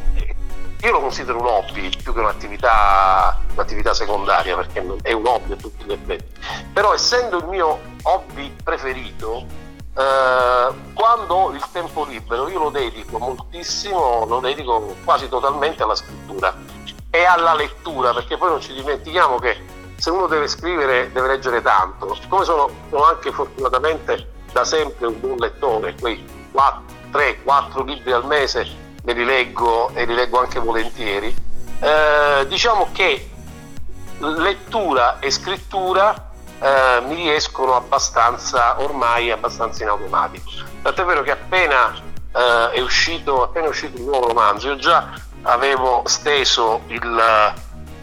io 0.84 0.90
lo 0.90 1.02
considero 1.02 1.38
un 1.38 1.46
hobby 1.48 1.90
più 2.02 2.14
che 2.14 2.20
un'attività, 2.22 3.38
un'attività 3.52 3.94
secondaria 3.94 4.56
perché 4.56 4.82
è 5.02 5.12
un 5.12 5.28
hobby 5.28 5.52
a 5.52 5.56
tutti 5.58 5.84
gli 5.84 5.92
effetti. 5.92 6.40
Però 6.72 6.94
essendo 6.94 7.40
il 7.40 7.48
mio 7.48 7.78
hobby 8.04 8.56
preferito, 8.64 9.46
eh, 9.98 10.70
quando 10.94 11.34
ho 11.34 11.52
il 11.52 11.66
tempo 11.74 12.06
libero 12.06 12.48
io 12.48 12.60
lo 12.60 12.70
dedico 12.70 13.18
moltissimo, 13.20 14.24
lo 14.26 14.40
dedico 14.40 14.96
quasi 15.04 15.28
totalmente 15.28 15.84
alla 15.84 15.96
scrittura 15.96 16.56
e 17.10 17.26
alla 17.26 17.54
lettura, 17.54 18.14
perché 18.14 18.38
poi 18.38 18.48
non 18.48 18.62
ci 18.62 18.74
dimentichiamo 18.74 19.40
che 19.40 19.62
se 19.98 20.10
uno 20.10 20.28
deve 20.28 20.48
scrivere 20.48 21.12
deve 21.12 21.28
leggere 21.28 21.62
tanto. 21.62 22.16
Siccome 22.16 22.46
sono, 22.46 22.70
sono 22.90 23.04
anche 23.04 23.30
fortunatamente 23.34 24.40
da 24.52 24.64
sempre 24.64 25.08
un 25.08 25.20
buon 25.20 25.38
lettore, 25.38 25.96
quei 26.00 26.24
3-4 27.12 27.86
libri 27.86 28.12
al 28.12 28.26
mese 28.26 28.68
me 29.04 29.14
li 29.14 29.26
leggo 29.26 29.90
e 29.94 30.06
li 30.06 30.14
leggo 30.14 30.40
anche 30.40 30.60
volentieri, 30.60 31.34
eh, 31.80 32.46
diciamo 32.48 32.90
che 32.92 33.30
lettura 34.20 35.20
e 35.20 35.32
scrittura 35.32 36.30
eh, 36.60 37.02
mi 37.08 37.16
riescono 37.16 37.76
abbastanza 37.76 38.80
ormai 38.82 39.32
abbastanza 39.32 39.84
in 39.84 39.90
automatico. 39.90 40.52
Tant'è 40.84 41.04
vero 41.04 41.24
che 41.24 41.32
appena, 41.32 41.96
eh, 42.36 42.72
è, 42.72 42.80
uscito, 42.82 43.44
appena 43.44 43.66
è 43.66 43.70
uscito 43.70 43.98
il 43.98 44.04
nuovo 44.04 44.28
romanzo, 44.28 44.68
io 44.68 44.76
già 44.76 45.10
avevo 45.44 46.04
steso 46.06 46.82
il 46.88 47.54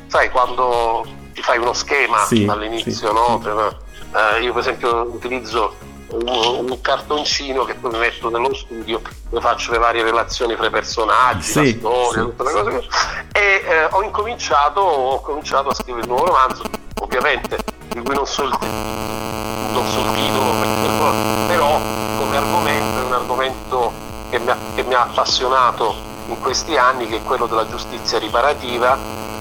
sai 0.09 0.31
quando 0.31 1.07
ti 1.33 1.43
fai 1.43 1.59
uno 1.59 1.73
schema 1.73 2.25
sì, 2.25 2.47
all'inizio, 2.49 2.93
sì, 2.93 3.05
no? 3.05 3.41
Sì. 3.41 3.87
Eh, 4.17 4.43
io 4.43 4.53
per 4.53 4.63
esempio 4.63 5.03
utilizzo 5.03 5.77
un, 6.11 6.29
un, 6.71 6.81
cartoncino 6.81 7.65
che 7.65 7.75
poi 7.75 7.99
metto 7.99 8.31
nello 8.31 8.55
studio 8.55 9.01
dove 9.29 9.43
faccio 9.43 9.73
le 9.73 9.79
varie 9.79 10.03
relazioni 10.03 10.57
fra 10.57 10.67
i 10.67 10.71
personaggi, 10.71 11.43
sì, 11.43 11.81
la 11.81 11.89
storia, 11.91 12.23
tutte 12.23 12.43
le 12.45 12.53
cose 12.53 12.89
e 13.33 13.65
eh, 13.67 13.85
ho, 13.91 14.03
incominciato, 14.03 14.81
ho 14.81 15.21
cominciato 15.21 15.69
a 15.69 15.75
scrivere 15.75 16.05
il 16.05 16.09
nuovo 16.09 16.27
romanzo, 16.27 16.63
ovviamente 17.01 17.59
di 17.89 18.01
cui 18.01 18.15
non 18.15 18.27
so 18.27 18.45
il, 18.45 18.57
non 18.61 19.87
so 19.87 20.01
il 20.01 20.13
titolo, 20.15 20.53
però 21.47 21.79
come 22.19 22.37
argomento 22.37 23.01
è 23.01 23.05
un 23.05 23.13
argomento 23.13 23.93
che 24.31 24.39
mi, 24.39 24.51
ha, 24.51 24.57
che 24.75 24.83
mi 24.83 24.95
ha 24.95 25.03
appassionato 25.03 25.95
in 26.29 26.39
questi 26.41 26.77
anni, 26.77 27.07
che 27.07 27.17
è 27.17 27.23
quello 27.23 27.47
della 27.47 27.67
giustizia 27.69 28.19
riparativa, 28.19 28.99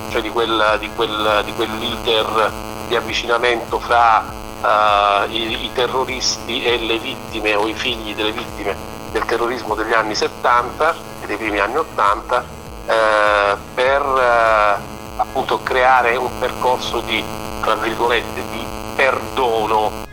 cioè 0.09 0.21
di, 0.21 0.29
quel, 0.29 0.77
di, 0.79 0.89
quel, 0.95 1.41
di 1.43 1.53
quell'iter 1.53 2.51
di 2.87 2.95
avvicinamento 2.95 3.79
fra 3.79 4.23
uh, 4.61 5.29
i, 5.29 5.65
i, 5.65 5.71
terroristi 5.73 6.63
e 6.63 6.77
le 6.77 6.97
vittime 6.97 7.55
o 7.55 7.67
i 7.67 7.73
figli 7.73 8.15
delle 8.15 8.31
vittime 8.31 8.75
del 9.11 9.25
terrorismo 9.25 9.75
degli 9.75 9.93
anni 9.93 10.15
70 10.15 10.95
e 11.21 11.25
dei 11.27 11.37
primi 11.37 11.59
anni 11.59 11.77
80 11.77 12.37
uh, 12.37 13.57
per 13.73 14.01
uh, 14.01 15.19
appunto 15.19 15.61
creare 15.63 16.15
un 16.15 16.29
percorso 16.39 16.99
di 17.01 17.23
tra 17.61 17.75
virgolette 17.75 18.41
di 18.51 18.65
perdono 18.95 20.05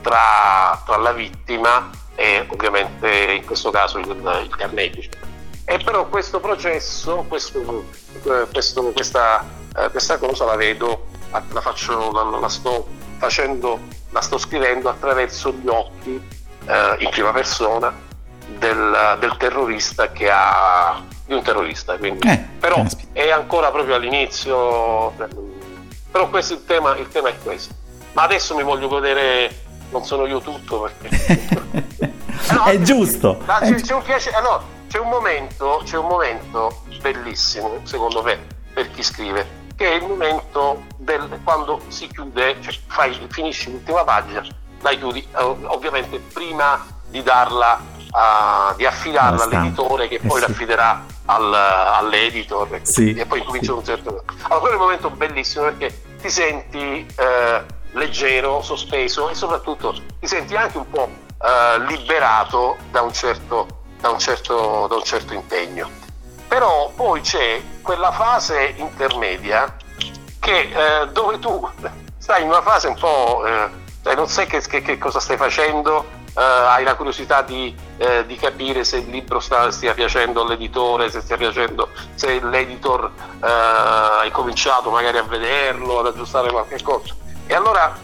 tra, 0.00 0.82
tra 0.84 0.96
la 0.96 1.12
vittima 1.12 1.90
e 2.14 2.46
ovviamente 2.48 3.08
in 3.08 3.44
questo 3.44 3.70
caso 3.70 3.98
il, 3.98 4.08
il 4.08 4.56
carnefice. 4.56 5.10
E 5.66 5.78
però 5.78 6.06
questo 6.08 6.40
processo, 6.40 7.24
questo, 7.28 7.84
questo, 8.52 8.92
questa, 8.92 9.46
questa 9.90 10.18
cosa 10.18 10.44
la 10.44 10.56
vedo 10.56 11.06
la, 11.50 11.60
faccio, 11.60 12.10
la, 12.12 12.38
la, 12.38 12.48
sto 12.48 12.86
facendo, 13.18 13.80
la 14.10 14.20
sto 14.20 14.38
scrivendo 14.38 14.88
attraverso 14.88 15.52
gli 15.52 15.68
occhi 15.68 16.22
eh, 16.66 16.96
in 16.98 17.10
prima 17.10 17.32
persona 17.32 17.92
del, 18.58 19.16
del, 19.18 19.36
terrorista 19.36 20.12
che 20.12 20.30
ha 20.30 21.02
di 21.26 21.34
un 21.34 21.42
terrorista 21.42 21.96
quindi. 21.96 22.28
Eh, 22.28 22.38
però 22.58 22.84
è 23.12 23.30
ancora 23.30 23.70
proprio 23.70 23.94
all'inizio 23.94 25.12
però 26.10 26.28
questo 26.28 26.54
il 26.54 26.64
tema, 26.64 26.96
il 26.96 27.08
tema 27.08 27.28
è 27.28 27.34
questo. 27.42 27.74
Ma 28.12 28.22
adesso 28.22 28.54
mi 28.54 28.62
voglio 28.62 28.86
godere 28.86 29.62
non 29.90 30.04
sono 30.04 30.26
io 30.26 30.40
tutto 30.40 30.82
perché 30.82 31.58
no, 32.52 32.64
è 32.64 32.80
giusto. 32.80 33.38
C'è, 33.44 33.74
c'è, 33.74 33.94
un 33.94 34.02
piacere, 34.02 34.40
no, 34.40 34.62
c'è, 34.88 34.98
un 34.98 35.08
momento, 35.08 35.82
c'è 35.84 35.96
un 35.96 36.06
momento 36.06 36.82
bellissimo 37.00 37.80
secondo 37.82 38.22
me 38.22 38.38
per 38.72 38.90
chi 38.92 39.02
scrive 39.02 39.63
che 39.76 39.90
è 39.90 39.94
il 39.94 40.02
momento 40.02 40.84
del, 40.96 41.40
quando 41.42 41.80
si 41.88 42.06
chiude, 42.08 42.56
cioè 42.60 42.74
fai, 42.86 43.18
finisci 43.28 43.70
l'ultima 43.70 44.04
pagina, 44.04 44.44
la 44.80 44.90
chiudi 44.90 45.20
eh, 45.20 45.42
ovviamente 45.42 46.18
prima 46.18 46.84
di 47.08 47.22
darla, 47.22 47.80
uh, 48.10 48.74
di 48.76 48.84
affidarla 48.84 49.44
all'editore 49.44 50.08
che 50.08 50.16
eh 50.16 50.26
poi 50.26 50.40
sì. 50.40 50.46
l'affiderà 50.46 51.04
al, 51.26 51.54
all'editor 51.54 52.80
sì, 52.82 53.14
e 53.14 53.26
poi 53.26 53.42
comincia 53.42 53.72
sì. 53.72 53.78
un 53.78 53.84
certo... 53.84 54.24
Allora 54.42 54.60
quello 54.60 54.74
è 54.74 54.78
un 54.78 54.82
momento 54.82 55.10
bellissimo 55.10 55.64
perché 55.64 56.02
ti 56.20 56.30
senti 56.30 57.06
eh, 57.16 57.64
leggero, 57.92 58.62
sospeso 58.62 59.30
e 59.30 59.34
soprattutto 59.34 59.92
ti 59.92 60.26
senti 60.26 60.54
anche 60.56 60.78
un 60.78 60.88
po' 60.88 61.08
eh, 61.42 61.78
liberato 61.86 62.76
da 62.90 63.02
un 63.02 63.12
certo, 63.12 63.66
da 64.00 64.10
un 64.10 64.18
certo, 64.18 64.86
da 64.88 64.96
un 64.96 65.04
certo 65.04 65.32
impegno 65.32 66.03
però 66.54 66.92
poi 66.94 67.20
c'è 67.20 67.60
quella 67.82 68.12
fase 68.12 68.74
intermedia 68.76 69.74
che, 70.38 70.70
eh, 70.72 71.08
dove 71.08 71.40
tu 71.40 71.68
stai 72.16 72.42
in 72.42 72.48
una 72.48 72.62
fase 72.62 72.86
un 72.86 72.94
po', 72.94 73.44
eh, 73.44 74.14
non 74.14 74.28
sai 74.28 74.46
che, 74.46 74.60
che, 74.60 74.80
che, 74.80 74.96
cosa 74.96 75.18
stai 75.18 75.36
facendo, 75.36 76.06
eh, 76.28 76.40
hai 76.40 76.84
la 76.84 76.94
curiosità 76.94 77.42
di, 77.42 77.74
eh, 77.96 78.24
di, 78.26 78.36
capire 78.36 78.84
se 78.84 78.98
il 78.98 79.08
libro 79.08 79.40
sta, 79.40 79.72
stia 79.72 79.94
piacendo 79.94 80.42
all'editore, 80.42 81.10
se 81.10 81.22
stia 81.22 81.36
piacendo, 81.36 81.88
se 82.14 82.38
l'editor 82.40 83.10
eh, 83.42 83.48
hai 83.48 84.30
cominciato 84.30 84.90
magari 84.90 85.18
a 85.18 85.24
vederlo, 85.24 85.98
ad 85.98 86.06
aggiustare 86.06 86.52
qualche 86.52 86.80
cosa. 86.80 87.16
E 87.48 87.52
allora 87.52 87.98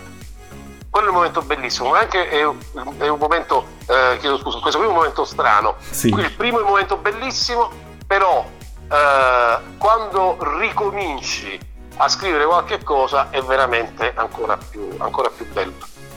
quello 0.90 1.06
è 1.06 1.10
un 1.10 1.14
momento 1.14 1.40
bellissimo, 1.42 1.90
ma 1.90 2.00
anche 2.00 2.28
è, 2.28 2.40
è 2.40 3.08
un 3.08 3.18
momento, 3.20 3.64
eh, 3.86 4.16
chiedo 4.18 4.38
scusa, 4.38 4.58
questo 4.58 4.78
qui 4.78 4.88
è 4.88 4.90
un 4.90 4.96
momento 4.96 5.24
strano. 5.24 5.76
Sì. 5.88 6.08
Il 6.08 6.32
primo 6.32 6.58
è 6.58 6.62
un 6.62 6.66
momento 6.66 6.96
bellissimo, 6.96 7.89
però 8.10 8.44
eh, 8.90 9.58
quando 9.78 10.36
ricominci 10.58 11.56
a 11.98 12.08
scrivere 12.08 12.44
qualche 12.44 12.82
cosa 12.82 13.28
è 13.30 13.40
veramente 13.40 14.10
ancora 14.16 14.58
più, 14.58 14.88
ancora 14.98 15.30
più 15.30 15.46
bello. 15.52 15.74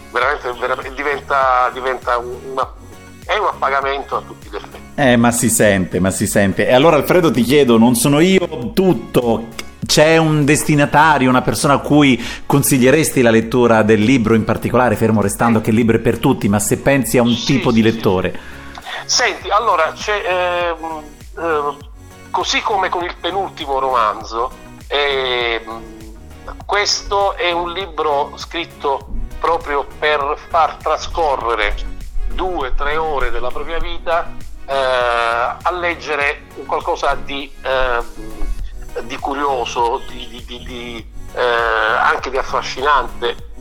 Veramente, 0.09 0.51
veramente 0.59 0.93
diventa, 0.95 1.69
diventa 1.71 2.17
una, 2.17 2.73
è 3.27 3.37
un 3.37 3.45
appagamento 3.45 4.15
a 4.15 4.21
tutti 4.21 4.49
gli 4.49 4.55
effetti. 4.55 4.81
Eh, 4.95 5.17
ma 5.17 5.29
si 5.31 5.51
sente, 5.51 5.99
ma 5.99 6.09
si 6.09 6.25
sente. 6.25 6.67
E 6.67 6.73
allora 6.73 6.95
Alfredo 6.95 7.29
ti 7.29 7.43
chiedo, 7.43 7.77
non 7.77 7.93
sono 7.93 8.19
io 8.19 8.71
tutto, 8.73 9.49
c'è 9.85 10.17
un 10.17 10.45
destinatario, 10.45 11.29
una 11.29 11.43
persona 11.43 11.75
a 11.75 11.79
cui 11.79 12.19
consiglieresti 12.47 13.21
la 13.21 13.29
lettura 13.29 13.83
del 13.83 14.01
libro 14.01 14.33
in 14.33 14.45
particolare, 14.45 14.95
fermo 14.95 15.21
restando 15.21 15.61
che 15.61 15.69
il 15.69 15.75
libro 15.75 15.97
è 15.97 15.99
per 15.99 16.17
tutti, 16.17 16.49
ma 16.49 16.57
se 16.57 16.79
pensi 16.79 17.19
a 17.19 17.21
un 17.21 17.35
sì, 17.35 17.45
tipo 17.45 17.69
sì, 17.69 17.75
di 17.75 17.81
lettore? 17.83 18.39
Sì. 19.05 19.17
Senti, 19.17 19.49
allora 19.51 19.93
c'è... 19.95 20.23
Eh, 20.25 21.21
eh, 21.37 21.77
così 22.29 22.61
come 22.61 22.89
con 22.89 23.03
il 23.03 23.15
penultimo 23.19 23.79
romanzo, 23.79 24.51
eh, 24.87 25.63
questo 26.65 27.33
è 27.35 27.51
un 27.51 27.71
libro 27.71 28.33
scritto 28.35 29.07
proprio 29.39 29.85
per 29.99 30.37
far 30.49 30.75
trascorrere 30.75 31.75
due 32.29 32.69
o 32.69 32.73
tre 32.73 32.97
ore 32.97 33.29
della 33.29 33.49
propria 33.49 33.79
vita 33.79 34.31
eh, 34.65 34.73
a 34.73 35.71
leggere 35.71 36.43
qualcosa 36.65 37.15
di, 37.15 37.51
eh, 37.61 38.01
di 39.03 39.17
curioso, 39.17 40.01
di, 40.07 40.43
di, 40.45 41.05
eh, 41.33 41.41
anche 41.41 42.29
di 42.29 42.37
affascinante 42.37 43.51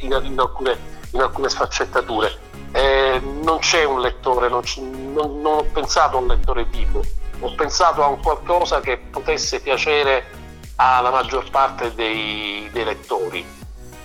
in, 0.00 0.18
in, 0.22 0.38
alcune, 0.38 0.78
in 1.12 1.20
alcune, 1.20 1.48
sfaccettature. 1.48 2.46
Eh, 2.72 3.20
non 3.42 3.58
c'è 3.60 3.84
un 3.84 4.00
lettore, 4.00 4.48
non, 4.48 4.62
non, 4.76 5.40
non 5.40 5.58
ho 5.58 5.64
pensato 5.64 6.16
a 6.16 6.20
un 6.20 6.26
lettore 6.26 6.68
tipo 6.70 7.02
ho 7.40 7.54
pensato 7.54 8.02
a 8.02 8.08
un 8.08 8.20
qualcosa 8.20 8.80
che 8.80 8.98
potesse 8.98 9.60
piacere 9.60 10.26
alla 10.76 11.10
maggior 11.10 11.48
parte 11.50 11.94
dei, 11.94 12.68
dei 12.72 12.84
lettori. 12.84 13.46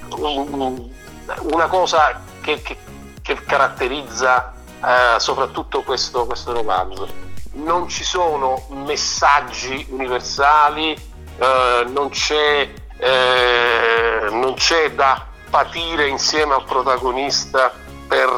Una 0.10 1.68
cosa 1.68 2.22
che, 2.42 2.62
che, 2.62 2.78
che 3.22 3.44
caratterizza 3.44 4.54
eh, 4.84 5.20
soprattutto 5.20 5.82
questo, 5.82 6.26
questo, 6.26 6.54
romanzo. 6.54 7.08
Non 7.54 7.88
ci 7.88 8.04
sono 8.04 8.66
messaggi 8.70 9.86
universali, 9.90 10.94
eh, 11.38 11.86
non, 11.88 12.10
c'è, 12.10 12.70
eh, 12.98 14.28
non, 14.30 14.54
c'è, 14.56 14.92
da 14.92 15.26
patire 15.50 16.08
insieme 16.08 16.54
al 16.56 16.66
protagonista 16.66 17.72
per, 18.14 18.30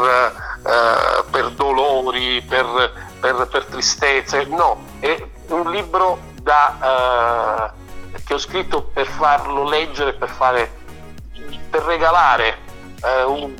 eh, 0.65 1.23
per 1.29 1.49
dolori, 1.51 2.41
per, 2.47 2.93
per, 3.19 3.47
per 3.51 3.65
tristezze, 3.65 4.45
no, 4.45 4.81
è 4.99 5.21
un 5.49 5.69
libro 5.69 6.19
da, 6.41 7.73
eh, 8.13 8.21
che 8.23 8.35
ho 8.35 8.37
scritto 8.37 8.83
per 8.83 9.05
farlo 9.05 9.67
leggere, 9.67 10.13
per, 10.13 10.29
fare, 10.29 10.71
per 11.69 11.81
regalare, 11.83 12.57
eh, 13.03 13.23
un, 13.23 13.53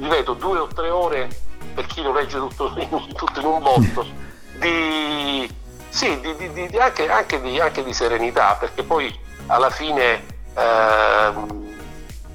ripeto, 0.00 0.32
due 0.32 0.58
o 0.58 0.66
tre 0.68 0.88
ore 0.88 1.28
per 1.74 1.84
chi 1.84 2.00
lo 2.00 2.12
legge 2.12 2.38
tutto 2.38 2.72
in, 2.76 2.88
tutto 3.14 3.40
in 3.40 3.46
un 3.46 3.62
botto, 3.62 4.06
di, 4.58 5.54
sì, 5.90 6.18
di, 6.20 6.34
di, 6.34 6.66
di, 6.68 6.78
anche, 6.78 7.10
anche, 7.10 7.60
anche, 7.60 7.84
di, 7.84 7.92
serenità, 7.92 8.56
perché 8.58 8.82
poi 8.82 9.14
alla 9.48 9.68
fine, 9.68 10.24
ehm, 10.54 11.76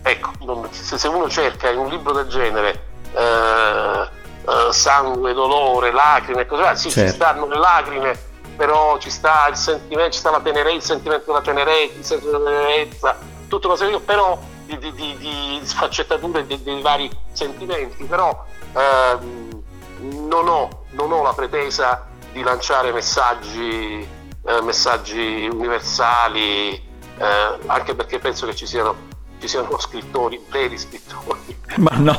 ecco, 0.03 0.67
se, 0.69 1.07
uno 1.07 1.27
cerca 1.27 1.71
in 1.71 1.79
un 1.79 1.89
libro 1.89 2.13
del 2.13 2.27
genere 2.27 2.91
eh, 3.15 4.09
eh, 4.45 4.73
sangue, 4.73 5.33
dolore, 5.33 5.91
lacrime, 5.91 6.45
così, 6.45 6.63
sì, 6.75 6.89
certo. 6.89 7.09
ci 7.09 7.15
stanno 7.15 7.47
le 7.47 7.57
lacrime, 7.57 8.19
però 8.55 8.97
ci 8.97 9.09
sta 9.09 9.47
il 9.49 9.55
sentimento, 9.55 10.11
ci 10.11 10.19
sta 10.19 10.31
la 10.31 10.41
tenerezza, 10.41 10.75
il 10.75 10.81
sentimento 10.81 11.25
della 11.31 11.41
tenerezza, 11.41 11.97
il 11.97 12.05
sentimento 12.05 12.39
della 12.39 12.59
tenerezza, 12.59 13.17
tutta 13.47 13.67
una 13.67 13.75
serie, 13.75 13.99
però 13.99 14.39
di, 14.65 14.77
di, 14.77 14.91
di, 14.93 15.17
di 15.17 15.59
sfaccettature 15.63 16.45
dei 16.45 16.81
vari 16.81 17.09
sentimenti, 17.31 18.03
però 18.05 18.45
ehm, 18.73 19.63
non, 20.27 20.47
ho, 20.47 20.85
non 20.91 21.11
ho 21.11 21.21
la 21.21 21.33
pretesa 21.33 22.07
di 22.31 22.41
lanciare 22.41 22.91
messaggi, 22.91 24.07
eh, 24.45 24.61
messaggi 24.61 25.47
universali, 25.51 26.73
eh, 27.17 27.57
anche 27.67 27.95
perché 27.95 28.19
penso 28.19 28.45
che 28.45 28.55
ci 28.55 28.65
siano, 28.65 28.95
ci 29.43 29.49
siano 29.49 29.77
scrittori, 29.77 30.39
veri 30.49 30.77
scrittori, 30.77 31.57
Ma 31.75 31.97
no. 31.97 32.17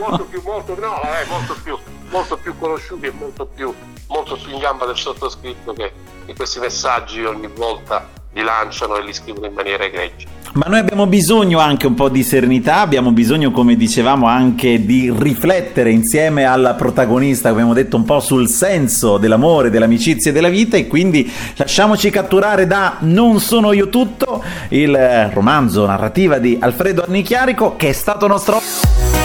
molto, 0.00 0.24
più, 0.24 0.42
molto, 0.42 0.74
no, 0.74 0.98
vabbè, 1.00 1.26
molto, 1.28 1.54
più, 1.62 1.78
molto 2.10 2.36
più 2.38 2.58
conosciuti 2.58 3.06
e 3.06 3.12
molto 3.12 3.46
più, 3.46 3.72
molto 4.08 4.34
più 4.34 4.50
in 4.50 4.58
gamba 4.58 4.84
del 4.84 4.96
sottoscritto 4.96 5.72
che, 5.74 5.92
che 6.26 6.34
questi 6.34 6.58
messaggi 6.58 7.24
ogni 7.24 7.46
volta 7.46 8.04
li 8.32 8.42
lanciano 8.42 8.96
e 8.96 9.04
li 9.04 9.12
scrivono 9.12 9.46
in 9.46 9.52
maniera 9.52 9.84
egregia. 9.84 10.28
Ma 10.52 10.66
noi 10.66 10.80
abbiamo 10.80 11.06
bisogno 11.06 11.60
anche 11.60 11.86
un 11.86 11.94
po' 11.94 12.08
di 12.08 12.24
serenità, 12.24 12.80
abbiamo 12.80 13.12
bisogno, 13.12 13.52
come 13.52 13.76
dicevamo, 13.76 14.26
anche 14.26 14.84
di 14.84 15.12
riflettere 15.16 15.90
insieme 15.90 16.42
alla 16.42 16.74
protagonista, 16.74 17.50
come 17.50 17.62
abbiamo 17.62 17.80
detto, 17.80 17.96
un 17.96 18.04
po' 18.04 18.18
sul 18.18 18.48
senso 18.48 19.16
dell'amore, 19.16 19.70
dell'amicizia 19.70 20.32
e 20.32 20.34
della 20.34 20.48
vita 20.48 20.76
e 20.76 20.88
quindi 20.88 21.30
lasciamoci 21.54 22.10
catturare 22.10 22.66
da 22.66 22.96
Non 23.00 23.38
sono 23.38 23.72
io 23.72 23.88
tutto, 23.88 24.42
il 24.70 25.30
romanzo 25.32 25.86
narrativa 25.86 26.38
di 26.38 26.58
Alfredo 26.60 27.04
Annichiarico 27.06 27.76
che 27.76 27.90
è 27.90 27.92
stato 27.92 28.26
nostro... 28.26 29.19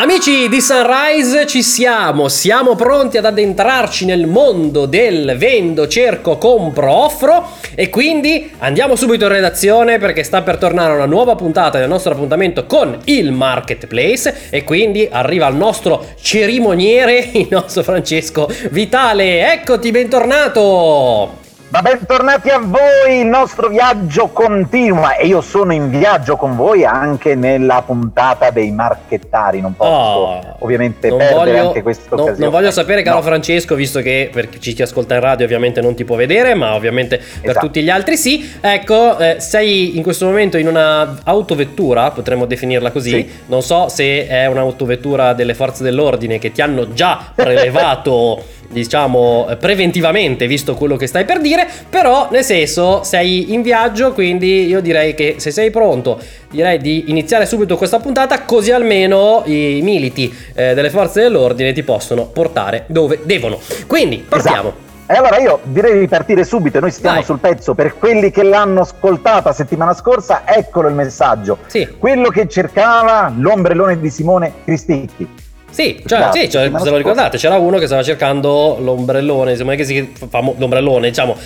Amici 0.00 0.48
di 0.48 0.62
Sunrise 0.62 1.46
ci 1.46 1.62
siamo, 1.62 2.28
siamo 2.28 2.74
pronti 2.74 3.18
ad 3.18 3.26
addentrarci 3.26 4.06
nel 4.06 4.26
mondo 4.26 4.86
del 4.86 5.34
vendo, 5.36 5.86
cerco, 5.88 6.38
compro, 6.38 6.90
offro 6.90 7.50
e 7.74 7.90
quindi 7.90 8.50
andiamo 8.60 8.96
subito 8.96 9.26
in 9.26 9.32
redazione 9.32 9.98
perché 9.98 10.22
sta 10.22 10.40
per 10.40 10.56
tornare 10.56 10.94
una 10.94 11.04
nuova 11.04 11.34
puntata 11.34 11.78
del 11.78 11.88
nostro 11.88 12.14
appuntamento 12.14 12.64
con 12.64 12.98
il 13.04 13.30
marketplace 13.32 14.48
e 14.48 14.64
quindi 14.64 15.06
arriva 15.10 15.46
il 15.48 15.56
nostro 15.56 16.06
cerimoniere, 16.18 17.28
il 17.34 17.48
nostro 17.50 17.82
Francesco 17.82 18.48
Vitale. 18.70 19.52
Eccoti, 19.52 19.90
bentornato! 19.90 21.39
Ma 21.70 21.82
bentornati 21.82 22.48
a 22.48 22.58
voi, 22.58 23.20
il 23.20 23.26
nostro 23.26 23.68
viaggio 23.68 24.26
continua 24.32 25.14
e 25.14 25.28
io 25.28 25.40
sono 25.40 25.72
in 25.72 25.88
viaggio 25.88 26.34
con 26.34 26.56
voi 26.56 26.84
anche 26.84 27.36
nella 27.36 27.84
puntata 27.86 28.50
dei 28.50 28.72
marchettari, 28.72 29.60
non 29.60 29.76
posso 29.76 29.88
oh, 29.88 30.56
ovviamente 30.58 31.08
non 31.10 31.18
perdere 31.18 31.52
voglio, 31.52 31.68
anche 31.68 31.82
questa 31.82 32.16
occasione. 32.16 32.38
Non 32.38 32.50
voglio 32.50 32.72
sapere 32.72 33.02
caro 33.02 33.18
no. 33.18 33.22
Francesco, 33.22 33.76
visto 33.76 34.00
che 34.00 34.30
per 34.32 34.48
chi 34.48 34.74
ti 34.74 34.82
ascolta 34.82 35.14
in 35.14 35.20
radio 35.20 35.44
ovviamente 35.44 35.80
non 35.80 35.94
ti 35.94 36.04
può 36.04 36.16
vedere, 36.16 36.54
ma 36.54 36.74
ovviamente 36.74 37.18
per 37.18 37.50
esatto. 37.50 37.66
tutti 37.66 37.82
gli 37.84 37.90
altri 37.90 38.16
sì. 38.16 38.52
Ecco, 38.60 39.16
eh, 39.18 39.36
sei 39.38 39.96
in 39.96 40.02
questo 40.02 40.26
momento 40.26 40.56
in 40.56 40.66
una 40.66 41.20
autovettura, 41.22 42.10
potremmo 42.10 42.46
definirla 42.46 42.90
così, 42.90 43.10
sì. 43.10 43.30
non 43.46 43.62
so 43.62 43.88
se 43.88 44.26
è 44.26 44.46
un'autovettura 44.46 45.34
delle 45.34 45.54
forze 45.54 45.84
dell'ordine 45.84 46.40
che 46.40 46.50
ti 46.50 46.62
hanno 46.62 46.92
già 46.92 47.30
prelevato 47.32 48.42
diciamo 48.70 49.48
preventivamente 49.58 50.46
visto 50.46 50.74
quello 50.74 50.96
che 50.96 51.06
stai 51.06 51.24
per 51.24 51.40
dire 51.40 51.66
però 51.88 52.28
nel 52.30 52.44
senso 52.44 53.02
sei 53.02 53.52
in 53.52 53.62
viaggio 53.62 54.12
quindi 54.12 54.66
io 54.66 54.80
direi 54.80 55.14
che 55.14 55.36
se 55.38 55.50
sei 55.50 55.70
pronto 55.70 56.20
direi 56.50 56.78
di 56.78 57.10
iniziare 57.10 57.46
subito 57.46 57.76
questa 57.76 57.98
puntata 57.98 58.42
così 58.42 58.70
almeno 58.70 59.42
i 59.46 59.80
militi 59.82 60.32
eh, 60.54 60.74
delle 60.74 60.90
forze 60.90 61.22
dell'ordine 61.22 61.72
ti 61.72 61.82
possono 61.82 62.26
portare 62.26 62.84
dove 62.86 63.20
devono 63.24 63.58
quindi 63.86 64.18
partiamo 64.18 64.68
esatto. 64.68 64.88
E 65.10 65.14
allora 65.14 65.38
io 65.40 65.58
direi 65.64 65.98
di 65.98 66.06
partire 66.06 66.44
subito, 66.44 66.78
noi 66.78 66.92
stiamo 66.92 67.16
Dai. 67.16 67.24
sul 67.24 67.40
pezzo, 67.40 67.74
per 67.74 67.98
quelli 67.98 68.30
che 68.30 68.44
l'hanno 68.44 68.82
ascoltata 68.82 69.52
settimana 69.52 69.92
scorsa, 69.92 70.42
eccolo 70.44 70.86
il 70.86 70.94
messaggio. 70.94 71.58
Sì. 71.66 71.96
Quello 71.98 72.28
che 72.28 72.46
cercava 72.46 73.32
l'ombrellone 73.36 73.98
di 73.98 74.08
Simone 74.08 74.52
Cristicchi. 74.62 75.28
Sì, 75.70 76.02
cioè, 76.04 76.30
sì 76.32 76.50
cioè, 76.50 76.70
se 76.78 76.90
lo 76.90 76.96
ricordate, 76.96 77.38
c'era 77.38 77.56
uno 77.56 77.78
che 77.78 77.86
stava 77.86 78.02
cercando 78.02 78.76
l'ombrellone, 78.80 79.52
insomma, 79.52 79.74
che 79.74 79.84
si, 79.84 80.12
famo, 80.28 80.54
l'ombrellone, 80.58 81.08
diciamo, 81.08 81.36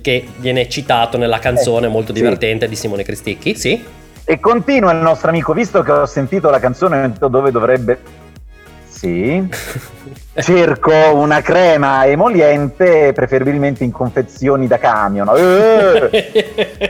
che 0.00 0.26
viene 0.36 0.68
citato 0.68 1.16
nella 1.16 1.38
canzone 1.38 1.86
eh, 1.86 1.90
molto 1.90 2.12
divertente 2.12 2.64
sì. 2.64 2.70
di 2.70 2.76
Simone 2.76 3.04
Cristicchi, 3.04 3.54
sì. 3.54 3.82
E 4.24 4.38
continua 4.38 4.92
il 4.92 4.98
nostro 4.98 5.30
amico, 5.30 5.52
visto 5.52 5.82
che 5.82 5.90
ho 5.92 6.06
sentito 6.06 6.50
la 6.50 6.58
canzone 6.58 7.12
dove 7.18 7.50
dovrebbe... 7.50 7.98
Sì. 8.88 9.48
Cerco 10.34 10.92
una 11.14 11.40
crema 11.42 12.06
emoliente, 12.06 13.12
preferibilmente 13.12 13.84
in 13.84 13.90
confezioni 13.90 14.66
da 14.66 14.78
camion. 14.78 15.28
Eh! 15.36 16.89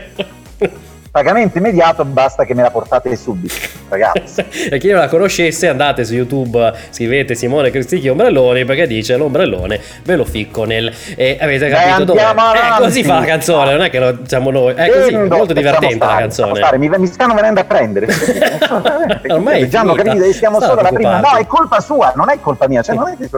pagamento 1.11 1.57
immediato 1.57 2.05
basta 2.05 2.45
che 2.45 2.55
me 2.55 2.61
la 2.61 2.71
portate 2.71 3.15
subito 3.15 3.53
ragazzi. 3.89 4.45
E 4.71 4.77
chi 4.77 4.89
non 4.89 4.99
la 4.99 5.09
conoscesse 5.09 5.67
andate 5.67 6.05
su 6.05 6.13
youtube 6.13 6.73
scrivete 6.89 7.35
Simone 7.35 7.71
Cristicchi 7.71 8.07
Ombrelloni 8.07 8.63
perché 8.63 8.87
dice 8.87 9.17
l'ombrellone 9.17 9.79
ve 10.03 10.15
lo 10.15 10.23
ficco 10.23 10.63
nel 10.63 10.93
e 11.15 11.37
avete 11.39 11.67
capito 11.67 12.05
dove 12.05 12.21
eh, 12.21 12.77
così 12.77 13.03
fa 13.03 13.19
la 13.19 13.25
canzone 13.25 13.71
non 13.71 13.81
è 13.81 13.89
che 13.89 13.99
lo 13.99 14.19
siamo 14.25 14.51
noi 14.51 14.73
è 14.73 14.89
così 14.89 15.11
Vendo, 15.11 15.35
molto 15.35 15.53
divertente 15.53 15.95
stare, 15.95 16.13
la 16.13 16.19
canzone 16.19 16.55
stare, 16.55 16.77
mi, 16.77 16.89
mi, 16.89 17.07
stanno 17.07 17.33
venendo 17.33 17.59
a 17.59 17.65
prendere. 17.65 18.07
Ormai 19.27 19.67
già 19.67 19.81
hanno 19.81 19.93
capito 19.93 20.31
siamo 20.31 20.61
solo 20.61 20.81
la 20.81 20.91
prima. 20.91 21.19
No 21.19 21.35
è 21.37 21.45
colpa 21.45 21.81
sua 21.81 22.13
non 22.15 22.29
è 22.29 22.39
colpa 22.39 22.67
mia 22.67 22.81
cioè 22.81 22.95
non 22.95 23.09
è 23.09 23.17
che 23.17 23.29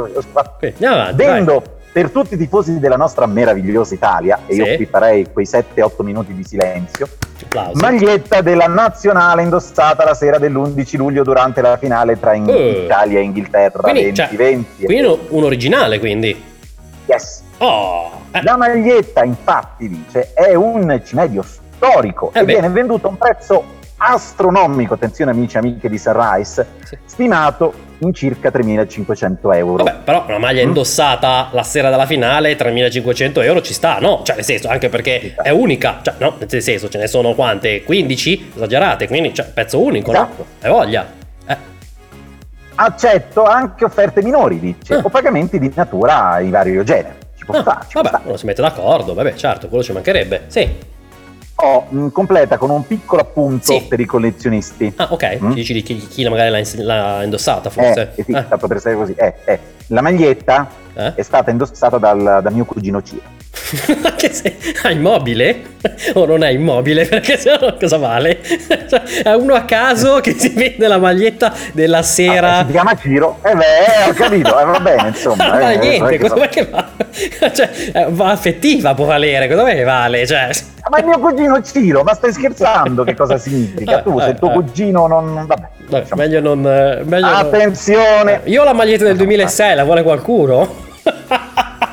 andiamo 0.73 0.95
avanti 0.95 1.15
Vendo 1.15 1.63
per 1.93 2.09
tutti 2.09 2.33
i 2.33 2.37
tifosi 2.37 2.79
della 2.79 2.97
nostra 2.97 3.27
meravigliosa 3.27 3.93
Italia, 3.93 4.39
e 4.47 4.55
sì. 4.55 4.61
io 4.61 4.75
qui 4.75 4.85
farei 4.87 5.27
quei 5.31 5.45
7-8 5.45 6.03
minuti 6.03 6.33
di 6.33 6.43
silenzio, 6.43 7.07
Applausi. 7.43 7.79
maglietta 7.79 8.41
della 8.41 8.65
nazionale 8.65 9.43
indossata 9.43 10.03
la 10.03 10.15
sera 10.15 10.39
dell'11 10.39 10.97
luglio 10.97 11.21
durante 11.23 11.61
la 11.61 11.77
finale 11.77 12.19
tra 12.19 12.33
in- 12.33 12.47
uh. 12.47 12.83
Italia 12.85 13.19
e 13.19 13.21
Inghilterra 13.21 13.81
quindi, 13.81 14.11
2020. 14.11 14.69
Cioè, 14.75 14.85
quindi 14.85 15.19
un 15.29 15.43
originale, 15.43 15.99
quindi? 15.99 16.43
Yes. 17.05 17.43
Oh. 17.59 18.09
Eh. 18.31 18.41
La 18.41 18.57
maglietta, 18.57 19.23
infatti, 19.23 19.87
dice, 19.87 20.33
è 20.33 20.55
un 20.55 20.99
cimedio 21.05 21.43
storico 21.43 22.31
eh 22.33 22.39
e 22.39 22.43
beh. 22.45 22.51
viene 22.53 22.69
venduto 22.69 23.05
a 23.05 23.09
un 23.11 23.17
prezzo 23.17 23.63
astronomico, 24.05 24.95
attenzione 24.95 25.31
amici 25.31 25.55
e 25.55 25.59
amiche 25.59 25.89
di 25.89 25.97
Sunrise, 25.97 26.65
sì. 26.83 26.97
stimato 27.05 27.73
in 27.99 28.13
circa 28.13 28.49
3.500 28.49 29.55
euro. 29.55 29.83
Vabbè, 29.83 29.99
però 30.03 30.25
una 30.27 30.39
maglia 30.39 30.63
mm. 30.63 30.67
indossata 30.67 31.47
la 31.51 31.63
sera 31.63 31.89
della 31.89 32.05
finale, 32.05 32.57
3.500 32.57 33.43
euro 33.43 33.61
ci 33.61 33.73
sta, 33.73 33.99
no? 33.99 34.21
Cioè, 34.23 34.35
nel 34.35 34.43
senso, 34.43 34.67
anche 34.67 34.89
perché 34.89 35.35
è 35.35 35.49
unica, 35.49 35.99
cioè, 36.01 36.15
no? 36.17 36.35
Nel 36.37 36.61
senso, 36.61 36.89
ce 36.89 36.97
ne 36.97 37.07
sono 37.07 37.33
quante? 37.33 37.83
15? 37.83 38.51
Esagerate, 38.55 39.07
quindi, 39.07 39.33
cioè, 39.33 39.45
pezzo 39.45 39.81
unico, 39.81 40.11
esatto. 40.11 40.35
no? 40.37 40.45
Hai 40.59 40.69
voglia. 40.69 41.05
Eh. 41.47 41.57
Accetto 42.75 43.45
anche 43.45 43.85
offerte 43.85 44.21
minori, 44.21 44.59
dice, 44.59 44.95
ah. 44.95 45.01
o 45.01 45.09
pagamenti 45.09 45.59
di 45.59 45.71
natura 45.73 46.39
di 46.41 46.49
vario 46.49 46.83
genere. 46.83 47.21
Ci 47.37 47.45
può 47.45 47.55
ah, 47.55 47.61
stare, 47.61 47.85
ci 47.87 48.01
vabbè, 48.01 48.21
uno 48.25 48.35
si 48.35 48.45
mette 48.45 48.61
d'accordo, 48.61 49.13
vabbè, 49.13 49.33
certo, 49.35 49.69
quello 49.69 49.83
ci 49.83 49.93
mancherebbe, 49.93 50.43
sì 50.47 50.91
mh, 51.55 51.97
mm, 51.97 52.07
completa 52.09 52.57
con 52.57 52.69
un 52.69 52.85
piccolo 52.85 53.21
appunto 53.21 53.73
sì. 53.73 53.85
per 53.87 53.99
i 53.99 54.05
collezionisti. 54.05 54.93
Ah, 54.95 55.07
ok. 55.11 55.39
Mm? 55.41 55.51
Dici 55.53 55.73
di 55.73 55.83
chi, 55.83 55.97
chi 55.97 56.27
magari 56.27 56.49
l'ha, 56.49 56.83
l'ha, 56.83 57.23
indossata, 57.23 57.69
forse. 57.69 58.13
Eh, 58.15 58.23
sì, 58.23 58.31
eh. 58.31 58.43
per 58.43 58.75
essere 58.75 58.95
così. 58.95 59.13
Eh, 59.15 59.33
eh. 59.45 59.59
La 59.87 60.01
maglietta 60.01 60.67
eh? 60.93 61.15
è 61.15 61.21
stata 61.21 61.51
indossata 61.51 61.97
dal, 61.97 62.39
da 62.41 62.49
mio 62.49 62.65
cugino 62.65 63.01
Ciro. 63.01 63.41
che 64.17 64.33
se 64.33 64.57
ha 64.83 64.91
immobile 64.91 65.77
o 66.13 66.25
non 66.25 66.43
è 66.43 66.49
immobile 66.49 67.05
perché 67.07 67.37
se 67.37 67.57
no 67.59 67.75
cosa 67.79 67.97
vale 67.97 68.39
cioè, 68.89 69.03
è 69.23 69.33
uno 69.33 69.53
a 69.53 69.63
caso 69.63 70.19
che 70.21 70.33
si 70.37 70.49
vende 70.49 70.87
la 70.87 70.97
maglietta 70.97 71.53
della 71.71 72.01
sera 72.01 72.57
ah, 72.57 72.65
si 72.65 72.71
chiama 72.71 72.95
Ciro 72.95 73.39
e 73.43 73.51
eh 73.51 73.55
beh 73.55 74.09
ho 74.09 74.13
capito 74.13 74.59
eh, 74.59 74.65
va 74.65 74.79
bene 74.79 75.07
insomma 75.09 75.49
vale 75.49 75.73
eh, 75.73 75.77
niente 75.77 76.19
cosa 76.19 76.47
che 76.47 76.65
va 76.65 76.82
cioè 77.53 78.07
va 78.09 78.31
affettiva 78.31 78.93
può 78.93 79.05
valere 79.05 79.47
che 79.47 79.83
vale 79.83 80.25
cioè 80.25 80.49
ma 80.89 80.97
è 80.97 81.03
mio 81.03 81.19
cugino 81.19 81.61
Ciro 81.61 82.03
ma 82.03 82.13
stai 82.13 82.33
scherzando 82.33 83.03
che 83.03 83.15
cosa 83.15 83.37
significa 83.37 84.01
tu 84.01 84.19
se 84.19 84.35
tuo 84.35 84.51
cugino 84.51 85.07
non 85.07 85.45
vabbè 85.47 85.69
Beh, 85.87 86.01
diciamo. 86.01 86.21
meglio 86.21 86.39
non... 86.39 86.65
Eh, 86.65 87.03
meglio 87.03 87.27
Attenzione! 87.27 88.37
Non... 88.37 88.41
Io 88.45 88.61
ho 88.61 88.65
la 88.65 88.73
maglietta 88.73 89.03
del 89.03 89.17
2006, 89.17 89.75
la 89.75 89.83
vuole 89.83 90.03
qualcuno? 90.03 90.67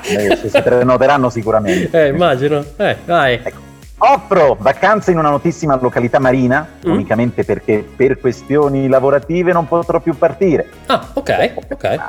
eh, 0.04 0.36
si 0.36 0.62
prenoteranno 0.62 1.28
sicuramente. 1.28 2.06
Eh, 2.06 2.08
immagino. 2.08 2.64
Eh, 2.76 2.96
vai. 3.04 3.40
Ecco. 3.42 3.68
Offro 4.02 4.56
vacanze 4.58 5.10
in 5.10 5.18
una 5.18 5.28
notissima 5.28 5.78
località 5.78 6.18
marina, 6.18 6.66
mm. 6.86 6.90
unicamente 6.90 7.44
perché 7.44 7.86
per 7.94 8.18
questioni 8.18 8.88
lavorative 8.88 9.52
non 9.52 9.68
potrò 9.68 10.00
più 10.00 10.16
partire. 10.16 10.70
Ah, 10.86 11.06
ok, 11.12 11.52
ok. 11.70 12.00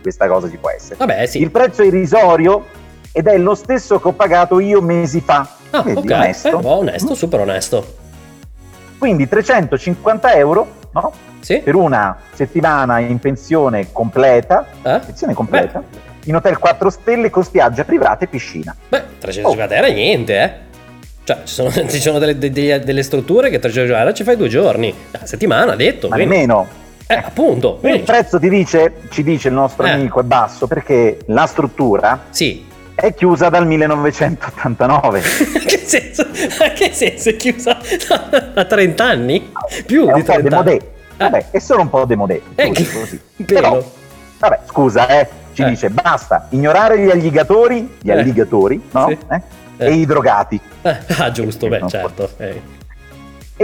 Questa 0.00 0.28
cosa 0.28 0.48
ci 0.48 0.56
può 0.56 0.70
essere. 0.70 0.96
Vabbè, 0.96 1.26
sì. 1.26 1.40
Il 1.40 1.50
prezzo 1.50 1.82
è 1.82 1.86
irrisorio 1.86 2.66
ed 3.12 3.26
è 3.26 3.36
lo 3.38 3.54
stesso 3.54 4.00
che 4.00 4.08
ho 4.08 4.12
pagato 4.12 4.60
io 4.60 4.80
mesi 4.80 5.20
fa. 5.20 5.48
Ah, 5.70 5.82
Vedi, 5.82 5.98
ok. 5.98 6.10
Onesto. 6.10 6.60
Eh, 6.60 6.64
onesto, 6.64 7.14
super 7.14 7.40
onesto. 7.40 7.96
Quindi 8.98 9.28
350 9.28 10.32
euro, 10.34 10.66
no? 10.92 11.12
Sì. 11.40 11.58
Per 11.58 11.74
una 11.74 12.16
settimana 12.32 13.00
in 13.00 13.18
pensione 13.18 13.90
completa. 13.92 14.66
Eh? 14.82 15.00
Pensione 15.04 15.34
completa. 15.34 15.80
Beh. 15.80 16.10
In 16.24 16.36
hotel 16.36 16.58
4 16.58 16.88
stelle 16.88 17.30
con 17.30 17.42
spiaggia 17.42 17.84
privata 17.84 18.24
e 18.24 18.28
piscina. 18.28 18.74
Beh, 18.88 19.02
350 19.18 19.74
oh. 19.74 19.76
euro 19.76 19.88
è 19.88 19.92
niente, 19.92 20.42
eh? 20.42 20.52
Cioè, 21.24 21.38
ci 21.44 21.54
sono, 21.54 21.70
ci 21.88 22.00
sono 22.00 22.18
delle, 22.18 22.38
delle, 22.38 22.80
delle, 22.80 23.02
strutture 23.02 23.50
che 23.50 23.58
300 23.58 23.94
euro 23.94 24.12
ci 24.12 24.24
fai 24.24 24.36
due 24.36 24.48
giorni. 24.48 24.94
A 25.12 25.26
settimana, 25.26 25.74
detto. 25.74 26.08
Ma 26.08 26.16
quindi. 26.16 26.34
nemmeno. 26.34 26.80
Eh, 27.12 27.18
appunto. 27.18 27.78
Il 27.82 28.02
prezzo 28.02 28.38
ti 28.38 28.48
dice, 28.48 29.02
ci 29.10 29.22
dice 29.22 29.48
il 29.48 29.54
nostro 29.54 29.84
eh. 29.86 29.90
amico, 29.90 30.20
è 30.20 30.22
basso 30.22 30.66
perché 30.66 31.18
la 31.26 31.46
struttura 31.46 32.24
sì. 32.30 32.64
è 32.94 33.12
chiusa 33.14 33.50
dal 33.50 33.66
1989. 33.66 35.20
che 35.66 35.78
senso? 35.84 36.26
che 36.74 36.92
senso 36.92 37.28
è 37.28 37.36
chiusa 37.36 37.78
da 38.54 38.64
30 38.64 39.04
anni? 39.04 39.52
Più 39.84 40.06
è 40.06 40.14
di 40.14 40.22
30 40.22 40.58
anni. 40.58 40.72
Eh. 40.72 40.80
Vabbè, 41.16 41.46
è 41.50 41.58
solo 41.58 41.82
un 41.82 41.90
po' 41.90 42.04
demodè. 42.06 42.40
Eh, 42.54 42.72
così. 42.72 43.20
Però, 43.44 43.84
vabbè, 44.38 44.60
scusa, 44.66 45.06
eh, 45.08 45.28
ci 45.52 45.62
eh. 45.62 45.68
dice 45.68 45.90
basta 45.90 46.46
ignorare 46.50 46.98
gli 46.98 47.10
alligatori, 47.10 47.96
gli 48.00 48.10
eh. 48.10 48.18
alligatori, 48.18 48.80
no? 48.90 49.08
Sì. 49.08 49.18
E 49.76 49.92
i 49.92 50.06
drogati. 50.06 50.60
ah, 51.18 51.30
giusto, 51.30 51.68
beh, 51.68 51.82
certo 51.88 52.30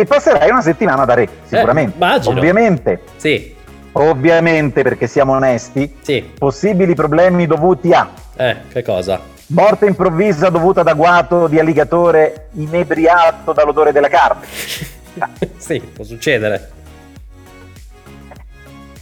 e 0.00 0.04
passerai 0.04 0.50
una 0.50 0.62
settimana 0.62 1.04
da 1.04 1.14
re, 1.14 1.28
sicuramente. 1.44 1.98
Eh, 1.98 2.28
ovviamente. 2.28 3.00
Sì. 3.16 3.56
Ovviamente, 3.92 4.82
perché 4.82 5.08
siamo 5.08 5.32
onesti, 5.32 5.96
sì. 6.02 6.30
possibili 6.38 6.94
problemi 6.94 7.46
dovuti 7.46 7.92
a... 7.92 8.08
Eh, 8.36 8.56
che 8.70 8.82
cosa? 8.82 9.20
Morte 9.48 9.86
improvvisa 9.86 10.50
dovuta 10.50 10.82
ad 10.82 10.88
agguato 10.88 11.48
di 11.48 11.58
alligatore 11.58 12.48
inebriato 12.52 13.52
dall'odore 13.52 13.90
della 13.90 14.08
carne. 14.08 14.46
sì, 15.56 15.80
può 15.80 16.04
succedere. 16.04 16.70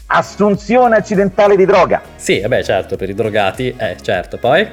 Assunzione 0.07 0.97
accidentale 0.97 1.57
di 1.57 1.67
droga. 1.67 2.01
Sì, 2.15 2.41
vabbè, 2.41 2.63
certo, 2.63 2.97
per 2.97 3.11
i 3.11 3.15
drogati, 3.15 3.75
eh, 3.77 3.97
certo. 4.01 4.39
Poi? 4.39 4.67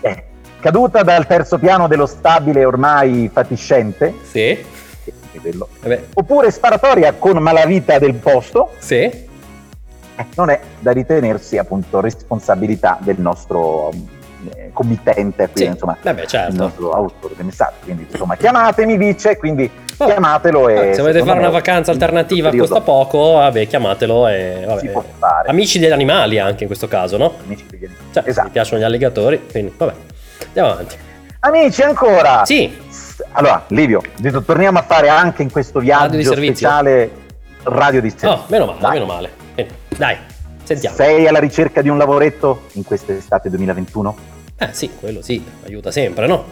Eh, 0.00 0.24
caduta 0.60 1.02
dal 1.02 1.26
terzo 1.26 1.58
piano 1.58 1.86
dello 1.86 2.06
stabile 2.06 2.64
ormai 2.64 3.28
fatiscente. 3.30 4.14
Sì 4.22 4.74
quello. 5.40 5.68
Eh 5.82 6.04
Oppure 6.14 6.50
sparatoria 6.50 7.12
con 7.14 7.38
malavita 7.38 7.98
del 7.98 8.14
posto. 8.14 8.72
Sì. 8.78 8.94
Eh, 10.18 10.24
non 10.36 10.50
è 10.50 10.60
da 10.78 10.92
ritenersi 10.92 11.58
appunto 11.58 12.00
responsabilità 12.00 12.98
del 13.00 13.16
nostro 13.18 13.90
eh, 14.54 14.70
committente, 14.72 15.44
quindi 15.44 15.60
sì. 15.60 15.64
insomma 15.66 15.96
Vabbè, 16.00 16.26
certo. 16.26 16.52
il 16.52 16.56
nostro 16.56 16.90
autore 16.90 17.34
del 17.36 17.44
messaggio. 17.44 17.74
Quindi 17.84 18.06
insomma 18.10 18.36
chiamatemi, 18.36 18.96
dice, 18.96 19.36
quindi 19.36 19.70
oh. 19.98 20.04
chiamatelo 20.06 20.68
e... 20.68 20.90
Ah, 20.90 20.94
se 20.94 21.00
volete 21.02 21.22
fare 21.22 21.38
una 21.38 21.50
vacanza 21.50 21.90
alternativa 21.90 22.50
costa 22.50 22.80
poco, 22.80 23.32
vabbè, 23.32 23.66
chiamatelo 23.66 24.28
e... 24.28 24.64
Vabbè. 24.66 24.80
Si 24.80 24.88
può 24.88 25.04
fare. 25.18 25.48
Amici 25.48 25.78
degli 25.78 25.92
animali 25.92 26.38
anche 26.38 26.62
in 26.62 26.66
questo 26.66 26.88
caso, 26.88 27.16
no? 27.16 27.34
Amici 27.44 27.64
degli 27.68 27.84
animali. 27.84 28.12
Cioè, 28.12 28.22
esatto. 28.26 28.46
mi 28.46 28.52
piacciono 28.52 28.80
gli 28.80 28.84
alligatori, 28.84 29.46
quindi 29.50 29.74
vabbè. 29.76 29.92
Andiamo 30.46 30.70
avanti. 30.70 30.96
Amici 31.40 31.82
ancora! 31.82 32.44
Sì 32.44 32.84
allora, 33.36 33.64
Livio, 33.68 34.00
torniamo 34.44 34.78
a 34.78 34.82
fare 34.82 35.08
anche 35.08 35.42
in 35.42 35.50
questo 35.50 35.78
viaggio 35.80 36.16
radio 36.16 36.32
speciale 36.32 37.24
radio 37.64 38.00
di 38.00 38.10
servizio. 38.10 38.30
Oh, 38.30 38.44
meno 38.48 38.66
male, 38.66 38.80
Dai. 38.80 38.92
meno 38.92 39.06
male. 39.06 39.30
Dai, 39.96 40.16
sentiamo. 40.62 40.96
Sei 40.96 41.26
alla 41.26 41.38
ricerca 41.38 41.82
di 41.82 41.90
un 41.90 41.98
lavoretto 41.98 42.62
in 42.72 42.84
quest'estate 42.84 43.50
2021? 43.50 44.16
Eh 44.58 44.68
sì, 44.72 44.90
quello 44.98 45.20
sì, 45.20 45.44
aiuta 45.64 45.90
sempre, 45.90 46.26
no? 46.26 46.44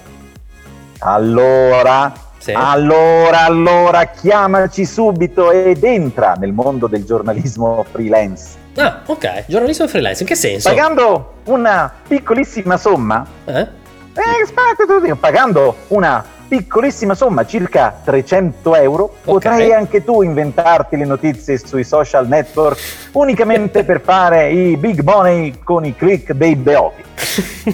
Allora, 0.98 2.12
sì. 2.36 2.52
allora, 2.52 3.40
allora, 3.44 4.04
chiamaci 4.04 4.84
subito 4.84 5.50
ed 5.50 5.84
entra 5.84 6.34
nel 6.34 6.52
mondo 6.52 6.86
del 6.86 7.04
giornalismo 7.04 7.84
freelance. 7.90 8.62
Ah, 8.76 9.00
ok, 9.06 9.44
giornalismo 9.46 9.88
freelance, 9.88 10.22
in 10.22 10.28
che 10.28 10.34
senso? 10.34 10.68
Pagando 10.68 11.34
una 11.44 11.90
piccolissima 12.06 12.76
somma. 12.76 13.26
Eh? 13.46 13.82
Eh, 14.16 14.42
aspetta, 14.42 15.16
pagando 15.16 15.76
una 15.88 16.24
piccolissima 16.56 17.16
somma, 17.16 17.44
circa 17.44 18.00
300 18.04 18.76
euro, 18.76 19.04
okay. 19.04 19.20
potrai 19.24 19.72
anche 19.72 20.04
tu 20.04 20.22
inventarti 20.22 20.96
le 20.96 21.04
notizie 21.04 21.58
sui 21.58 21.82
social 21.82 22.28
network 22.28 22.78
unicamente 23.12 23.82
per 23.84 24.00
fare 24.00 24.50
i 24.50 24.76
big 24.76 25.00
money 25.00 25.58
con 25.64 25.84
i 25.84 25.96
click 25.96 26.32
dei 26.32 26.54
beoti. 26.54 27.02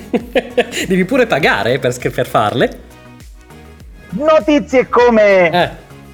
Devi 0.88 1.04
pure 1.04 1.26
pagare 1.26 1.78
per, 1.78 1.94
per 2.10 2.26
farle? 2.26 2.78
Notizie 4.10 4.88
come 4.88 5.50
eh. 5.50 5.70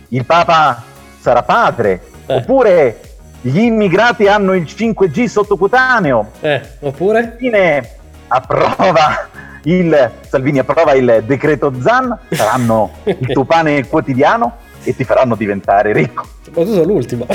il 0.08 0.24
Papa 0.24 0.82
sarà 1.20 1.44
padre, 1.44 2.00
eh. 2.26 2.34
oppure 2.34 3.00
gli 3.42 3.60
immigrati 3.60 4.26
hanno 4.26 4.54
il 4.54 4.64
5G 4.64 5.26
sottocutaneo. 5.26 6.30
Eh, 6.40 6.60
oppure? 6.80 7.36
Fine 7.38 7.90
approva 8.26 9.45
il 9.66 10.10
Salvini 10.26 10.58
approva 10.58 10.94
il 10.94 11.22
decreto 11.26 11.72
Zan, 11.80 12.16
saranno 12.30 12.90
il 13.04 13.26
tuo 13.32 13.44
pane 13.44 13.86
quotidiano 13.86 14.56
e 14.82 14.94
ti 14.94 15.04
faranno 15.04 15.34
diventare 15.34 15.92
ricco. 15.92 16.24
Soprattutto 16.42 16.84
l'ultimo. 16.84 17.26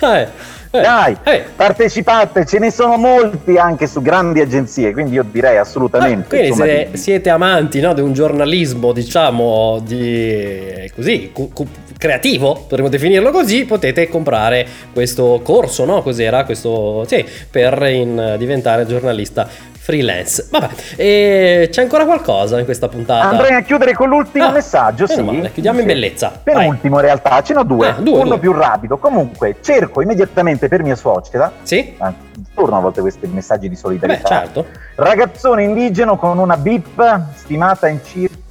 eh, 0.00 0.28
eh, 0.72 0.80
Dai, 0.80 1.16
eh. 1.24 1.44
partecipate, 1.56 2.46
ce 2.46 2.60
ne 2.60 2.70
sono 2.70 2.96
molti 2.96 3.58
anche 3.58 3.88
su 3.88 4.00
grandi 4.00 4.40
agenzie, 4.40 4.92
quindi 4.92 5.14
io 5.14 5.24
direi 5.28 5.58
assolutamente. 5.58 6.36
Ah, 6.36 6.38
quindi 6.38 6.56
se 6.56 6.88
di... 6.92 6.96
siete 6.96 7.28
amanti 7.28 7.80
no, 7.80 7.92
di 7.92 8.00
un 8.00 8.12
giornalismo, 8.12 8.92
diciamo, 8.92 9.82
di 9.84 10.90
così, 10.94 11.30
cu- 11.32 11.52
cu- 11.52 11.66
creativo, 12.00 12.64
potremmo 12.66 12.88
definirlo 12.88 13.30
così, 13.30 13.66
potete 13.66 14.08
comprare 14.08 14.66
questo 14.90 15.42
corso, 15.44 15.84
no? 15.84 16.00
Cos'era 16.00 16.44
questo? 16.44 17.04
Sì, 17.06 17.22
per 17.50 17.82
in, 17.82 18.36
diventare 18.38 18.86
giornalista 18.86 19.46
freelance. 19.46 20.46
Vabbè, 20.50 20.68
e 20.96 21.68
c'è 21.70 21.82
ancora 21.82 22.06
qualcosa 22.06 22.58
in 22.58 22.64
questa 22.64 22.88
puntata? 22.88 23.28
Andrei 23.28 23.52
a 23.52 23.60
chiudere 23.60 23.92
con 23.92 24.08
l'ultimo 24.08 24.46
ah, 24.46 24.50
messaggio, 24.50 25.06
sì. 25.06 25.20
Male. 25.20 25.52
Chiudiamo 25.52 25.76
sì. 25.76 25.82
in 25.82 25.88
bellezza. 25.88 26.40
Penultimo 26.42 26.96
in 26.96 27.02
realtà, 27.02 27.42
ce 27.42 27.52
n'ho 27.52 27.64
due. 27.64 27.88
Ah, 27.88 27.92
due 28.00 28.14
Uno 28.14 28.24
due. 28.24 28.38
più 28.38 28.52
rapido. 28.52 28.96
Comunque, 28.96 29.56
cerco 29.60 30.00
immediatamente 30.00 30.68
per 30.68 30.82
mia 30.82 30.96
suocera. 30.96 31.52
Sì. 31.62 31.96
Ah, 31.98 32.14
torno 32.54 32.78
a 32.78 32.80
volte 32.80 33.02
questi 33.02 33.26
messaggi 33.26 33.68
di 33.68 33.76
solidarietà. 33.76 34.22
Beh, 34.22 34.34
certo. 34.34 34.66
Ragazzone 34.94 35.64
indigeno 35.64 36.16
con 36.16 36.38
una 36.38 36.56
BIP 36.56 37.20
stimata 37.34 37.88
in 37.88 38.00
circa 38.02 38.48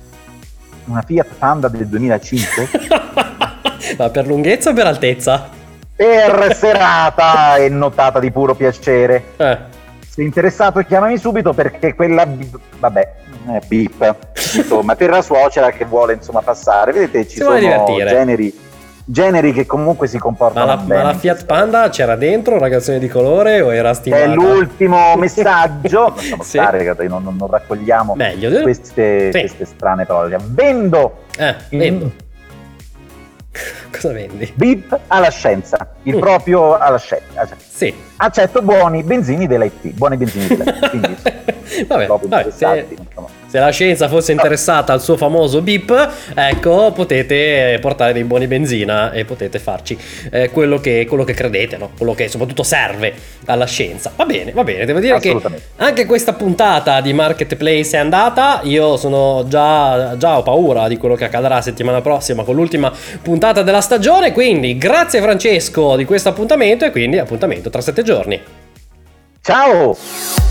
una 0.89 1.01
Fiat 1.01 1.27
Panda 1.37 1.67
del 1.67 1.87
2005. 1.87 2.69
Ma 3.97 4.09
per 4.09 4.27
lunghezza 4.27 4.71
o 4.71 4.73
per 4.73 4.85
altezza? 4.87 5.49
Per 5.95 6.55
serata 6.55 7.57
e 7.57 7.69
notata 7.69 8.19
di 8.19 8.31
puro 8.31 8.55
piacere. 8.55 9.23
Eh. 9.37 9.57
Sei 10.07 10.25
interessato 10.25 10.81
chiamami 10.81 11.17
subito 11.17 11.53
perché 11.53 11.93
quella, 11.95 12.27
vabbè, 12.79 13.13
è 13.47 13.59
beep, 13.67 14.15
insomma, 14.55 14.95
per 14.95 15.09
la 15.09 15.21
suocera 15.21 15.71
che 15.71 15.85
vuole 15.85 16.13
insomma 16.13 16.41
passare. 16.41 16.91
Vedete, 16.91 17.27
ci 17.27 17.37
si 17.37 17.43
sono 17.43 17.57
generi 17.57 18.67
generi 19.11 19.53
che 19.53 19.65
comunque 19.65 20.07
si 20.07 20.19
comportano 20.19 20.67
ma 20.67 20.75
la, 20.75 20.81
bene. 20.81 21.01
Ma 21.01 21.11
la 21.11 21.17
Fiat 21.17 21.45
Panda 21.45 21.89
c'era 21.89 22.15
dentro, 22.15 22.59
ragazzone 22.59 22.99
di 22.99 23.07
colore 23.07 23.61
o 23.61 23.73
era 23.73 23.93
stimata? 23.93 24.23
È 24.23 24.27
l'ultimo 24.27 25.15
messaggio, 25.17 26.13
lasciamo 26.15 26.43
sì. 26.43 26.57
stare 26.57 26.83
non, 27.07 27.23
non, 27.23 27.35
non 27.35 27.49
raccogliamo 27.49 28.13
Meglio. 28.15 28.61
Queste, 28.61 29.31
sì. 29.31 29.39
queste 29.39 29.65
strane 29.65 30.05
parole. 30.05 30.37
Vendo, 30.49 31.23
eh, 31.37 31.55
vendo. 31.69 32.11
Cosa 33.91 34.13
vendi? 34.13 34.51
Bip 34.55 34.97
alla 35.07 35.29
scienza, 35.29 35.95
il 36.03 36.15
mm. 36.15 36.19
proprio 36.19 36.77
alla 36.77 36.97
scienza. 36.97 37.47
Sì. 37.57 37.93
Accetto 38.17 38.61
buoni 38.61 39.03
benzini 39.03 39.47
dell'IT, 39.47 39.93
buoni 39.93 40.17
benzini 40.17 40.47
dell'IT. 40.47 40.89
Quindi, 40.89 41.17
vabbè, 41.87 42.07
vabbè 42.07 42.47
se, 42.51 42.85
se 43.49 43.57
la 43.57 43.71
scienza 43.71 44.07
fosse 44.07 44.31
interessata 44.31 44.93
al 44.93 45.01
suo 45.01 45.17
famoso 45.17 45.61
BIP, 45.61 46.09
ecco, 46.35 46.91
potete 46.91 47.79
portare 47.81 48.13
dei 48.13 48.23
buoni 48.23 48.45
benzina 48.45 49.11
e 49.11 49.25
potete 49.25 49.57
farci 49.57 49.97
eh, 50.29 50.51
quello, 50.51 50.79
che, 50.79 51.07
quello, 51.07 51.23
che, 51.23 51.33
credete, 51.33 51.77
no? 51.77 51.89
quello 51.97 52.13
che 52.13 52.27
soprattutto 52.27 52.61
serve 52.61 53.11
alla 53.45 53.65
scienza. 53.65 54.11
Va 54.15 54.25
bene, 54.25 54.51
va 54.51 54.63
bene, 54.63 54.85
devo 54.85 54.99
dire 54.99 55.19
che 55.19 55.35
anche 55.77 56.05
questa 56.05 56.33
puntata 56.33 57.01
di 57.01 57.11
Marketplace 57.11 57.97
è 57.97 57.99
andata, 57.99 58.59
io 58.63 58.97
sono 58.97 59.43
già, 59.47 60.15
già 60.17 60.37
ho 60.37 60.43
paura 60.43 60.87
di 60.87 60.97
quello 60.97 61.15
che 61.15 61.25
accadrà 61.25 61.59
settimana 61.61 62.01
prossima 62.01 62.43
con 62.43 62.53
l'ultima 62.53 62.93
puntata 63.21 63.63
della 63.63 63.78
della 63.79 63.81
stagione, 63.81 64.31
quindi 64.33 64.77
grazie 64.77 65.21
Francesco 65.21 65.95
di 65.95 66.05
questo 66.05 66.29
appuntamento 66.29 66.85
e 66.85 66.91
quindi 66.91 67.17
appuntamento 67.17 67.69
tra 67.69 67.81
sette 67.81 68.03
giorni. 68.03 68.39
Ciao! 69.41 70.48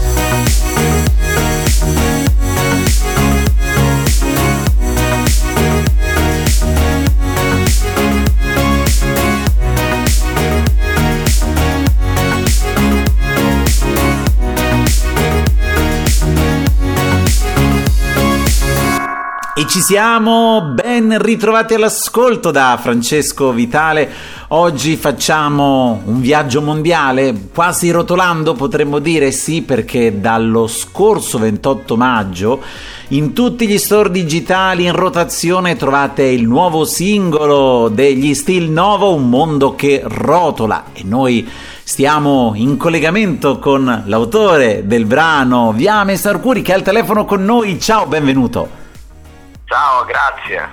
E 19.59 19.67
ci 19.67 19.81
siamo, 19.81 20.71
ben 20.73 21.21
ritrovati 21.21 21.75
all'ascolto 21.75 22.53
da 22.53 22.79
Francesco 22.81 23.51
Vitale. 23.51 24.09
Oggi 24.51 24.95
facciamo 24.95 26.01
un 26.05 26.21
viaggio 26.21 26.63
mondiale, 26.63 27.35
quasi 27.53 27.91
rotolando 27.91 28.53
potremmo 28.53 29.01
dire 29.01 29.33
sì, 29.33 29.63
perché 29.63 30.21
dallo 30.21 30.69
scorso 30.69 31.39
28 31.39 31.97
maggio 31.97 32.63
in 33.09 33.33
tutti 33.33 33.67
gli 33.67 33.79
store 33.79 34.13
digitali 34.13 34.85
in 34.85 34.93
rotazione 34.93 35.75
trovate 35.75 36.23
il 36.23 36.47
nuovo 36.47 36.85
singolo 36.85 37.89
degli 37.89 38.35
Still 38.35 38.71
Novo, 38.71 39.13
Un 39.13 39.29
mondo 39.29 39.75
che 39.75 40.03
rotola. 40.05 40.85
E 40.93 41.03
noi 41.03 41.49
stiamo 41.83 42.53
in 42.55 42.77
collegamento 42.77 43.59
con 43.59 44.05
l'autore 44.07 44.87
del 44.87 45.05
brano 45.05 45.73
Viame 45.73 46.17
Sarcuri 46.17 46.63
che 46.63 46.71
è 46.71 46.77
al 46.77 46.83
telefono 46.83 47.25
con 47.25 47.45
noi. 47.45 47.81
Ciao, 47.81 48.07
benvenuto. 48.07 48.87
Ciao, 49.69 50.03
grazie. 50.07 50.71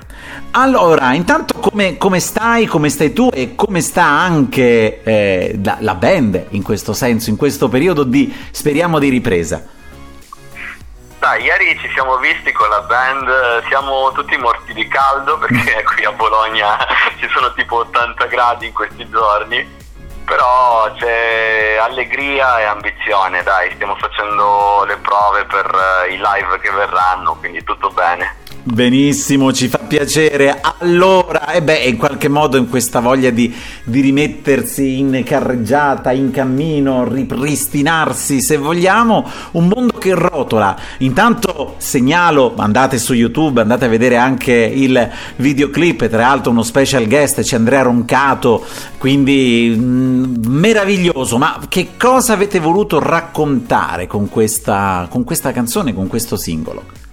Allora, 0.51 1.13
intanto 1.13 1.59
come, 1.59 1.97
come, 1.97 2.21
stai, 2.21 2.65
come 2.65 2.87
stai 2.87 3.11
tu 3.11 3.29
e 3.33 3.53
come 3.53 3.81
sta 3.81 4.05
anche 4.05 5.03
eh, 5.03 5.59
la, 5.61 5.75
la, 5.81 5.95
band 5.95 6.45
in 6.51 6.63
questo 6.63 6.93
senso, 6.93 7.29
in 7.29 7.35
questo 7.35 7.67
periodo 7.67 8.05
di, 8.05 8.33
speriamo, 8.51 8.97
di 8.97 9.09
ripresa? 9.09 9.61
Dai, 11.19 11.43
ieri 11.43 11.77
ci 11.79 11.89
siamo 11.93 12.15
visti 12.19 12.53
con 12.53 12.69
la 12.69 12.79
band, 12.83 13.67
siamo 13.67 14.13
tutti 14.13 14.37
morti 14.37 14.73
di 14.73 14.87
caldo 14.87 15.39
perché 15.39 15.83
qui 15.83 16.05
a 16.05 16.13
Bologna 16.13 16.77
ci 17.19 17.27
sono 17.33 17.51
tipo 17.51 17.79
80 17.79 18.25
gradi 18.27 18.67
in 18.67 18.73
questi 18.73 19.09
giorni, 19.09 19.67
però 20.23 20.89
c'è 20.97 21.77
allegria 21.81 22.61
e 22.61 22.63
ambizione, 22.63 23.43
dai, 23.43 23.73
stiamo 23.73 23.97
facendo 23.97 24.85
le 24.87 24.95
prove 24.97 25.43
per 25.43 25.65
uh, 25.65 26.09
i 26.09 26.15
live 26.15 26.59
che 26.61 26.71
verranno, 26.71 27.35
quindi 27.35 27.61
tutto 27.61 27.89
bene. 27.89 28.43
Benissimo, 28.67 29.53
ci 29.53 29.67
fa 29.67 29.77
piacere. 29.77 30.59
Allora, 30.79 31.51
e 31.51 31.57
eh 31.57 31.61
beh, 31.61 31.83
in 31.83 31.97
qualche 31.97 32.27
modo 32.27 32.57
in 32.57 32.67
questa 32.67 32.99
voglia 32.99 33.29
di, 33.29 33.53
di, 33.83 34.01
rimettersi 34.01 34.97
in 34.97 35.21
carreggiata, 35.23 36.11
in 36.11 36.31
cammino, 36.31 37.07
ripristinarsi, 37.07 38.41
se 38.41 38.57
vogliamo, 38.57 39.29
un 39.51 39.67
mondo 39.67 39.99
che 39.99 40.15
rotola. 40.15 40.75
Intanto 40.99 41.75
segnalo, 41.77 42.55
andate 42.57 42.97
su 42.97 43.13
YouTube, 43.13 43.61
andate 43.61 43.85
a 43.85 43.87
vedere 43.87 44.17
anche 44.17 44.53
il 44.53 45.11
videoclip, 45.35 46.09
tra 46.09 46.21
l'altro 46.21 46.49
uno 46.49 46.63
special 46.63 47.05
guest, 47.07 47.41
c'è 47.41 47.57
Andrea 47.57 47.83
Roncato, 47.83 48.65
quindi 48.97 49.75
mh, 49.77 49.83
mm, 49.83 50.35
meraviglioso. 50.47 51.37
Ma 51.37 51.59
che 51.69 51.89
cosa 51.99 52.33
avete 52.33 52.59
voluto 52.59 52.97
raccontare 52.97 54.07
con 54.07 54.27
questa, 54.27 55.05
con 55.07 55.23
questa 55.23 55.51
canzone, 55.51 55.93
con 55.93 56.07
questo 56.07 56.35
singolo? 56.35 57.04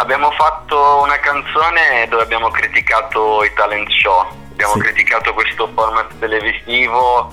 Abbiamo 0.00 0.30
fatto 0.30 1.02
una 1.02 1.18
canzone 1.18 2.06
dove 2.08 2.22
abbiamo 2.22 2.48
criticato 2.48 3.44
i 3.44 3.52
talent 3.52 3.90
show, 3.90 4.26
abbiamo 4.50 4.72
sì. 4.72 4.78
criticato 4.78 5.34
questo 5.34 5.68
format 5.74 6.18
televisivo 6.18 7.30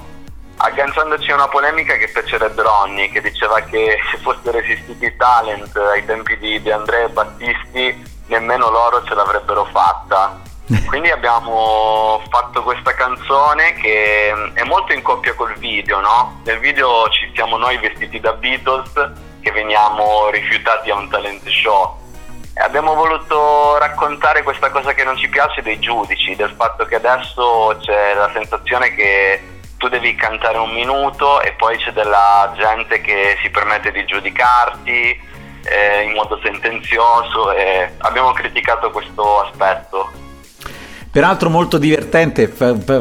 agganciandoci 0.58 1.32
a 1.32 1.36
una 1.36 1.48
polemica 1.48 1.96
che 1.96 2.10
fece 2.10 2.38
Ronnie 2.38 3.10
che 3.10 3.22
diceva 3.22 3.62
che 3.62 3.98
se 4.12 4.18
fossero 4.18 4.58
esistiti 4.58 5.06
i 5.06 5.16
talent 5.16 5.74
ai 5.78 6.04
tempi 6.04 6.38
di, 6.40 6.62
di 6.62 6.70
Andrea 6.70 7.06
e 7.06 7.10
Battisti 7.10 8.04
nemmeno 8.26 8.70
loro 8.70 9.02
ce 9.06 9.16
l'avrebbero 9.16 9.64
fatta. 9.72 10.38
Quindi 10.88 11.10
abbiamo 11.10 12.22
fatto 12.30 12.64
questa 12.64 12.94
canzone 12.96 13.76
che 13.76 14.52
è 14.54 14.64
molto 14.64 14.92
in 14.92 15.02
coppia 15.02 15.34
col 15.36 15.58
video, 15.58 16.02
no? 16.02 16.42
Nel 16.44 16.60
video 16.60 17.08
ci 17.12 17.32
siamo 17.34 17.56
noi 17.56 17.78
vestiti 17.78 18.20
da 18.20 18.34
Beatles 18.34 18.92
che 19.40 19.52
veniamo 19.54 20.28
rifiutati 20.32 20.90
a 20.90 20.96
un 20.96 21.08
talent 21.08 21.48
show 21.48 22.06
abbiamo 22.60 22.94
voluto 22.94 23.78
raccontare 23.78 24.44
questa 24.44 24.70
cosa 24.70 24.94
che 24.94 25.04
non 25.04 25.18
ci 25.18 25.30
piace 25.30 25.62
dei 25.62 25.80
giudici, 25.80 26.36
del 26.36 26.54
fatto 26.56 26.86
che 26.86 26.96
adesso 26.96 27.78
c'è 27.82 28.14
la 28.14 28.30
sensazione 28.34 28.94
che 28.96 29.42
tu 29.78 29.88
devi 29.88 30.16
cantare 30.16 30.58
un 30.58 30.72
minuto 30.72 31.42
e 31.42 31.54
poi 31.54 31.78
c'è 31.78 31.92
della 31.92 32.52
gente 32.56 33.00
che 33.02 33.38
si 33.42 33.50
permette 33.50 33.92
di 33.92 34.06
giudicarti 34.06 35.20
eh, 35.64 36.02
in 36.02 36.14
modo 36.14 36.40
sentenzioso 36.42 37.52
e 37.52 37.92
abbiamo 38.00 38.32
criticato 38.32 38.92
questo 38.92 39.42
aspetto. 39.42 40.27
Peraltro 41.10 41.50
molto 41.50 41.78
divertente, 41.78 42.54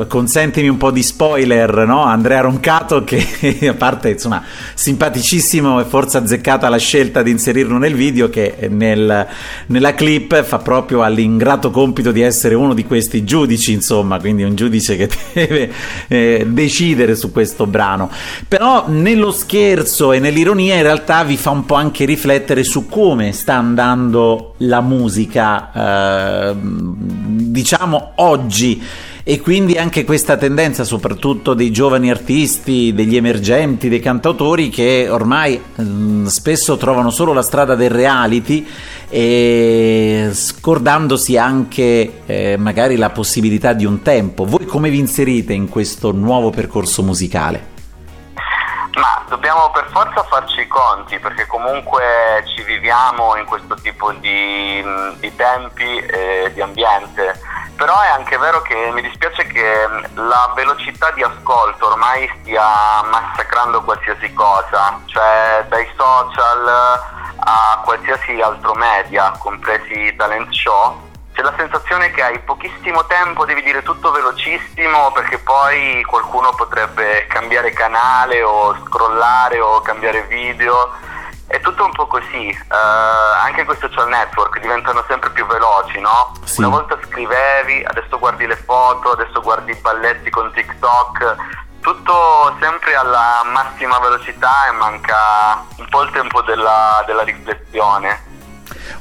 consentimi 0.06 0.68
un 0.68 0.76
po' 0.76 0.90
di 0.90 1.02
spoiler, 1.02 1.86
no? 1.86 2.02
Andrea 2.02 2.40
Roncato 2.40 3.04
che 3.04 3.58
a 3.68 3.74
parte 3.74 4.10
insomma 4.10 4.42
simpaticissimo 4.74 5.80
e 5.80 5.84
forse 5.84 6.18
azzeccata 6.18 6.68
la 6.68 6.78
scelta 6.78 7.22
di 7.22 7.30
inserirlo 7.30 7.78
nel 7.78 7.94
video 7.94 8.30
che 8.30 8.68
nel, 8.70 9.26
nella 9.66 9.94
clip 9.94 10.42
fa 10.44 10.58
proprio 10.58 11.02
all'ingrato 11.02 11.70
compito 11.70 12.12
di 12.12 12.22
essere 12.22 12.54
uno 12.54 12.74
di 12.74 12.84
questi 12.84 13.24
giudici 13.24 13.72
insomma, 13.72 14.18
quindi 14.18 14.44
un 14.44 14.54
giudice 14.54 14.96
che 14.96 15.08
deve 15.34 15.72
eh, 16.08 16.46
decidere 16.48 17.16
su 17.16 17.32
questo 17.32 17.66
brano. 17.66 18.10
Però 18.48 18.84
nello 18.88 19.30
scherzo 19.30 20.12
e 20.12 20.20
nell'ironia 20.20 20.76
in 20.76 20.82
realtà 20.82 21.22
vi 21.24 21.36
fa 21.36 21.50
un 21.50 21.66
po' 21.66 21.74
anche 21.74 22.04
riflettere 22.04 22.64
su 22.64 22.86
come 22.88 23.32
sta 23.32 23.54
andando 23.54 24.54
la 24.58 24.80
musica, 24.80 26.50
eh, 26.50 26.54
diciamo 26.56 28.12
oggi 28.16 28.82
e 29.28 29.40
quindi 29.40 29.74
anche 29.74 30.04
questa 30.04 30.36
tendenza 30.36 30.84
soprattutto 30.84 31.52
dei 31.52 31.72
giovani 31.72 32.10
artisti, 32.10 32.94
degli 32.94 33.16
emergenti, 33.16 33.88
dei 33.88 33.98
cantautori 33.98 34.68
che 34.68 35.08
ormai 35.10 35.60
mh, 35.74 35.82
mm, 35.82 36.26
spesso 36.26 36.76
trovano 36.76 37.10
solo 37.10 37.32
la 37.32 37.42
strada 37.42 37.74
del 37.74 37.90
reality 37.90 38.64
e 39.08 40.28
scordandosi 40.32 41.36
anche 41.36 42.20
eh, 42.24 42.56
magari 42.56 42.94
la 42.94 43.10
possibilità 43.10 43.72
di 43.72 43.84
un 43.84 44.02
tempo. 44.02 44.44
Voi 44.44 44.64
come 44.64 44.90
vi 44.90 44.98
inserite 44.98 45.52
in 45.52 45.68
questo 45.68 46.12
nuovo 46.12 46.50
percorso 46.50 47.02
musicale? 47.02 47.74
Dobbiamo 49.28 49.70
per 49.70 49.88
forza 49.90 50.22
farci 50.22 50.60
i 50.60 50.68
conti 50.68 51.18
perché 51.18 51.46
comunque 51.46 52.44
ci 52.46 52.62
viviamo 52.62 53.36
in 53.36 53.44
questo 53.44 53.74
tipo 53.74 54.12
di, 54.12 54.84
di 55.18 55.34
tempi 55.34 55.98
e 55.98 56.50
di 56.54 56.60
ambiente. 56.62 57.40
Però 57.76 58.00
è 58.00 58.08
anche 58.08 58.38
vero 58.38 58.62
che 58.62 58.90
mi 58.92 59.02
dispiace 59.02 59.46
che 59.48 59.88
la 60.14 60.52
velocità 60.54 61.10
di 61.10 61.22
ascolto 61.22 61.88
ormai 61.88 62.30
stia 62.40 63.02
massacrando 63.02 63.82
qualsiasi 63.82 64.32
cosa, 64.32 64.98
cioè 65.06 65.64
dai 65.68 65.86
social 65.96 66.68
a 67.38 67.80
qualsiasi 67.84 68.40
altro 68.40 68.74
media, 68.74 69.32
compresi 69.38 70.14
talent 70.16 70.52
show, 70.52 71.05
c'è 71.36 71.42
la 71.42 71.52
sensazione 71.54 72.10
che 72.12 72.22
hai 72.22 72.38
pochissimo 72.40 73.04
tempo, 73.04 73.44
devi 73.44 73.62
dire 73.62 73.82
tutto 73.82 74.10
velocissimo 74.10 75.12
perché 75.12 75.36
poi 75.36 76.02
qualcuno 76.04 76.54
potrebbe 76.54 77.26
cambiare 77.28 77.72
canale 77.72 78.42
o 78.42 78.74
scrollare 78.82 79.60
o 79.60 79.82
cambiare 79.82 80.22
video 80.22 80.92
è 81.46 81.60
tutto 81.60 81.84
un 81.84 81.92
po' 81.92 82.06
così, 82.06 82.48
uh, 82.48 83.44
anche 83.44 83.66
quei 83.66 83.76
social 83.78 84.08
network 84.08 84.58
diventano 84.60 85.04
sempre 85.06 85.30
più 85.30 85.46
veloci, 85.46 86.00
no? 86.00 86.32
Sì. 86.42 86.60
Una 86.60 86.70
volta 86.70 86.98
scrivevi, 87.04 87.84
adesso 87.84 88.18
guardi 88.18 88.46
le 88.46 88.56
foto, 88.56 89.12
adesso 89.12 89.40
guardi 89.42 89.72
i 89.72 89.80
balletti 89.80 90.30
con 90.30 90.50
TikTok, 90.52 91.36
tutto 91.82 92.56
sempre 92.60 92.96
alla 92.96 93.42
massima 93.44 93.98
velocità 93.98 94.68
e 94.68 94.72
manca 94.72 95.62
un 95.76 95.86
po' 95.88 96.02
il 96.02 96.10
tempo 96.12 96.40
della, 96.40 97.04
della 97.06 97.22
riflessione 97.22 98.35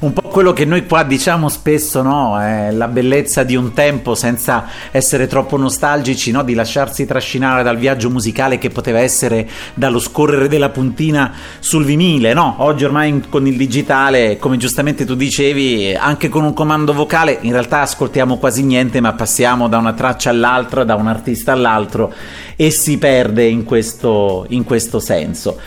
un 0.00 0.12
po' 0.12 0.22
quello 0.22 0.52
che 0.52 0.64
noi 0.64 0.86
qua 0.86 1.02
diciamo 1.02 1.48
spesso, 1.48 2.02
no? 2.02 2.40
È 2.40 2.70
la 2.70 2.88
bellezza 2.88 3.42
di 3.42 3.56
un 3.56 3.72
tempo 3.72 4.14
senza 4.14 4.66
essere 4.90 5.26
troppo 5.26 5.56
nostalgici, 5.56 6.30
no? 6.30 6.42
Di 6.42 6.54
lasciarsi 6.54 7.06
trascinare 7.06 7.62
dal 7.62 7.76
viaggio 7.76 8.10
musicale 8.10 8.58
che 8.58 8.70
poteva 8.70 9.00
essere 9.00 9.48
dallo 9.74 9.98
scorrere 9.98 10.48
della 10.48 10.68
puntina 10.68 11.32
sul 11.58 11.84
vinile, 11.84 12.32
no? 12.32 12.56
Oggi 12.58 12.84
ormai 12.84 13.22
con 13.28 13.46
il 13.46 13.56
digitale, 13.56 14.36
come 14.38 14.56
giustamente 14.56 15.04
tu 15.04 15.14
dicevi, 15.14 15.94
anche 15.94 16.28
con 16.28 16.44
un 16.44 16.52
comando 16.52 16.92
vocale 16.92 17.38
in 17.40 17.52
realtà 17.52 17.80
ascoltiamo 17.80 18.38
quasi 18.38 18.62
niente, 18.62 19.00
ma 19.00 19.12
passiamo 19.12 19.68
da 19.68 19.78
una 19.78 19.92
traccia 19.92 20.30
all'altra, 20.30 20.84
da 20.84 20.94
un 20.94 21.06
artista 21.06 21.52
all'altro 21.52 22.12
e 22.56 22.70
si 22.70 22.98
perde 22.98 23.44
in 23.44 23.64
questo, 23.64 24.44
in 24.48 24.64
questo 24.64 24.98
senso. 24.98 25.58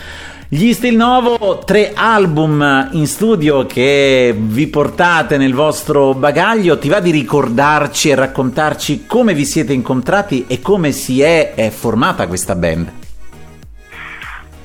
Gli 0.52 0.74
Stil 0.74 0.96
Novo, 0.96 1.60
tre 1.60 1.94
album 1.94 2.90
in 2.94 3.06
studio 3.06 3.68
che 3.68 4.34
vi 4.36 4.66
portate 4.66 5.38
nel 5.38 5.54
vostro 5.54 6.16
bagaglio. 6.16 6.80
Ti 6.80 6.90
va 6.90 7.00
di 7.00 7.12
ricordarci 7.12 8.10
e 8.10 8.16
raccontarci 8.16 9.06
come 9.06 9.36
vi 9.36 9.46
siete 9.46 9.74
incontrati 9.74 10.48
e 10.48 10.60
come 10.60 10.92
si 10.92 11.22
è, 11.22 11.54
è 11.54 11.70
formata 11.70 12.26
questa 12.26 12.56
band? 12.56 12.92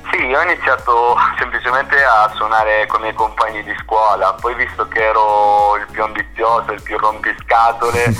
Sì, 0.09 0.23
io 0.23 0.39
ho 0.39 0.41
iniziato 0.41 1.17
semplicemente 1.37 2.03
a 2.03 2.31
suonare 2.33 2.87
con 2.87 3.01
i 3.01 3.03
miei 3.03 3.13
compagni 3.13 3.61
di 3.61 3.75
scuola, 3.83 4.33
poi 4.41 4.55
visto 4.55 4.87
che 4.87 5.03
ero 5.03 5.75
il 5.77 5.85
più 5.91 6.01
ambizioso, 6.01 6.71
il 6.71 6.81
più 6.81 6.97
rompiscatole, 6.97 8.05
eh, 8.09 8.15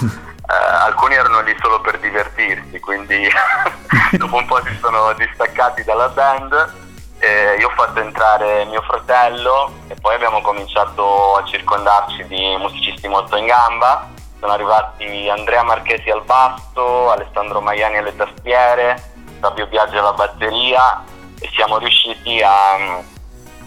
alcuni 0.84 1.16
erano 1.16 1.41
lì 1.41 1.55
solo 1.59 1.82
per 1.82 1.97
divertirsi, 1.97 2.80
quindi 2.80 3.28
dopo 4.20 4.36
un 4.36 4.45
po' 4.45 4.61
si 4.63 4.78
sono 4.80 5.16
distaccati 5.18 5.84
dalla 5.84 6.09
band 6.09 6.84
eh, 7.20 7.55
io 7.59 7.68
ho 7.68 7.72
fatto 7.72 7.99
entrare 7.99 8.66
mio 8.66 8.82
fratello 8.82 9.72
e 9.88 9.95
poi 9.95 10.16
abbiamo 10.16 10.41
cominciato 10.41 11.36
a 11.36 11.45
circondarci 11.45 12.26
di 12.28 12.55
musicisti 12.57 13.07
molto 13.07 13.36
in 13.38 13.45
gamba. 13.45 14.09
Sono 14.39 14.51
arrivati 14.51 15.30
Andrea 15.30 15.63
Marchesi 15.63 16.09
al 16.09 16.24
basso, 16.24 17.09
Alessandro 17.09 17.61
Maiani 17.61 17.97
alle 17.97 18.16
tastiere, 18.16 19.11
Fabio 19.39 19.68
Biaggi 19.68 19.97
alla 19.97 20.13
batteria 20.13 21.03
e 21.39 21.49
siamo 21.53 21.78
riusciti 21.78 22.41
a 22.43 22.78
mm, 22.78 22.99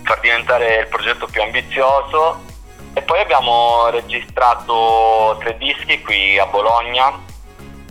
far 0.04 0.20
diventare 0.20 0.76
il 0.76 0.88
progetto 0.88 1.26
più 1.26 1.42
ambizioso 1.42 2.40
e 2.92 3.02
poi 3.02 3.20
abbiamo 3.20 3.88
registrato 3.90 5.36
tre 5.40 5.56
dischi 5.56 6.02
qui 6.02 6.38
a 6.38 6.46
Bologna 6.46 7.26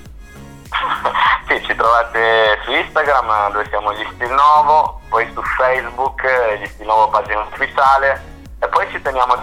trovate 1.75 2.59
su 2.63 2.71
Instagram 2.71 3.51
dove 3.51 3.65
siamo 3.69 3.93
gli 3.93 4.05
Stil 4.13 4.31
Novo, 4.31 5.01
poi 5.09 5.29
su 5.33 5.41
Facebook 5.41 6.21
gli 6.59 6.65
Stil 6.67 6.85
Novo 6.85 7.09
pagina 7.09 7.41
ufficiale 7.41 8.33
e 8.59 8.67
poi 8.67 8.89
ci 8.91 9.01
teniamo 9.01 9.33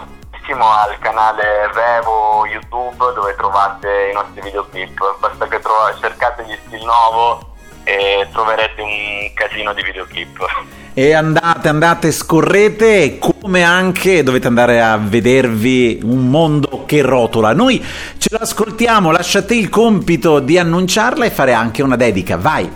al 0.60 0.98
canale 0.98 1.70
Vevo 1.72 2.44
YouTube 2.46 3.12
dove 3.14 3.34
trovate 3.36 4.08
i 4.10 4.12
nostri 4.12 4.40
videoclip. 4.42 5.18
Basta 5.18 5.46
che 5.46 5.60
tro- 5.60 5.96
cercate 6.00 6.44
gli 6.44 6.58
Stil 6.66 6.84
Novo 6.84 7.54
e 7.84 8.28
troverete 8.32 8.82
un 8.82 9.32
casino 9.34 9.72
di 9.72 9.82
videoclip. 9.82 10.80
E 10.94 11.14
andate, 11.14 11.68
andate, 11.68 12.12
scorrete 12.12 13.02
e 13.02 13.18
come 13.18 13.62
anche 13.62 14.22
dovete 14.22 14.46
andare 14.46 14.82
a 14.82 14.98
vedervi 14.98 16.00
un 16.02 16.28
mondo 16.28 16.84
che 16.84 17.00
rotola. 17.00 17.54
Noi 17.54 17.82
ce 18.18 18.28
l'ascoltiamo, 18.30 19.10
lasciate 19.10 19.54
il 19.54 19.70
compito 19.70 20.38
di 20.38 20.58
annunciarla 20.58 21.24
e 21.24 21.30
fare 21.30 21.54
anche 21.54 21.82
una 21.82 21.96
dedica, 21.96 22.36
vai! 22.36 22.70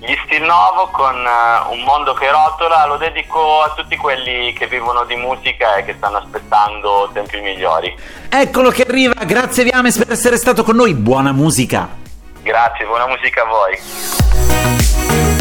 Gli 0.00 0.16
Stil 0.24 0.42
Novo 0.42 0.88
con 0.90 1.14
uh, 1.14 1.72
Un 1.72 1.82
mondo 1.82 2.12
che 2.14 2.28
rotola 2.28 2.86
lo 2.86 2.96
dedico 2.96 3.62
a 3.62 3.72
tutti 3.76 3.96
quelli 3.96 4.52
che 4.54 4.66
vivono 4.66 5.04
di 5.04 5.14
musica 5.14 5.76
e 5.76 5.84
che 5.84 5.94
stanno 5.96 6.16
aspettando 6.16 7.08
tempi 7.12 7.40
migliori. 7.40 7.94
Eccolo 8.28 8.70
che 8.70 8.82
arriva, 8.82 9.14
grazie 9.24 9.62
Viames 9.62 9.96
per 9.96 10.10
essere 10.10 10.36
stato 10.36 10.64
con 10.64 10.74
noi, 10.74 10.94
buona 10.94 11.30
musica! 11.30 11.88
Grazie, 12.42 12.84
buona 12.86 13.06
musica 13.06 13.42
a 13.42 13.46
voi. 13.46 15.37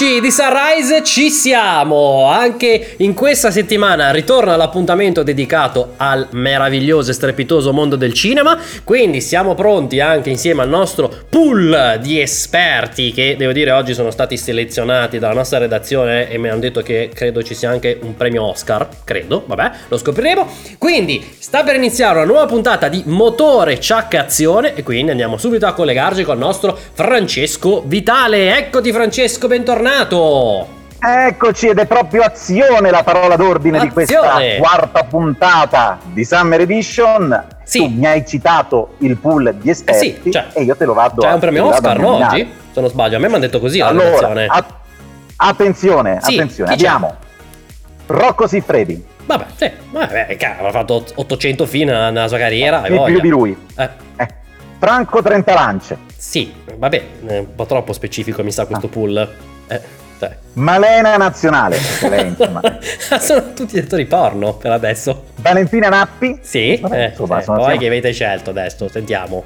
Amici 0.00 0.20
di 0.20 0.30
Sunrise 0.30 1.02
ci 1.02 1.28
siamo! 1.28 2.26
Anche 2.26 2.94
in 2.98 3.14
questa 3.14 3.50
settimana 3.50 4.12
ritorna 4.12 4.54
l'appuntamento 4.54 5.24
dedicato 5.24 5.94
al 5.96 6.28
meraviglioso 6.30 7.10
e 7.10 7.14
strepitoso 7.14 7.72
mondo 7.72 7.96
del 7.96 8.12
cinema, 8.12 8.56
quindi 8.84 9.20
siamo 9.20 9.56
pronti 9.56 9.98
anche 9.98 10.30
insieme 10.30 10.62
al 10.62 10.68
nostro 10.68 11.12
pool 11.28 11.98
di 12.00 12.20
esperti 12.20 13.10
che 13.10 13.34
devo 13.36 13.50
dire 13.50 13.72
oggi 13.72 13.92
sono 13.92 14.12
stati 14.12 14.36
selezionati 14.36 15.18
dalla 15.18 15.34
nostra 15.34 15.58
redazione 15.58 16.30
e 16.30 16.38
mi 16.38 16.48
hanno 16.48 16.60
detto 16.60 16.80
che 16.80 17.10
credo 17.12 17.42
ci 17.42 17.56
sia 17.56 17.70
anche 17.70 17.98
un 18.00 18.16
premio 18.16 18.44
Oscar, 18.44 18.86
credo, 19.02 19.42
vabbè, 19.46 19.70
lo 19.88 19.98
scopriremo. 19.98 20.48
Quindi 20.78 21.28
sta 21.40 21.64
per 21.64 21.74
iniziare 21.74 22.18
una 22.18 22.26
nuova 22.26 22.46
puntata 22.46 22.86
di 22.86 23.02
Motore 23.06 23.80
Ciak 23.80 24.14
Azione 24.14 24.76
e 24.76 24.84
quindi 24.84 25.10
andiamo 25.10 25.38
subito 25.38 25.66
a 25.66 25.72
collegarci 25.72 26.22
con 26.22 26.36
il 26.36 26.40
nostro 26.44 26.78
Francesco 26.92 27.82
Vitale. 27.84 28.56
Eccoti 28.56 28.92
Francesco, 28.92 29.48
bentornato 29.48 29.86
bentornato! 29.88 30.76
Eccoci 31.00 31.68
ed 31.68 31.78
è 31.78 31.86
proprio 31.86 32.22
azione 32.22 32.90
la 32.90 33.04
parola 33.04 33.36
d'ordine 33.36 33.78
azione. 33.78 33.88
di 33.88 33.92
questa 33.92 34.40
quarta 34.58 35.04
puntata 35.04 35.98
di 36.12 36.24
Summer 36.24 36.60
Edition. 36.60 37.46
Sì. 37.62 37.78
Tu 37.78 37.86
mi 37.86 38.06
hai 38.06 38.26
citato 38.26 38.94
il 38.98 39.16
pool 39.16 39.54
di 39.60 39.70
esperti 39.70 40.06
eh 40.06 40.20
sì, 40.22 40.30
cioè, 40.32 40.48
e 40.54 40.62
io 40.62 40.74
te 40.74 40.86
lo 40.86 40.94
vado 40.94 41.20
C'è 41.20 41.32
un 41.32 41.38
premio 41.38 41.66
Oscar, 41.66 41.98
no? 41.98 42.16
Oggi? 42.16 42.50
Se 42.72 42.80
non 42.80 42.90
sbaglio, 42.90 43.16
a 43.16 43.20
me 43.20 43.28
mi 43.28 43.34
hanno 43.34 43.44
detto 43.44 43.60
così 43.60 43.80
allora, 43.80 44.46
a- 44.48 44.66
attenzione, 45.36 46.18
sì, 46.22 46.34
attenzione, 46.34 46.72
abbiamo 46.72 47.16
Rocco 48.06 48.46
Siffredi. 48.46 49.06
Vabbè, 49.26 49.44
sì, 49.54 49.70
vabbè, 49.90 50.36
ha 50.40 50.70
fatto 50.70 51.04
800 51.14 51.66
film 51.66 51.90
nella 51.90 52.28
sua 52.28 52.38
carriera. 52.38 52.80
Di 52.88 53.00
più 53.04 53.20
di 53.20 53.28
lui. 53.28 53.56
Eh. 53.76 53.88
Eh. 54.16 54.28
Franco 54.78 55.22
Trentalance. 55.22 55.98
Sì, 56.16 56.52
vabbè, 56.74 57.04
un 57.26 57.54
po' 57.54 57.66
troppo 57.66 57.92
specifico 57.92 58.42
mi 58.42 58.50
sa 58.50 58.64
questo 58.64 58.86
ah. 58.86 58.90
pool. 58.90 59.28
Eh, 59.68 59.80
dai. 60.18 60.30
Malena 60.54 61.16
Nazionale. 61.16 61.78
lei, 62.08 62.34
sono 63.20 63.52
tutti 63.54 63.78
attori 63.78 64.06
porno 64.06 64.54
per 64.54 64.72
adesso. 64.72 65.26
Valentina 65.36 65.88
Nappi. 65.88 66.38
Sì, 66.42 66.78
Vabbè, 66.80 67.00
eh, 67.00 67.08
insomma, 67.08 67.40
eh, 67.40 67.44
poi 67.44 67.56
siamo... 67.56 67.78
che 67.78 67.86
avete 67.86 68.12
scelto 68.12 68.50
adesso, 68.50 68.88
sentiamo. 68.88 69.44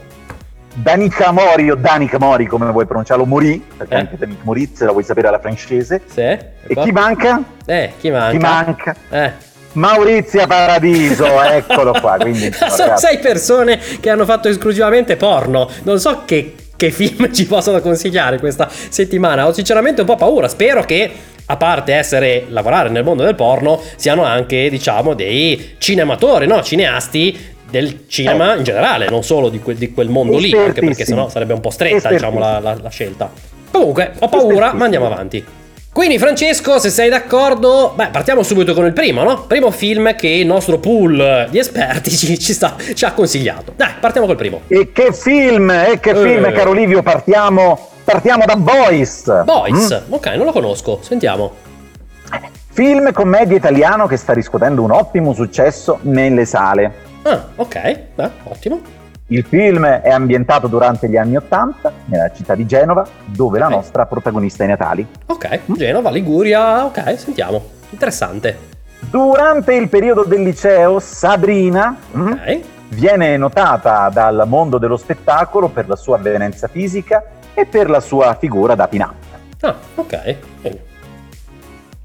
Danica 0.74 1.32
Mori 1.32 1.70
o 1.70 1.74
Danica 1.74 2.18
Mori 2.18 2.46
come 2.46 2.70
vuoi 2.70 2.86
pronunciarlo, 2.86 3.26
Mori, 3.26 3.62
perché 3.76 3.94
eh? 3.94 3.98
anche 3.98 4.16
Danica 4.16 4.40
Moritz 4.42 4.80
la 4.80 4.92
vuoi 4.92 5.04
sapere 5.04 5.28
alla 5.28 5.38
francese. 5.38 6.00
Sì. 6.06 6.20
E 6.20 6.74
chi 6.74 6.92
manca? 6.92 7.42
Eh, 7.66 7.92
chi 7.98 8.10
manca? 8.10 8.30
Chi 8.30 8.38
manca? 8.38 8.96
Eh. 9.10 9.50
Maurizia 9.72 10.46
Paradiso, 10.46 11.26
eccolo 11.42 11.92
qua. 12.00 12.16
Quindi, 12.18 12.50
sono 12.52 12.96
sei 12.96 13.18
persone 13.18 13.78
che 14.00 14.10
hanno 14.10 14.24
fatto 14.24 14.48
esclusivamente 14.48 15.16
porno. 15.16 15.68
Non 15.82 15.98
so 15.98 16.22
che 16.24 16.54
che 16.82 16.90
film 16.90 17.32
ci 17.32 17.46
possono 17.46 17.80
consigliare 17.80 18.40
questa 18.40 18.68
settimana. 18.68 19.46
Ho 19.46 19.52
sinceramente 19.52 20.00
un 20.00 20.06
po' 20.08 20.16
paura. 20.16 20.48
Spero 20.48 20.82
che 20.82 21.10
a 21.44 21.56
parte 21.56 21.92
essere 21.92 22.46
lavorare 22.48 22.88
nel 22.88 23.04
mondo 23.04 23.22
del 23.22 23.34
porno, 23.36 23.80
siano 23.96 24.24
anche, 24.24 24.68
diciamo, 24.68 25.14
dei 25.14 25.74
cinematori, 25.78 26.46
no? 26.46 26.62
Cineasti 26.62 27.50
del 27.70 28.04
cinema 28.08 28.54
eh. 28.54 28.58
in 28.58 28.64
generale, 28.64 29.08
non 29.08 29.22
solo 29.22 29.48
di, 29.48 29.60
que- 29.60 29.74
di 29.74 29.92
quel 29.92 30.08
mondo 30.08 30.38
lì, 30.38 30.52
anche 30.52 30.80
perché 30.80 31.04
sennò 31.04 31.28
sarebbe 31.28 31.52
un 31.52 31.60
po' 31.60 31.70
stretta, 31.70 32.08
diciamo, 32.08 32.38
la, 32.38 32.58
la, 32.58 32.76
la 32.80 32.88
scelta. 32.90 33.30
Comunque, 33.70 34.12
ho 34.18 34.28
paura, 34.28 34.72
ma 34.72 34.84
andiamo 34.84 35.06
avanti. 35.06 35.44
Quindi 35.92 36.18
Francesco, 36.18 36.78
se 36.78 36.88
sei 36.88 37.10
d'accordo, 37.10 37.92
beh, 37.94 38.08
partiamo 38.08 38.42
subito 38.42 38.72
con 38.72 38.86
il 38.86 38.94
primo, 38.94 39.24
no? 39.24 39.42
Primo 39.42 39.70
film 39.70 40.14
che 40.16 40.26
il 40.26 40.46
nostro 40.46 40.78
pool 40.78 41.48
di 41.50 41.58
esperti 41.58 42.08
ci, 42.16 42.38
ci, 42.38 42.54
sta, 42.54 42.76
ci 42.94 43.04
ha 43.04 43.12
consigliato. 43.12 43.74
Dai, 43.76 43.90
partiamo 44.00 44.26
col 44.26 44.36
primo. 44.36 44.62
E 44.68 44.90
che 44.90 45.12
film, 45.12 45.68
e 45.68 46.00
che 46.00 46.10
eh. 46.10 46.14
film, 46.14 46.50
caro 46.52 46.72
Livio, 46.72 47.02
partiamo, 47.02 47.90
partiamo 48.04 48.44
da 48.46 48.56
Boys. 48.56 49.44
Boys, 49.44 50.04
mm? 50.08 50.12
ok, 50.14 50.26
non 50.28 50.46
lo 50.46 50.52
conosco, 50.52 50.98
sentiamo. 51.02 51.52
Film 52.72 53.12
commedia 53.12 53.58
italiano 53.58 54.06
che 54.06 54.16
sta 54.16 54.32
riscuotendo 54.32 54.80
un 54.80 54.92
ottimo 54.92 55.34
successo 55.34 55.98
nelle 56.04 56.46
sale. 56.46 56.90
Ah, 57.24 57.48
ok, 57.54 57.98
beh, 58.14 58.30
ottimo. 58.44 59.01
Il 59.28 59.44
film 59.44 59.86
è 59.86 60.10
ambientato 60.10 60.66
durante 60.66 61.08
gli 61.08 61.16
anni 61.16 61.36
Ottanta 61.36 61.92
nella 62.06 62.30
città 62.32 62.54
di 62.54 62.66
Genova, 62.66 63.06
dove 63.24 63.58
okay. 63.58 63.70
la 63.70 63.74
nostra 63.74 64.06
protagonista 64.06 64.64
è 64.64 64.66
Natali. 64.66 65.06
Ok, 65.26 65.60
Genova, 65.66 66.10
Liguria, 66.10 66.84
ok, 66.84 67.18
sentiamo. 67.18 67.62
Interessante. 67.90 68.70
Durante 69.00 69.74
il 69.74 69.88
periodo 69.88 70.24
del 70.24 70.42
liceo, 70.42 71.00
Sabrina 71.00 71.96
mm, 72.16 72.32
okay. 72.32 72.64
viene 72.88 73.36
notata 73.36 74.08
dal 74.10 74.44
mondo 74.46 74.78
dello 74.78 74.96
spettacolo 74.96 75.68
per 75.68 75.88
la 75.88 75.96
sua 75.96 76.16
avvenenza 76.16 76.68
fisica 76.68 77.22
e 77.54 77.66
per 77.66 77.90
la 77.90 78.00
sua 78.00 78.36
figura 78.38 78.74
da 78.74 78.88
pin 78.88 79.06
Ah, 79.60 79.76
ok. 79.94 80.36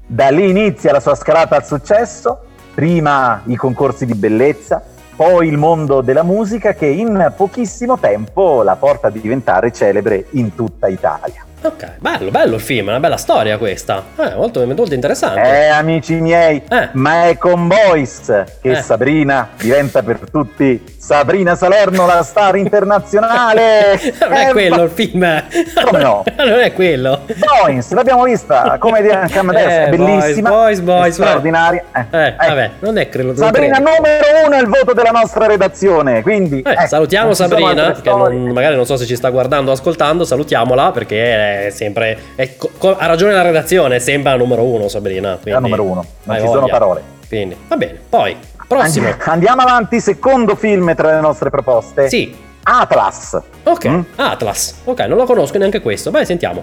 Da 0.06 0.30
lì 0.30 0.48
inizia 0.48 0.92
la 0.92 1.00
sua 1.00 1.14
scalata 1.14 1.56
al 1.56 1.64
successo, 1.64 2.44
prima 2.74 3.42
i 3.46 3.56
concorsi 3.56 4.06
di 4.06 4.14
bellezza, 4.14 4.82
poi 5.18 5.48
il 5.48 5.56
mondo 5.56 6.00
della 6.00 6.22
musica 6.22 6.74
che 6.74 6.86
in 6.86 7.32
pochissimo 7.36 7.98
tempo 7.98 8.62
la 8.62 8.76
porta 8.76 9.08
a 9.08 9.10
diventare 9.10 9.72
celebre 9.72 10.26
in 10.30 10.54
tutta 10.54 10.86
Italia. 10.86 11.44
Ok, 11.60 11.94
bello, 11.98 12.30
bello 12.30 12.54
il 12.54 12.60
film, 12.60 12.86
una 12.86 13.00
bella 13.00 13.16
storia 13.16 13.58
questa. 13.58 14.04
Eh, 14.16 14.36
molto, 14.36 14.64
molto 14.64 14.94
interessante. 14.94 15.40
Eh, 15.42 15.66
amici 15.66 16.14
miei, 16.20 16.62
eh. 16.68 16.90
ma 16.92 17.26
è 17.26 17.36
con 17.36 17.66
Boys 17.66 18.26
che 18.60 18.70
eh. 18.70 18.80
Sabrina 18.80 19.48
diventa 19.56 20.04
per 20.04 20.20
tutti 20.30 20.84
Sabrina 21.08 21.54
Salerno, 21.54 22.04
la 22.04 22.22
star 22.22 22.56
internazionale. 22.56 23.98
non 24.20 24.32
è 24.34 24.48
eh, 24.48 24.52
quello 24.52 24.82
il 24.82 24.90
film. 24.90 25.42
Come 25.82 26.02
no? 26.02 26.22
non 26.36 26.58
è 26.58 26.74
quello. 26.74 27.22
Boys, 27.34 27.90
l'abbiamo 27.92 28.24
vista, 28.24 28.76
come 28.78 29.00
dire 29.00 29.14
anche 29.14 29.38
Amadeus, 29.38 29.72
eh, 29.72 29.84
è 29.84 29.88
bellissima. 29.88 30.50
Boys, 30.50 30.80
Boys, 30.80 31.14
straordinaria. 31.14 31.82
Eh, 31.94 32.26
eh, 32.26 32.34
vabbè, 32.36 32.70
non 32.80 32.98
è 32.98 33.08
quello. 33.08 33.34
Sabrina 33.34 33.76
credo. 33.76 33.90
numero 33.90 34.24
uno 34.44 34.54
è 34.54 34.60
il 34.60 34.66
voto 34.66 34.92
della 34.92 35.10
nostra 35.10 35.46
redazione, 35.46 36.20
quindi... 36.20 36.60
Eh, 36.60 36.86
salutiamo 36.86 37.32
Sabrina, 37.32 37.92
che 37.92 38.10
non, 38.10 38.50
magari 38.50 38.76
non 38.76 38.84
so 38.84 38.98
se 38.98 39.06
ci 39.06 39.16
sta 39.16 39.30
guardando 39.30 39.70
o 39.70 39.72
ascoltando, 39.72 40.26
salutiamola 40.26 40.90
perché 40.90 41.68
è 41.68 41.70
sempre. 41.70 42.18
È, 42.34 42.54
ha 42.98 43.06
ragione 43.06 43.32
la 43.32 43.40
redazione, 43.40 43.98
sembra 43.98 44.36
numero 44.36 44.62
uno, 44.62 44.88
Sabrina. 44.88 45.38
Quindi, 45.40 45.52
è 45.52 45.54
la 45.54 45.60
numero 45.60 45.84
uno, 45.84 46.04
non 46.24 46.36
ci 46.36 46.42
voglia. 46.42 46.52
sono 46.52 46.66
parole. 46.66 47.02
Quindi, 47.26 47.56
va 47.66 47.76
bene. 47.76 47.98
Poi, 48.10 48.36
prossimo. 48.68 49.08
Andiamo 49.24 49.62
avanti, 49.62 50.00
secondo 50.00 50.54
film 50.54 50.94
tra 50.94 51.14
le 51.14 51.20
nostre 51.20 51.50
proposte. 51.50 52.08
Sì. 52.08 52.46
Atlas. 52.62 53.40
Ok, 53.64 53.88
mm? 53.88 54.00
Atlas. 54.16 54.82
Ok, 54.84 55.00
non 55.00 55.16
lo 55.16 55.24
conosco 55.24 55.58
neanche 55.58 55.80
questo. 55.80 56.10
Vai, 56.10 56.26
sentiamo. 56.26 56.62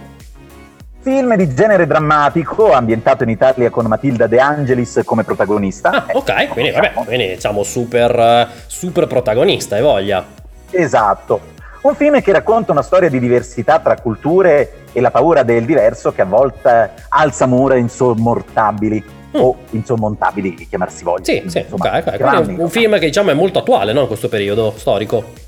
Film 1.01 1.36
di 1.36 1.53
genere 1.53 1.86
drammatico, 1.86 2.72
ambientato 2.72 3.24
in 3.24 3.30
Italia 3.30 3.70
con 3.70 3.86
Matilda 3.86 4.28
De 4.28 4.39
Angelis 4.39 5.01
come 5.03 5.24
protagonista. 5.24 5.89
Ah, 5.89 6.06
ok, 6.14 6.30
eh, 6.30 6.47
quindi 6.47 6.72
vabbè, 6.72 6.93
quindi 6.93 7.28
diciamo 7.28 7.64
super, 7.64 8.49
super 8.68 9.06
protagonista, 9.06 9.76
hai 9.76 9.82
voglia. 9.82 10.26
Esatto. 10.72 11.53
Un 11.82 11.93
film 11.93 12.20
che 12.22 12.32
racconta 12.32 12.72
una 12.72 12.82
storia 12.82 13.10
di 13.10 13.20
diversità 13.20 13.78
tra 13.80 13.95
culture 13.95 14.86
e 14.91 15.01
la 15.01 15.12
paura 15.12 15.43
del 15.43 15.66
diverso 15.66 16.12
che 16.12 16.22
a 16.22 16.26
volte 16.26 16.93
alza 17.10 17.45
mura 17.45 17.76
insormontabili. 17.76 19.03
O 19.42 19.56
insormontabili, 19.72 20.54
che 20.54 20.68
chiamarsi 20.68 21.04
voglia. 21.04 21.24
Sì, 21.24 21.44
sì, 21.48 21.60
insomma, 21.60 21.88
okay, 21.88 22.00
okay. 22.02 22.18
Grandi, 22.18 22.56
un 22.60 22.70
film 22.70 22.94
che 23.00 23.06
diciamo 23.06 23.32
è 23.32 23.34
molto 23.34 23.60
attuale 23.60 23.94
no, 23.94 24.02
in 24.02 24.08
questo 24.08 24.30
periodo 24.30 24.74
storico. 24.76 25.44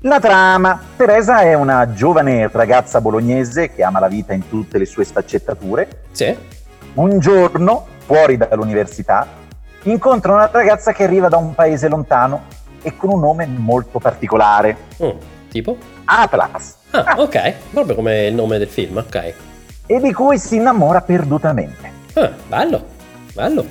La 0.00 0.18
trama. 0.18 0.80
Teresa 0.96 1.40
è 1.42 1.52
una 1.52 1.92
giovane 1.92 2.48
ragazza 2.50 3.02
bolognese 3.02 3.70
che 3.72 3.82
ama 3.82 4.00
la 4.00 4.08
vita 4.08 4.32
in 4.32 4.48
tutte 4.48 4.78
le 4.78 4.86
sue 4.86 5.04
sfaccettature. 5.04 5.88
Sì. 6.12 6.34
Un 6.94 7.18
giorno, 7.18 7.86
fuori 8.06 8.38
dall'università, 8.38 9.26
incontra 9.82 10.32
una 10.32 10.48
ragazza 10.50 10.92
che 10.92 11.04
arriva 11.04 11.28
da 11.28 11.36
un 11.36 11.54
paese 11.54 11.88
lontano 11.88 12.44
e 12.82 12.96
con 12.96 13.10
un 13.10 13.20
nome 13.20 13.46
molto 13.46 13.98
particolare. 13.98 14.76
Mm. 15.02 15.10
Tipo? 15.50 15.76
Atlas. 16.04 16.76
Ah, 16.92 17.04
ah, 17.04 17.20
ok, 17.20 17.54
proprio 17.70 17.94
come 17.94 18.26
il 18.26 18.34
nome 18.34 18.58
del 18.58 18.68
film, 18.68 18.96
ok. 18.96 19.34
E 19.86 20.00
di 20.00 20.12
cui 20.12 20.38
si 20.38 20.56
innamora 20.56 21.00
perdutamente. 21.02 21.92
Ah, 22.14 22.30
bello, 22.48 22.84
bello. 23.32 23.64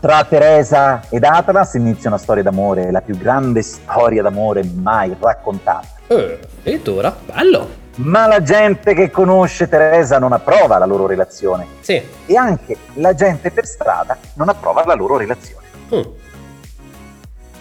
Tra 0.00 0.24
Teresa 0.24 1.02
ed 1.08 1.24
Atlas 1.24 1.74
inizia 1.74 2.10
una 2.10 2.18
storia 2.18 2.42
d'amore, 2.42 2.90
la 2.90 3.00
più 3.00 3.16
grande 3.16 3.62
storia 3.62 4.22
d'amore 4.22 4.62
mai 4.62 5.16
raccontata. 5.18 5.88
Eh, 6.06 6.38
addirittura, 6.60 7.14
bello. 7.24 7.82
Ma 7.96 8.26
la 8.26 8.42
gente 8.42 8.92
che 8.92 9.10
conosce 9.10 9.68
Teresa 9.68 10.18
non 10.18 10.32
approva 10.32 10.78
la 10.78 10.84
loro 10.84 11.06
relazione. 11.06 11.66
Sì. 11.80 12.02
E 12.26 12.36
anche 12.36 12.76
la 12.94 13.14
gente 13.14 13.50
per 13.50 13.66
strada 13.66 14.18
non 14.34 14.48
approva 14.48 14.84
la 14.84 14.94
loro 14.94 15.16
relazione. 15.16 15.66
Mm. 15.94 16.02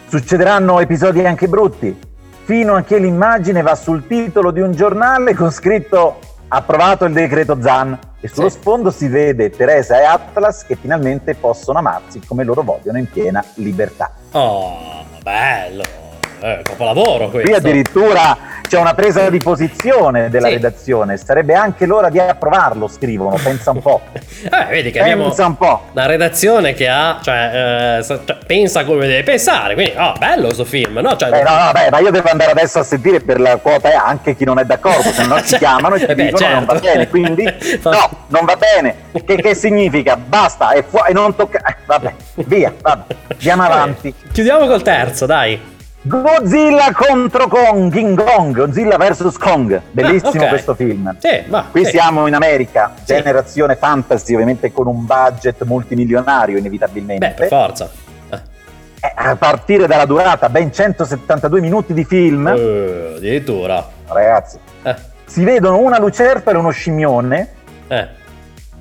Succederanno 0.08 0.80
episodi 0.80 1.26
anche 1.26 1.48
brutti, 1.48 1.98
fino 2.44 2.76
a 2.76 2.82
che 2.82 2.98
l'immagine 2.98 3.62
va 3.62 3.76
sul 3.76 4.06
titolo 4.06 4.52
di 4.52 4.60
un 4.60 4.74
giornale 4.74 5.34
con 5.34 5.50
scritto 5.50 6.20
approvato 6.56 7.06
il 7.06 7.14
decreto 7.14 7.60
Zan 7.62 7.98
e 8.20 8.28
sullo 8.28 8.50
sì. 8.50 8.58
sfondo 8.60 8.92
si 8.92 9.08
vede 9.08 9.50
Teresa 9.50 10.00
e 10.00 10.04
Atlas 10.04 10.66
che 10.66 10.76
finalmente 10.76 11.36
possono 11.36 11.80
amarsi 11.80 12.20
come 12.26 12.44
loro 12.44 12.62
vogliono 12.62 12.98
in 12.98 13.10
piena 13.10 13.44
libertà. 13.56 14.12
Oh, 14.32 15.04
bello! 15.22 16.03
Eh, 16.44 16.60
capolavoro 16.62 17.30
questo. 17.30 17.50
Qui 17.50 17.54
addirittura 17.54 18.38
c'è 18.68 18.78
una 18.78 18.94
presa 18.94 19.30
di 19.30 19.38
posizione 19.38 20.30
della 20.30 20.48
sì. 20.48 20.56
redazione, 20.56 21.16
sarebbe 21.16 21.54
anche 21.54 21.86
l'ora 21.86 22.10
di 22.10 22.20
approvarlo, 22.20 22.90
scrivono, 22.90 23.38
pensa 23.42 23.72
un 23.72 23.82
po'. 23.82 24.02
eh, 24.12 24.66
vedi 24.70 24.92
che 24.92 25.02
pensa 25.02 25.46
un 25.46 25.56
po'. 25.56 25.84
la 25.94 26.06
redazione 26.06 26.74
che 26.74 26.90
ha, 26.90 27.20
cioè, 27.22 28.00
eh, 28.00 28.04
cioè, 28.04 28.38
pensa 28.46 28.84
come 28.84 29.08
deve 29.08 29.24
pensare, 29.24 29.74
quindi, 29.74 29.94
oh, 29.96 30.16
bello 30.20 30.46
questo 30.48 30.66
film, 30.66 30.98
no? 30.98 31.16
Cioè, 31.16 31.30
beh, 31.30 31.44
no, 31.44 31.64
no, 31.64 31.72
beh, 31.72 31.90
ma 31.92 32.00
io 32.00 32.12
devo 32.12 32.30
andare 32.30 32.52
adesso 32.52 32.80
a 32.80 32.84
sentire 32.84 33.22
per 33.22 33.40
la 33.40 33.56
quota 33.56 33.90
E 33.90 33.94
anche 33.94 34.36
chi 34.36 34.44
non 34.44 34.60
è 34.60 34.66
d'accordo, 34.66 35.14
se 35.14 35.26
no 35.26 35.40
ci 35.44 35.48
cioè, 35.48 35.60
chiamano 35.60 35.96
e 35.96 36.00
ci 36.00 36.06
eh 36.06 36.16
beh, 36.16 36.24
dicono 36.26 36.38
certo. 36.40 36.56
non 36.56 36.66
va 36.66 36.74
certo. 36.74 36.88
bene, 36.88 37.08
quindi 37.08 37.44
no, 37.84 38.10
non 38.28 38.44
va 38.44 38.58
bene. 38.58 38.96
Che, 39.24 39.36
che 39.36 39.56
significa? 39.56 40.18
Basta, 40.18 40.72
è 40.72 40.84
fuori, 40.84 41.14
non 41.14 41.34
tocca... 41.36 41.60
Eh, 41.60 41.76
vabbè, 41.86 42.14
via, 42.48 42.74
vabbè, 42.82 43.16
andiamo 43.32 43.64
avanti. 43.64 44.14
Chiudiamo 44.30 44.68
col 44.68 44.82
terzo, 44.82 45.26
dai. 45.26 45.72
Godzilla 46.06 46.92
contro 46.92 47.48
Kong, 47.48 47.90
King 47.90 48.22
Kong, 48.22 48.54
Godzilla 48.54 48.98
vs 48.98 49.38
Kong, 49.38 49.82
bellissimo 49.92 50.32
ah, 50.32 50.36
okay. 50.36 50.50
questo 50.50 50.76
film. 50.76 51.16
Sì, 51.18 51.44
ma, 51.48 51.66
Qui 51.72 51.86
sì. 51.86 51.92
siamo 51.92 52.28
in 52.28 52.34
America, 52.34 52.92
sì. 52.98 53.06
generazione 53.06 53.78
fantasy, 53.78 54.34
ovviamente 54.34 54.74
con 54.74 54.88
un 54.88 55.06
budget 55.06 55.64
multimilionario 55.64 56.58
inevitabilmente. 56.58 57.26
Beh, 57.26 57.34
per 57.36 57.48
forza. 57.48 57.90
Eh, 58.30 59.12
a 59.16 59.36
partire 59.38 59.88
dalla 59.88 60.06
durata, 60.06 60.50
ben 60.50 60.74
172 60.74 61.62
minuti 61.62 61.94
di 61.94 62.04
film. 62.04 62.48
Uh, 62.48 63.16
addirittura. 63.16 63.88
Ragazzi, 64.06 64.58
eh. 64.84 64.96
si 65.24 65.46
vedono 65.46 65.78
una 65.78 66.00
lucertola 66.00 66.58
e 66.58 66.60
uno 66.60 66.72
scimmione. 66.72 67.50
Eh. 67.88 68.08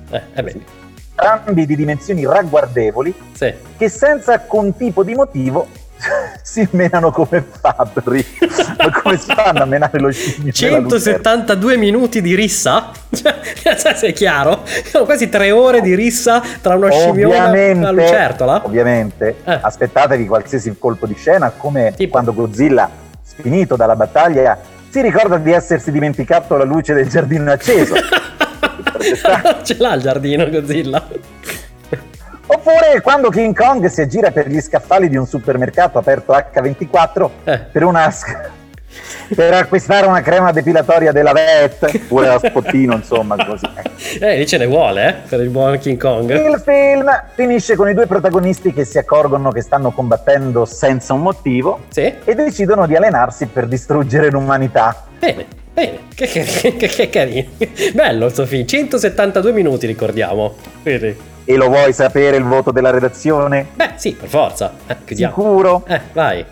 Eh, 0.09 0.21
eh 0.33 0.43
beh. 0.43 0.61
Entrambi 1.15 1.65
di 1.65 1.77
dimensioni 1.77 2.25
ragguardevoli, 2.25 3.13
sì. 3.31 3.53
che 3.77 3.87
senza 3.87 4.33
alcun 4.33 4.75
tipo 4.75 5.03
di 5.03 5.13
motivo 5.13 5.67
si 6.41 6.67
menano 6.71 7.11
come 7.11 7.43
fabbri. 7.43 8.25
Ma 8.77 9.01
come 9.01 9.17
si 9.17 9.33
fanno 9.33 9.63
a 9.63 9.65
menare 9.65 9.99
lo 9.99 10.11
scimmio? 10.11 10.51
172 10.51 11.77
minuti 11.77 12.21
di 12.21 12.35
rissa? 12.35 12.91
Cioè, 13.09 13.39
se 13.95 14.07
è 14.07 14.13
chiaro? 14.13 14.63
Sono 14.85 15.05
quasi 15.05 15.29
tre 15.29 15.51
ore 15.51 15.81
di 15.81 15.95
rissa 15.95 16.41
tra 16.61 16.75
uno 16.75 16.91
scimmione 16.91 17.67
e 17.67 17.71
una 17.73 17.91
lucertola. 17.91 18.61
Ovviamente, 18.65 19.35
eh. 19.43 19.59
aspettatevi 19.61 20.25
qualsiasi 20.25 20.75
colpo 20.77 21.05
di 21.05 21.15
scena, 21.15 21.51
come 21.55 21.93
tipo. 21.95 22.11
quando 22.11 22.33
Godzilla, 22.33 22.89
finito 23.35 23.75
dalla 23.75 23.95
battaglia, 23.95 24.59
si 24.89 25.01
ricorda 25.01 25.37
di 25.37 25.51
essersi 25.51 25.91
dimenticato 25.91 26.55
la 26.57 26.65
luce 26.65 26.93
del 26.93 27.07
giardino 27.07 27.51
acceso. 27.51 27.95
Ce 29.63 29.75
l'ha 29.77 29.93
il 29.95 30.01
giardino 30.01 30.49
Godzilla. 30.49 31.03
Oppure 32.45 33.01
quando 33.01 33.29
King 33.29 33.55
Kong 33.55 33.85
si 33.85 34.01
aggira 34.01 34.31
per 34.31 34.47
gli 34.47 34.59
scaffali 34.59 35.09
di 35.09 35.15
un 35.15 35.25
supermercato 35.25 35.97
aperto 35.97 36.33
H24 36.33 37.29
eh. 37.45 37.59
per 37.71 37.83
una 37.83 38.13
per 39.33 39.53
acquistare 39.53 40.05
una 40.05 40.21
crema 40.21 40.51
depilatoria 40.51 41.11
della 41.11 41.31
VET 41.31 42.05
pure 42.07 42.27
la 42.27 42.39
spottino 42.39 42.93
insomma 42.93 43.35
così 43.43 43.65
eh 44.19 44.37
lì 44.37 44.45
ce 44.45 44.57
ne 44.57 44.67
vuole 44.67 45.07
eh, 45.07 45.13
per 45.27 45.39
il 45.39 45.49
buon 45.49 45.77
King 45.79 45.99
Kong 45.99 46.29
il 46.29 46.61
film 46.63 47.09
finisce 47.33 47.75
con 47.75 47.89
i 47.89 47.93
due 47.93 48.05
protagonisti 48.05 48.73
che 48.73 48.85
si 48.85 48.97
accorgono 48.97 49.49
che 49.49 49.61
stanno 49.61 49.91
combattendo 49.91 50.65
senza 50.65 51.13
un 51.13 51.21
motivo 51.21 51.85
sì. 51.89 52.13
e 52.23 52.35
decidono 52.35 52.85
di 52.85 52.95
allenarsi 52.95 53.47
per 53.47 53.67
distruggere 53.67 54.29
l'umanità 54.29 55.05
bene 55.17 55.61
Bene, 55.73 56.01
che, 56.13 56.27
che, 56.27 56.43
che, 56.43 56.87
che 56.87 57.09
carino. 57.09 57.49
Bello 57.93 58.27
il 58.27 58.33
suo 58.35 58.45
film. 58.45 58.67
172 58.67 59.51
minuti, 59.51 59.87
ricordiamo. 59.87 60.53
Vedi. 60.83 61.17
E 61.45 61.55
lo 61.55 61.67
vuoi 61.67 61.91
sapere 61.93 62.37
il 62.37 62.43
voto 62.43 62.71
della 62.71 62.89
redazione? 62.89 63.67
Beh, 63.73 63.91
sì, 63.95 64.13
per 64.13 64.29
forza. 64.29 64.73
Eh, 64.87 64.97
Sicuro? 65.13 65.83
Eh, 65.87 65.99
vai. 66.13 66.45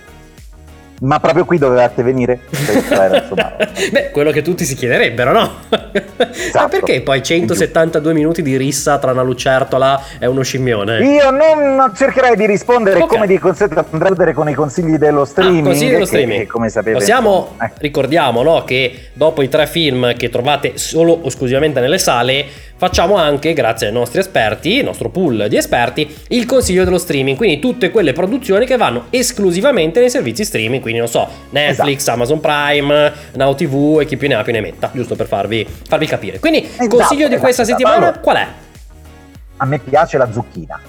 Ma 1.01 1.19
proprio 1.19 1.45
qui 1.45 1.57
dovevate 1.57 2.03
venire? 2.03 2.41
Era, 2.91 3.27
Beh, 3.91 4.11
quello 4.11 4.29
che 4.29 4.43
tutti 4.43 4.65
si 4.65 4.75
chiederebbero, 4.75 5.31
no? 5.31 5.51
Esatto. 6.19 6.59
Ma 6.59 6.67
perché 6.67 7.01
poi 7.01 7.23
172 7.23 8.13
minuti 8.13 8.43
di 8.43 8.55
rissa 8.55 8.99
tra 8.99 9.11
una 9.11 9.23
lucertola 9.23 9.99
e 10.19 10.27
uno 10.27 10.43
scimmione? 10.43 10.99
Io 10.99 11.31
non 11.31 11.91
cercherei 11.95 12.35
di 12.35 12.45
rispondere 12.45 12.97
okay. 12.97 13.07
come 13.07 13.25
di 13.25 13.39
consueto 13.39 13.83
andare 13.89 14.33
con 14.33 14.47
i 14.47 14.53
consigli 14.53 14.97
dello 14.97 15.25
streaming. 15.25 15.65
Ah, 15.65 15.69
consigli 15.69 15.91
dello 15.91 16.05
streaming. 16.05 16.41
Che, 16.41 16.47
come 16.47 16.69
sapete. 16.69 16.97
Possiamo, 16.97 17.55
eh. 17.59 17.71
ricordiamo, 17.79 18.43
no, 18.43 18.63
che 18.63 19.09
dopo 19.13 19.41
i 19.41 19.49
tre 19.49 19.65
film 19.65 20.15
che 20.15 20.29
trovate 20.29 20.73
solo 20.77 21.13
o 21.13 21.27
esclusivamente 21.27 21.79
nelle 21.79 21.97
sale, 21.97 22.45
facciamo 22.81 23.15
anche, 23.15 23.53
grazie 23.53 23.85
ai 23.85 23.93
nostri 23.93 24.21
esperti, 24.21 24.77
il 24.77 24.83
nostro 24.83 25.09
pool 25.09 25.45
di 25.47 25.55
esperti, 25.55 26.11
il 26.29 26.47
consiglio 26.47 26.83
dello 26.83 26.97
streaming. 26.97 27.37
Quindi 27.37 27.59
tutte 27.59 27.91
quelle 27.91 28.11
produzioni 28.11 28.65
che 28.65 28.75
vanno 28.75 29.05
esclusivamente 29.11 29.99
nei 29.99 30.09
servizi 30.09 30.43
streaming 30.43 30.81
quindi 30.81 30.97
non 30.97 31.07
so, 31.07 31.29
Netflix, 31.51 31.97
esatto. 31.97 32.17
Amazon 32.17 32.39
Prime, 32.39 33.13
Now 33.33 33.53
TV 33.53 33.99
e 34.01 34.05
chi 34.05 34.17
più 34.17 34.27
ne 34.27 34.33
ha 34.33 34.41
più 34.41 34.51
ne 34.51 34.61
metta, 34.61 34.89
giusto 34.95 35.15
per 35.15 35.27
farvi, 35.27 35.63
farvi 35.87 36.07
capire. 36.07 36.39
Quindi 36.39 36.63
esatto, 36.63 36.87
consiglio 36.87 37.27
di 37.27 37.37
questa 37.37 37.61
esatto, 37.61 37.77
settimana 37.77 38.17
qual 38.17 38.37
è? 38.37 38.47
A 39.57 39.65
me 39.65 39.77
piace 39.77 40.17
la 40.17 40.31
zucchina. 40.31 40.79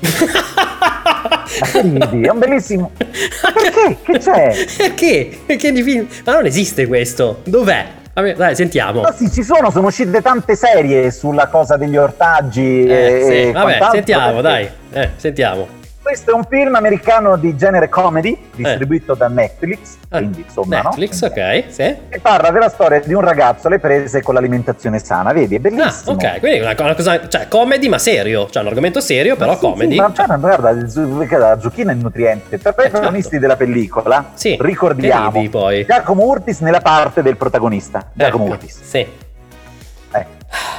Ridi, 1.74 2.22
è 2.22 2.30
un 2.30 2.38
bellissimo. 2.38 2.93
Perché? 2.97 3.99
Che 4.03 4.18
c'è? 4.18 4.66
Perché? 4.78 5.38
Perché 5.45 5.72
di 5.72 5.82
film? 5.82 6.07
Ma 6.24 6.32
non 6.32 6.47
esiste 6.47 6.86
questo. 6.86 7.40
Dov'è? 7.45 8.01
Vabbè, 8.14 8.34
dai, 8.34 8.54
sentiamo. 8.54 9.00
Ma 9.00 9.12
sì, 9.12 9.30
ci 9.30 9.42
sono, 9.42 9.70
sono 9.70 9.86
uscite 9.86 10.20
tante 10.20 10.54
serie 10.54 11.10
sulla 11.10 11.46
cosa 11.46 11.76
degli 11.76 11.96
ortaggi. 11.96 12.84
Eh, 12.84 13.46
sì. 13.46 13.52
Vabbè, 13.52 13.78
sentiamo, 13.90 14.40
perché... 14.40 14.42
dai. 14.42 15.02
Eh, 15.02 15.10
sentiamo. 15.16 15.80
Questo 16.03 16.32
è 16.32 16.34
un 16.34 16.42
film 16.42 16.74
americano 16.74 17.36
di 17.36 17.57
genere 17.57 17.88
comedy, 17.88 18.36
distribuito 18.57 19.12
eh. 19.12 19.16
da 19.16 19.28
Netflix, 19.28 19.98
eh. 20.11 20.16
quindi 20.18 20.44
insomma, 20.44 20.82
Netflix, 20.82 21.22
no? 21.22 21.28
ok, 21.28 21.64
sì. 21.68 21.82
E 21.82 22.18
parla 22.20 22.50
della 22.50 22.68
storia 22.68 22.98
di 22.98 23.14
un 23.14 23.20
ragazzo 23.20 23.68
alle 23.68 23.78
prese 23.78 24.20
con 24.20 24.34
l'alimentazione 24.34 24.98
sana, 24.98 25.32
vedi, 25.32 25.55
è 25.55 25.59
bellissimo. 25.61 26.16
Ah, 26.20 26.32
ok, 26.32 26.40
quindi 26.40 26.59
una, 26.59 26.74
una 26.76 26.94
cosa, 26.96 27.28
cioè 27.28 27.46
comedy 27.46 27.88
ma 27.88 27.98
serio, 27.98 28.50
cioè 28.50 28.62
un 28.62 28.68
argomento 28.68 29.00
serio, 29.00 29.36
però 29.36 29.55
sì, 29.55 29.61
comedy. 29.61 29.92
Sì, 29.92 30.00
ma 30.00 30.12
cioè, 30.12 30.38
guarda, 30.38 30.72
la 30.72 31.61
zucchina 31.61 31.92
è 31.92 31.94
nutriente. 31.94 32.59
Per 32.59 32.74
i 32.76 32.80
eh, 32.82 32.88
protagonisti 32.90 33.22
certo. 33.22 33.38
della 33.38 33.57
pellicola, 33.57 34.30
sì, 34.34 34.57
ricordiamo 34.59 35.48
poi. 35.50 35.84
Giacomo 35.86 36.24
Urtis 36.24 36.61
nella 36.62 36.80
parte 36.80 37.22
del 37.22 37.36
protagonista, 37.36 38.11
Giacomo 38.12 38.46
ecco, 38.46 38.53
Urtis. 38.55 38.82
Sì. 38.82 38.98
Eh. 38.98 40.26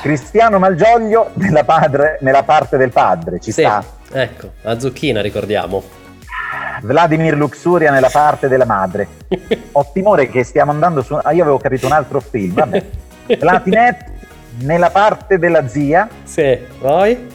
Cristiano 0.02 0.60
Malgioglio 0.60 1.30
nella, 1.36 1.64
padre, 1.64 2.18
nella 2.20 2.44
parte 2.44 2.76
del 2.76 2.92
padre, 2.92 3.40
ci 3.40 3.54
sì. 3.54 3.62
sta 3.62 4.02
Ecco, 4.16 4.52
la 4.62 4.80
zucchina 4.80 5.22
ricordiamo. 5.22 5.84
Vladimir 6.84 7.36
Luxuria 7.36 7.92
nella 7.92 8.10
parte 8.12 8.48
della 8.48 8.66
madre. 8.66 9.08
Ho 9.74 9.90
timore 9.92 10.30
che 10.30 10.44
stiamo 10.44 10.72
andando 10.72 11.02
su... 11.02 11.16
Ah, 11.16 11.32
io 11.32 11.42
avevo 11.42 11.58
capito 11.58 11.88
un 11.88 11.94
altro 11.94 12.20
film, 12.20 12.54
vabbè. 12.54 12.86
Platinette 13.40 14.12
nella 14.60 14.92
parte 14.92 15.40
della 15.40 15.68
zia. 15.68 16.08
Sì, 16.24 16.60
poi? 16.80 17.28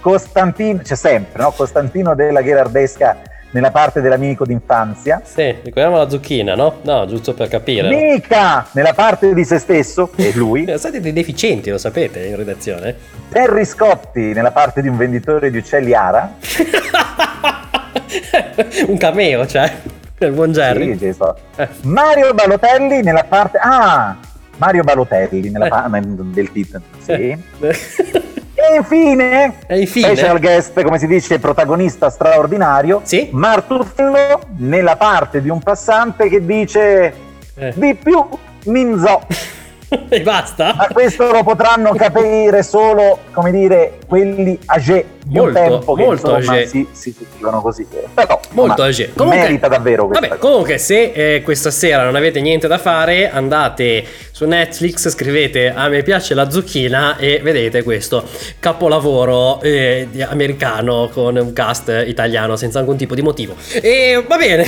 Costantino, 0.00 0.80
c'è 0.82 0.96
sempre, 0.96 1.42
no? 1.42 1.52
Costantino 1.52 2.14
della 2.14 2.42
Gherardesca 2.42 3.18
nella 3.50 3.70
parte 3.70 4.00
dell'amico 4.00 4.44
d'infanzia. 4.44 5.22
Sì, 5.24 5.54
ricordiamo 5.62 5.96
la 5.96 6.08
zucchina, 6.08 6.54
no? 6.54 6.78
No, 6.82 7.06
giusto 7.06 7.34
per 7.34 7.48
capire. 7.48 7.88
Mica 7.88 8.56
no? 8.56 8.66
nella 8.72 8.92
parte 8.92 9.34
di 9.34 9.44
se 9.44 9.58
stesso, 9.58 10.10
e 10.16 10.32
lui. 10.34 10.66
Siete 10.78 11.00
dei 11.00 11.12
deficienti, 11.12 11.70
lo 11.70 11.78
sapete, 11.78 12.26
in 12.26 12.36
redazione. 12.36 12.94
Terry 13.30 13.64
Scotti 13.64 14.32
nella 14.32 14.52
parte 14.52 14.82
di 14.82 14.88
un 14.88 14.96
venditore 14.96 15.50
di 15.50 15.58
uccelli 15.58 15.94
ara. 15.94 16.34
un 18.86 18.96
cameo, 18.96 19.46
cioè, 19.46 19.72
il 20.18 20.32
buon 20.32 20.52
Jerry. 20.52 20.96
Sì, 20.98 21.12
so. 21.12 21.36
eh. 21.56 21.68
Mario 21.82 22.34
Balotelli 22.34 23.02
nella 23.02 23.24
parte... 23.24 23.58
Ah! 23.60 24.16
Mario 24.56 24.82
Balotelli 24.82 25.50
nella 25.50 25.66
eh. 25.66 25.68
parte 25.68 26.00
del 26.02 26.52
titolo. 26.52 26.82
Sì. 26.98 27.36
Eh. 27.60 27.60
E 28.60 28.74
infine, 28.74 29.54
e 29.68 29.78
infine, 29.78 30.16
special 30.16 30.40
guest, 30.40 30.82
come 30.82 30.98
si 30.98 31.06
dice, 31.06 31.38
protagonista 31.38 32.10
straordinario, 32.10 33.02
sì? 33.04 33.28
Martufello 33.30 34.40
nella 34.56 34.96
parte 34.96 35.40
di 35.40 35.48
un 35.48 35.60
passante 35.60 36.28
che 36.28 36.44
dice 36.44 37.14
eh. 37.54 37.72
di 37.76 37.94
più 37.94 38.26
Minzo. 38.64 39.20
e 40.08 40.20
basta? 40.20 40.74
Ma 40.76 40.88
questo 40.92 41.30
lo 41.30 41.42
potranno 41.42 41.92
capire 41.96 42.62
solo, 42.62 43.20
come 43.32 43.50
dire, 43.50 43.98
quelli 44.06 44.58
age 44.66 45.16
di 45.24 45.38
molto, 45.38 45.58
un 45.58 45.68
tempo 45.68 45.94
che 45.94 46.04
molto 46.04 46.36
insomma 46.36 46.64
si, 46.64 46.86
si 46.92 47.14
sentivano 47.16 47.60
così. 47.60 47.86
Però 48.14 48.40
molto 48.50 48.82
age. 48.82 49.12
Comunque, 49.14 49.42
merita 49.42 49.68
davvero 49.68 50.06
questo. 50.06 50.26
Vabbè, 50.26 50.40
comunque 50.40 50.78
se 50.78 51.12
eh, 51.12 51.42
questa 51.42 51.70
sera 51.70 52.04
non 52.04 52.16
avete 52.16 52.40
niente 52.40 52.66
da 52.66 52.78
fare, 52.78 53.30
andate 53.30 54.04
su 54.30 54.46
Netflix, 54.46 55.08
scrivete 55.10 55.72
a 55.74 55.88
me 55.88 56.02
piace 56.02 56.34
la 56.34 56.50
zucchina 56.50 57.16
e 57.16 57.40
vedete 57.42 57.82
questo 57.82 58.24
capolavoro 58.58 59.60
eh, 59.60 60.08
americano 60.28 61.10
con 61.12 61.36
un 61.36 61.52
cast 61.52 62.04
italiano 62.06 62.56
senza 62.56 62.78
alcun 62.78 62.96
tipo 62.96 63.14
di 63.14 63.22
motivo. 63.22 63.54
E 63.72 64.24
va 64.26 64.36
bene. 64.36 64.64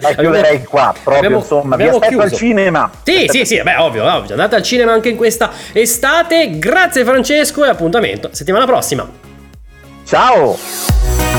Ma 0.00 0.14
chiuderei 0.14 0.62
qua, 0.66 0.92
proprio 0.92 1.16
abbiamo, 1.16 1.36
insomma, 1.38 1.74
abbiamo 1.74 1.98
vi 1.98 2.04
aspetto 2.04 2.20
chiuso. 2.20 2.34
al 2.34 2.40
cinema. 2.40 2.90
Sì, 3.02 3.26
sì, 3.28 3.44
sì, 3.44 3.62
beh, 3.62 3.76
ovvio, 3.76 4.04
ovvio. 4.16 4.32
Andate 4.32 4.56
al 4.56 4.62
cinema 4.62 4.92
anche 4.92 5.08
in 5.08 5.16
questa 5.16 5.50
estate. 5.72 6.58
Grazie 6.58 7.04
Francesco 7.04 7.64
e 7.64 7.68
appuntamento 7.68 8.28
settimana 8.32 8.66
prossima. 8.66 9.08
Ciao! 10.04 11.31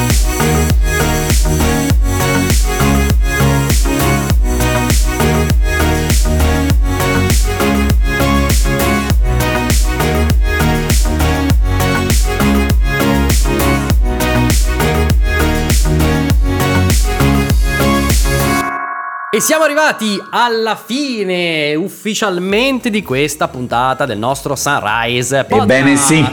E 19.36 19.40
siamo 19.40 19.64
arrivati 19.64 20.22
alla 20.30 20.76
fine 20.76 21.74
ufficialmente 21.74 22.92
di 22.92 23.02
questa 23.02 23.48
puntata 23.48 24.06
del 24.06 24.20
nostro 24.20 24.56
Sunrise 24.56 25.46
Podcast. 25.46 25.64
Ebbene 25.64 25.96
sì, 25.98 26.30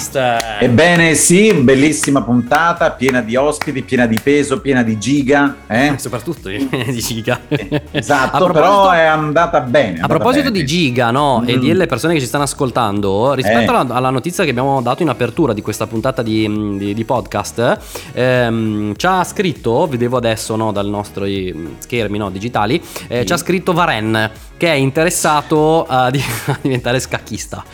ebbene 0.61 1.15
sì, 1.15 1.51
bellissima 1.55 2.21
puntata, 2.21 2.91
piena 2.91 3.23
di 3.23 3.37
ospiti, 3.37 3.81
piena 3.81 4.05
di 4.05 4.21
peso, 4.23 4.61
piena 4.61 4.83
di 4.83 4.99
giga. 4.99 5.57
Eh? 5.67 5.95
Soprattutto 5.97 6.51
di 6.51 6.69
giga. 7.01 7.41
Esatto, 7.91 8.51
però 8.51 8.91
è 8.91 9.05
andata 9.05 9.63
bene. 9.63 10.01
È 10.01 10.03
a 10.03 10.07
proposito 10.07 10.51
bene. 10.51 10.59
di 10.59 10.67
giga, 10.67 11.11
no? 11.11 11.41
Mm. 11.41 11.49
E 11.49 11.59
delle 11.59 11.87
persone 11.87 12.13
che 12.13 12.21
ci 12.21 12.27
stanno 12.27 12.45
ascoltando, 12.45 13.33
rispetto 13.33 13.73
eh. 13.73 13.77
alla, 13.77 13.95
alla, 13.95 14.11
notizia 14.11 14.45
che 14.45 14.51
abbiamo 14.51 14.83
dato 14.83 15.01
in 15.01 15.09
apertura 15.09 15.55
di 15.55 15.63
questa 15.63 15.87
puntata 15.87 16.21
di, 16.21 16.77
di, 16.77 16.93
di 16.93 17.05
podcast, 17.07 17.79
ehm, 18.13 18.95
ci 18.95 19.07
ha 19.07 19.25
scritto, 19.25 19.87
vedevo 19.87 20.19
adesso 20.19 20.55
no, 20.55 20.71
dal 20.71 20.89
nostro 20.89 21.25
schermi 21.79 22.19
no, 22.19 22.29
digitali, 22.29 22.89
eh, 23.09 23.25
ci 23.25 23.33
ha 23.33 23.37
scritto 23.37 23.73
Varen 23.73 24.31
che 24.57 24.69
è 24.69 24.75
interessato 24.75 25.87
a, 25.89 26.11
di- 26.11 26.23
a 26.47 26.59
diventare 26.61 27.01
scacchista. 27.01 27.65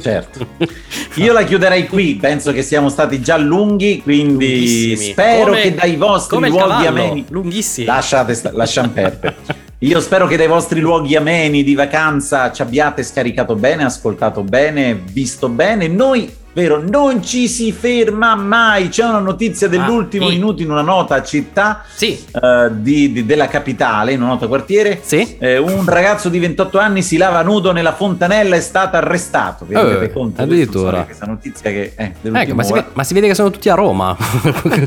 Certo. 0.00 0.46
Io 1.16 1.32
la 1.32 1.42
chiuderei 1.42 1.88
qui, 1.88 2.14
penso 2.14 2.52
che 2.52 2.62
siamo 2.62 2.88
stati 2.88 3.20
già 3.20 3.36
lunghi, 3.36 4.00
quindi 4.00 4.96
spero 4.96 5.46
come, 5.46 5.60
che 5.62 5.74
dai 5.74 5.96
vostri 5.96 6.48
luoghi 6.48 6.86
ameni... 6.86 7.24
Lunghissimi. 7.28 7.86
Lasciate, 7.86 8.34
sta- 8.34 8.52
lasciamo 8.52 8.90
perdere. 8.90 9.36
Io 9.78 10.00
spero 10.00 10.28
che 10.28 10.36
dai 10.36 10.46
vostri 10.46 10.78
luoghi 10.78 11.16
ameni 11.16 11.64
di 11.64 11.74
vacanza 11.74 12.52
ci 12.52 12.62
abbiate 12.62 13.02
scaricato 13.02 13.56
bene, 13.56 13.84
ascoltato 13.84 14.44
bene, 14.44 14.94
visto 14.94 15.48
bene. 15.48 15.88
Noi 15.88 16.32
vero? 16.54 16.82
Non 16.82 17.22
ci 17.22 17.48
si 17.48 17.72
ferma 17.72 18.34
mai. 18.34 18.88
C'è 18.88 19.04
una 19.04 19.18
notizia 19.18 19.68
dell'ultimo 19.68 20.26
ah, 20.26 20.28
sì. 20.28 20.34
minuto 20.34 20.62
in 20.62 20.70
una 20.70 20.82
nota 20.82 21.22
città 21.22 21.84
sì. 21.94 22.24
uh, 22.32 22.70
di, 22.70 23.12
di, 23.12 23.26
della 23.26 23.48
capitale, 23.48 24.12
in 24.12 24.22
una 24.22 24.32
nota 24.32 24.46
quartiere. 24.46 25.00
Sì. 25.02 25.36
Eh, 25.38 25.58
un 25.58 25.84
ragazzo 25.86 26.28
di 26.28 26.38
28 26.38 26.78
anni 26.78 27.02
si 27.02 27.16
lava 27.16 27.42
nudo 27.42 27.72
nella 27.72 27.92
fontanella 27.92 28.56
è 28.56 28.60
stato 28.60 28.96
arrestato. 28.96 29.64
Vi 29.66 29.74
rendete 29.74 30.04
eh, 30.04 30.12
conto? 30.12 30.42
Addirittura. 30.42 31.02
Questa 31.04 31.26
notizia 31.26 31.70
che 31.70 31.92
è 31.94 32.12
ecco, 32.22 32.54
ma, 32.54 32.62
si 32.62 32.72
vede, 32.72 32.86
ma, 32.92 33.04
si 33.04 33.14
vede, 33.14 33.26
che 33.28 33.34
sono 33.34 33.50
tutti 33.50 33.68
a 33.68 33.74
Roma. 33.74 34.16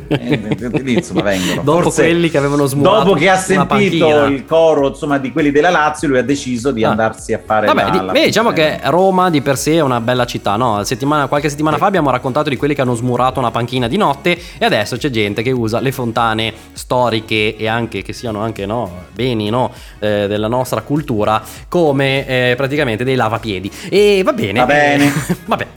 eh, 0.08 0.58
insomma, 0.86 1.22
vengono. 1.22 1.62
Dopo 1.64 1.82
Forse, 1.84 2.04
quelli 2.04 2.30
che 2.30 2.38
avevano 2.38 2.66
smurato 2.66 3.04
Dopo 3.04 3.16
che 3.16 3.30
ha 3.30 3.38
sentito 3.38 4.26
il 4.26 4.46
coro 4.46 4.90
insomma, 4.90 5.18
di 5.18 5.32
quelli 5.32 5.52
della 5.52 5.70
Lazio, 5.70 6.08
lui 6.08 6.18
ha 6.18 6.24
deciso 6.24 6.72
di 6.72 6.84
ah. 6.84 6.92
andarsi 6.92 7.34
a 7.34 7.42
fare 7.44 7.68
Vabbè, 7.68 7.84
la, 7.84 7.90
di, 7.90 8.06
la 8.06 8.12
beh, 8.12 8.26
diciamo 8.26 8.52
che 8.52 8.80
Roma 8.84 9.30
di 9.30 9.42
per 9.42 9.58
sé 9.58 9.76
è 9.76 9.82
una 9.82 10.00
bella 10.00 10.26
città, 10.26 10.56
no? 10.56 10.84
Settimana, 10.84 11.28
qualche 11.28 11.50
settimana 11.50 11.57
fa 11.78 11.86
abbiamo 11.86 12.12
raccontato 12.12 12.50
di 12.50 12.58
quelli 12.58 12.74
che 12.74 12.82
hanno 12.82 12.96
smurato 12.96 13.40
una 13.40 13.52
panchina 13.52 13.88
di 13.88 13.98
notte 13.98 14.38
e 14.58 14.66
adesso 14.66 14.98
c'è 14.98 15.10
gente 15.10 15.42
che 15.42 15.52
usa 15.52 15.80
le 15.80 15.92
fontane 15.92 16.54
storiche 16.74 17.56
e 17.58 17.68
anche 17.68 18.02
che 18.02 18.14
siano 18.14 18.42
anche 18.42 18.66
no, 18.66 19.06
beni 19.14 19.50
no, 19.50 19.72
eh, 20.00 20.28
della 20.28 20.48
nostra 20.48 20.82
cultura 20.82 21.42
come 21.68 22.26
eh, 22.26 22.54
praticamente 22.56 23.04
dei 23.04 23.16
lavapiedi. 23.16 23.72
E 23.90 24.22
va 24.24 24.34
bene. 24.34 24.60
Va 24.60 24.66
bene. 24.66 25.06
Eh, 25.06 25.36
vabbè. 25.46 25.68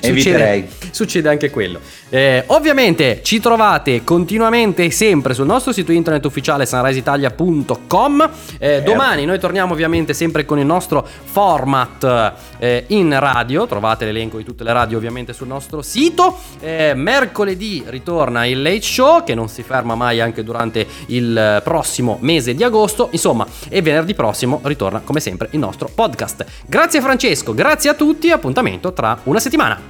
Succede, 0.00 0.68
succede, 0.90 1.28
anche 1.28 1.50
quello. 1.50 1.80
Eh, 2.08 2.44
ovviamente 2.48 3.20
ci 3.22 3.40
trovate 3.40 4.04
continuamente 4.04 4.90
sempre 4.90 5.34
sul 5.34 5.46
nostro 5.46 5.72
sito 5.72 5.92
internet 5.92 6.24
ufficiale 6.24 6.66
sunriseitalia.com. 6.66 8.30
Eh, 8.58 8.58
certo. 8.58 8.90
domani 8.90 9.24
noi 9.24 9.38
torniamo 9.38 9.72
ovviamente 9.72 10.14
sempre 10.14 10.44
con 10.44 10.58
il 10.58 10.66
nostro 10.66 11.06
format 11.24 12.34
eh, 12.58 12.84
in 12.88 13.18
radio. 13.18 13.66
Trovate 13.66 14.04
l'elenco 14.04 14.36
di 14.36 14.44
tutte 14.44 14.64
le 14.64 14.72
radio 14.72 14.96
ovviamente 14.96 15.32
sul 15.32 15.46
nostro 15.46 15.82
sito. 15.82 16.38
Eh, 16.60 16.92
mercoledì 16.94 17.82
ritorna 17.86 18.46
il 18.46 18.62
Late 18.62 18.82
Show 18.82 19.24
che 19.24 19.34
non 19.34 19.48
si 19.48 19.62
ferma 19.62 19.94
mai 19.94 20.20
anche 20.20 20.42
durante 20.42 20.86
il 21.06 21.60
prossimo 21.64 22.18
mese 22.20 22.54
di 22.54 22.62
agosto. 22.62 23.08
Insomma, 23.12 23.46
e 23.68 23.82
venerdì 23.82 24.14
prossimo 24.14 24.60
ritorna 24.64 25.00
come 25.00 25.20
sempre 25.20 25.48
il 25.52 25.58
nostro 25.58 25.90
podcast. 25.92 26.44
Grazie 26.66 27.00
Francesco, 27.00 27.54
grazie 27.54 27.90
a 27.90 27.94
tutti. 27.94 28.30
Appuntamento 28.30 28.92
tra 28.92 29.18
una 29.24 29.40
settimana. 29.40 29.81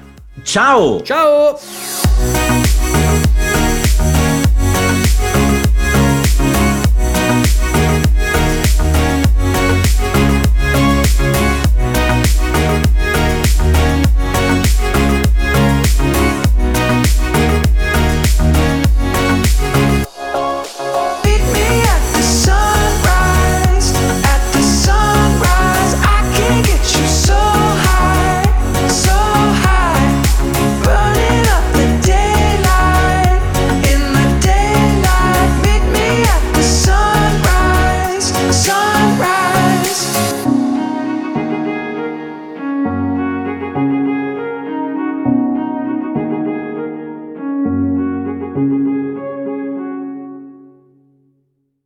Ciao! 0.44 1.00
Ciao! 1.02 1.58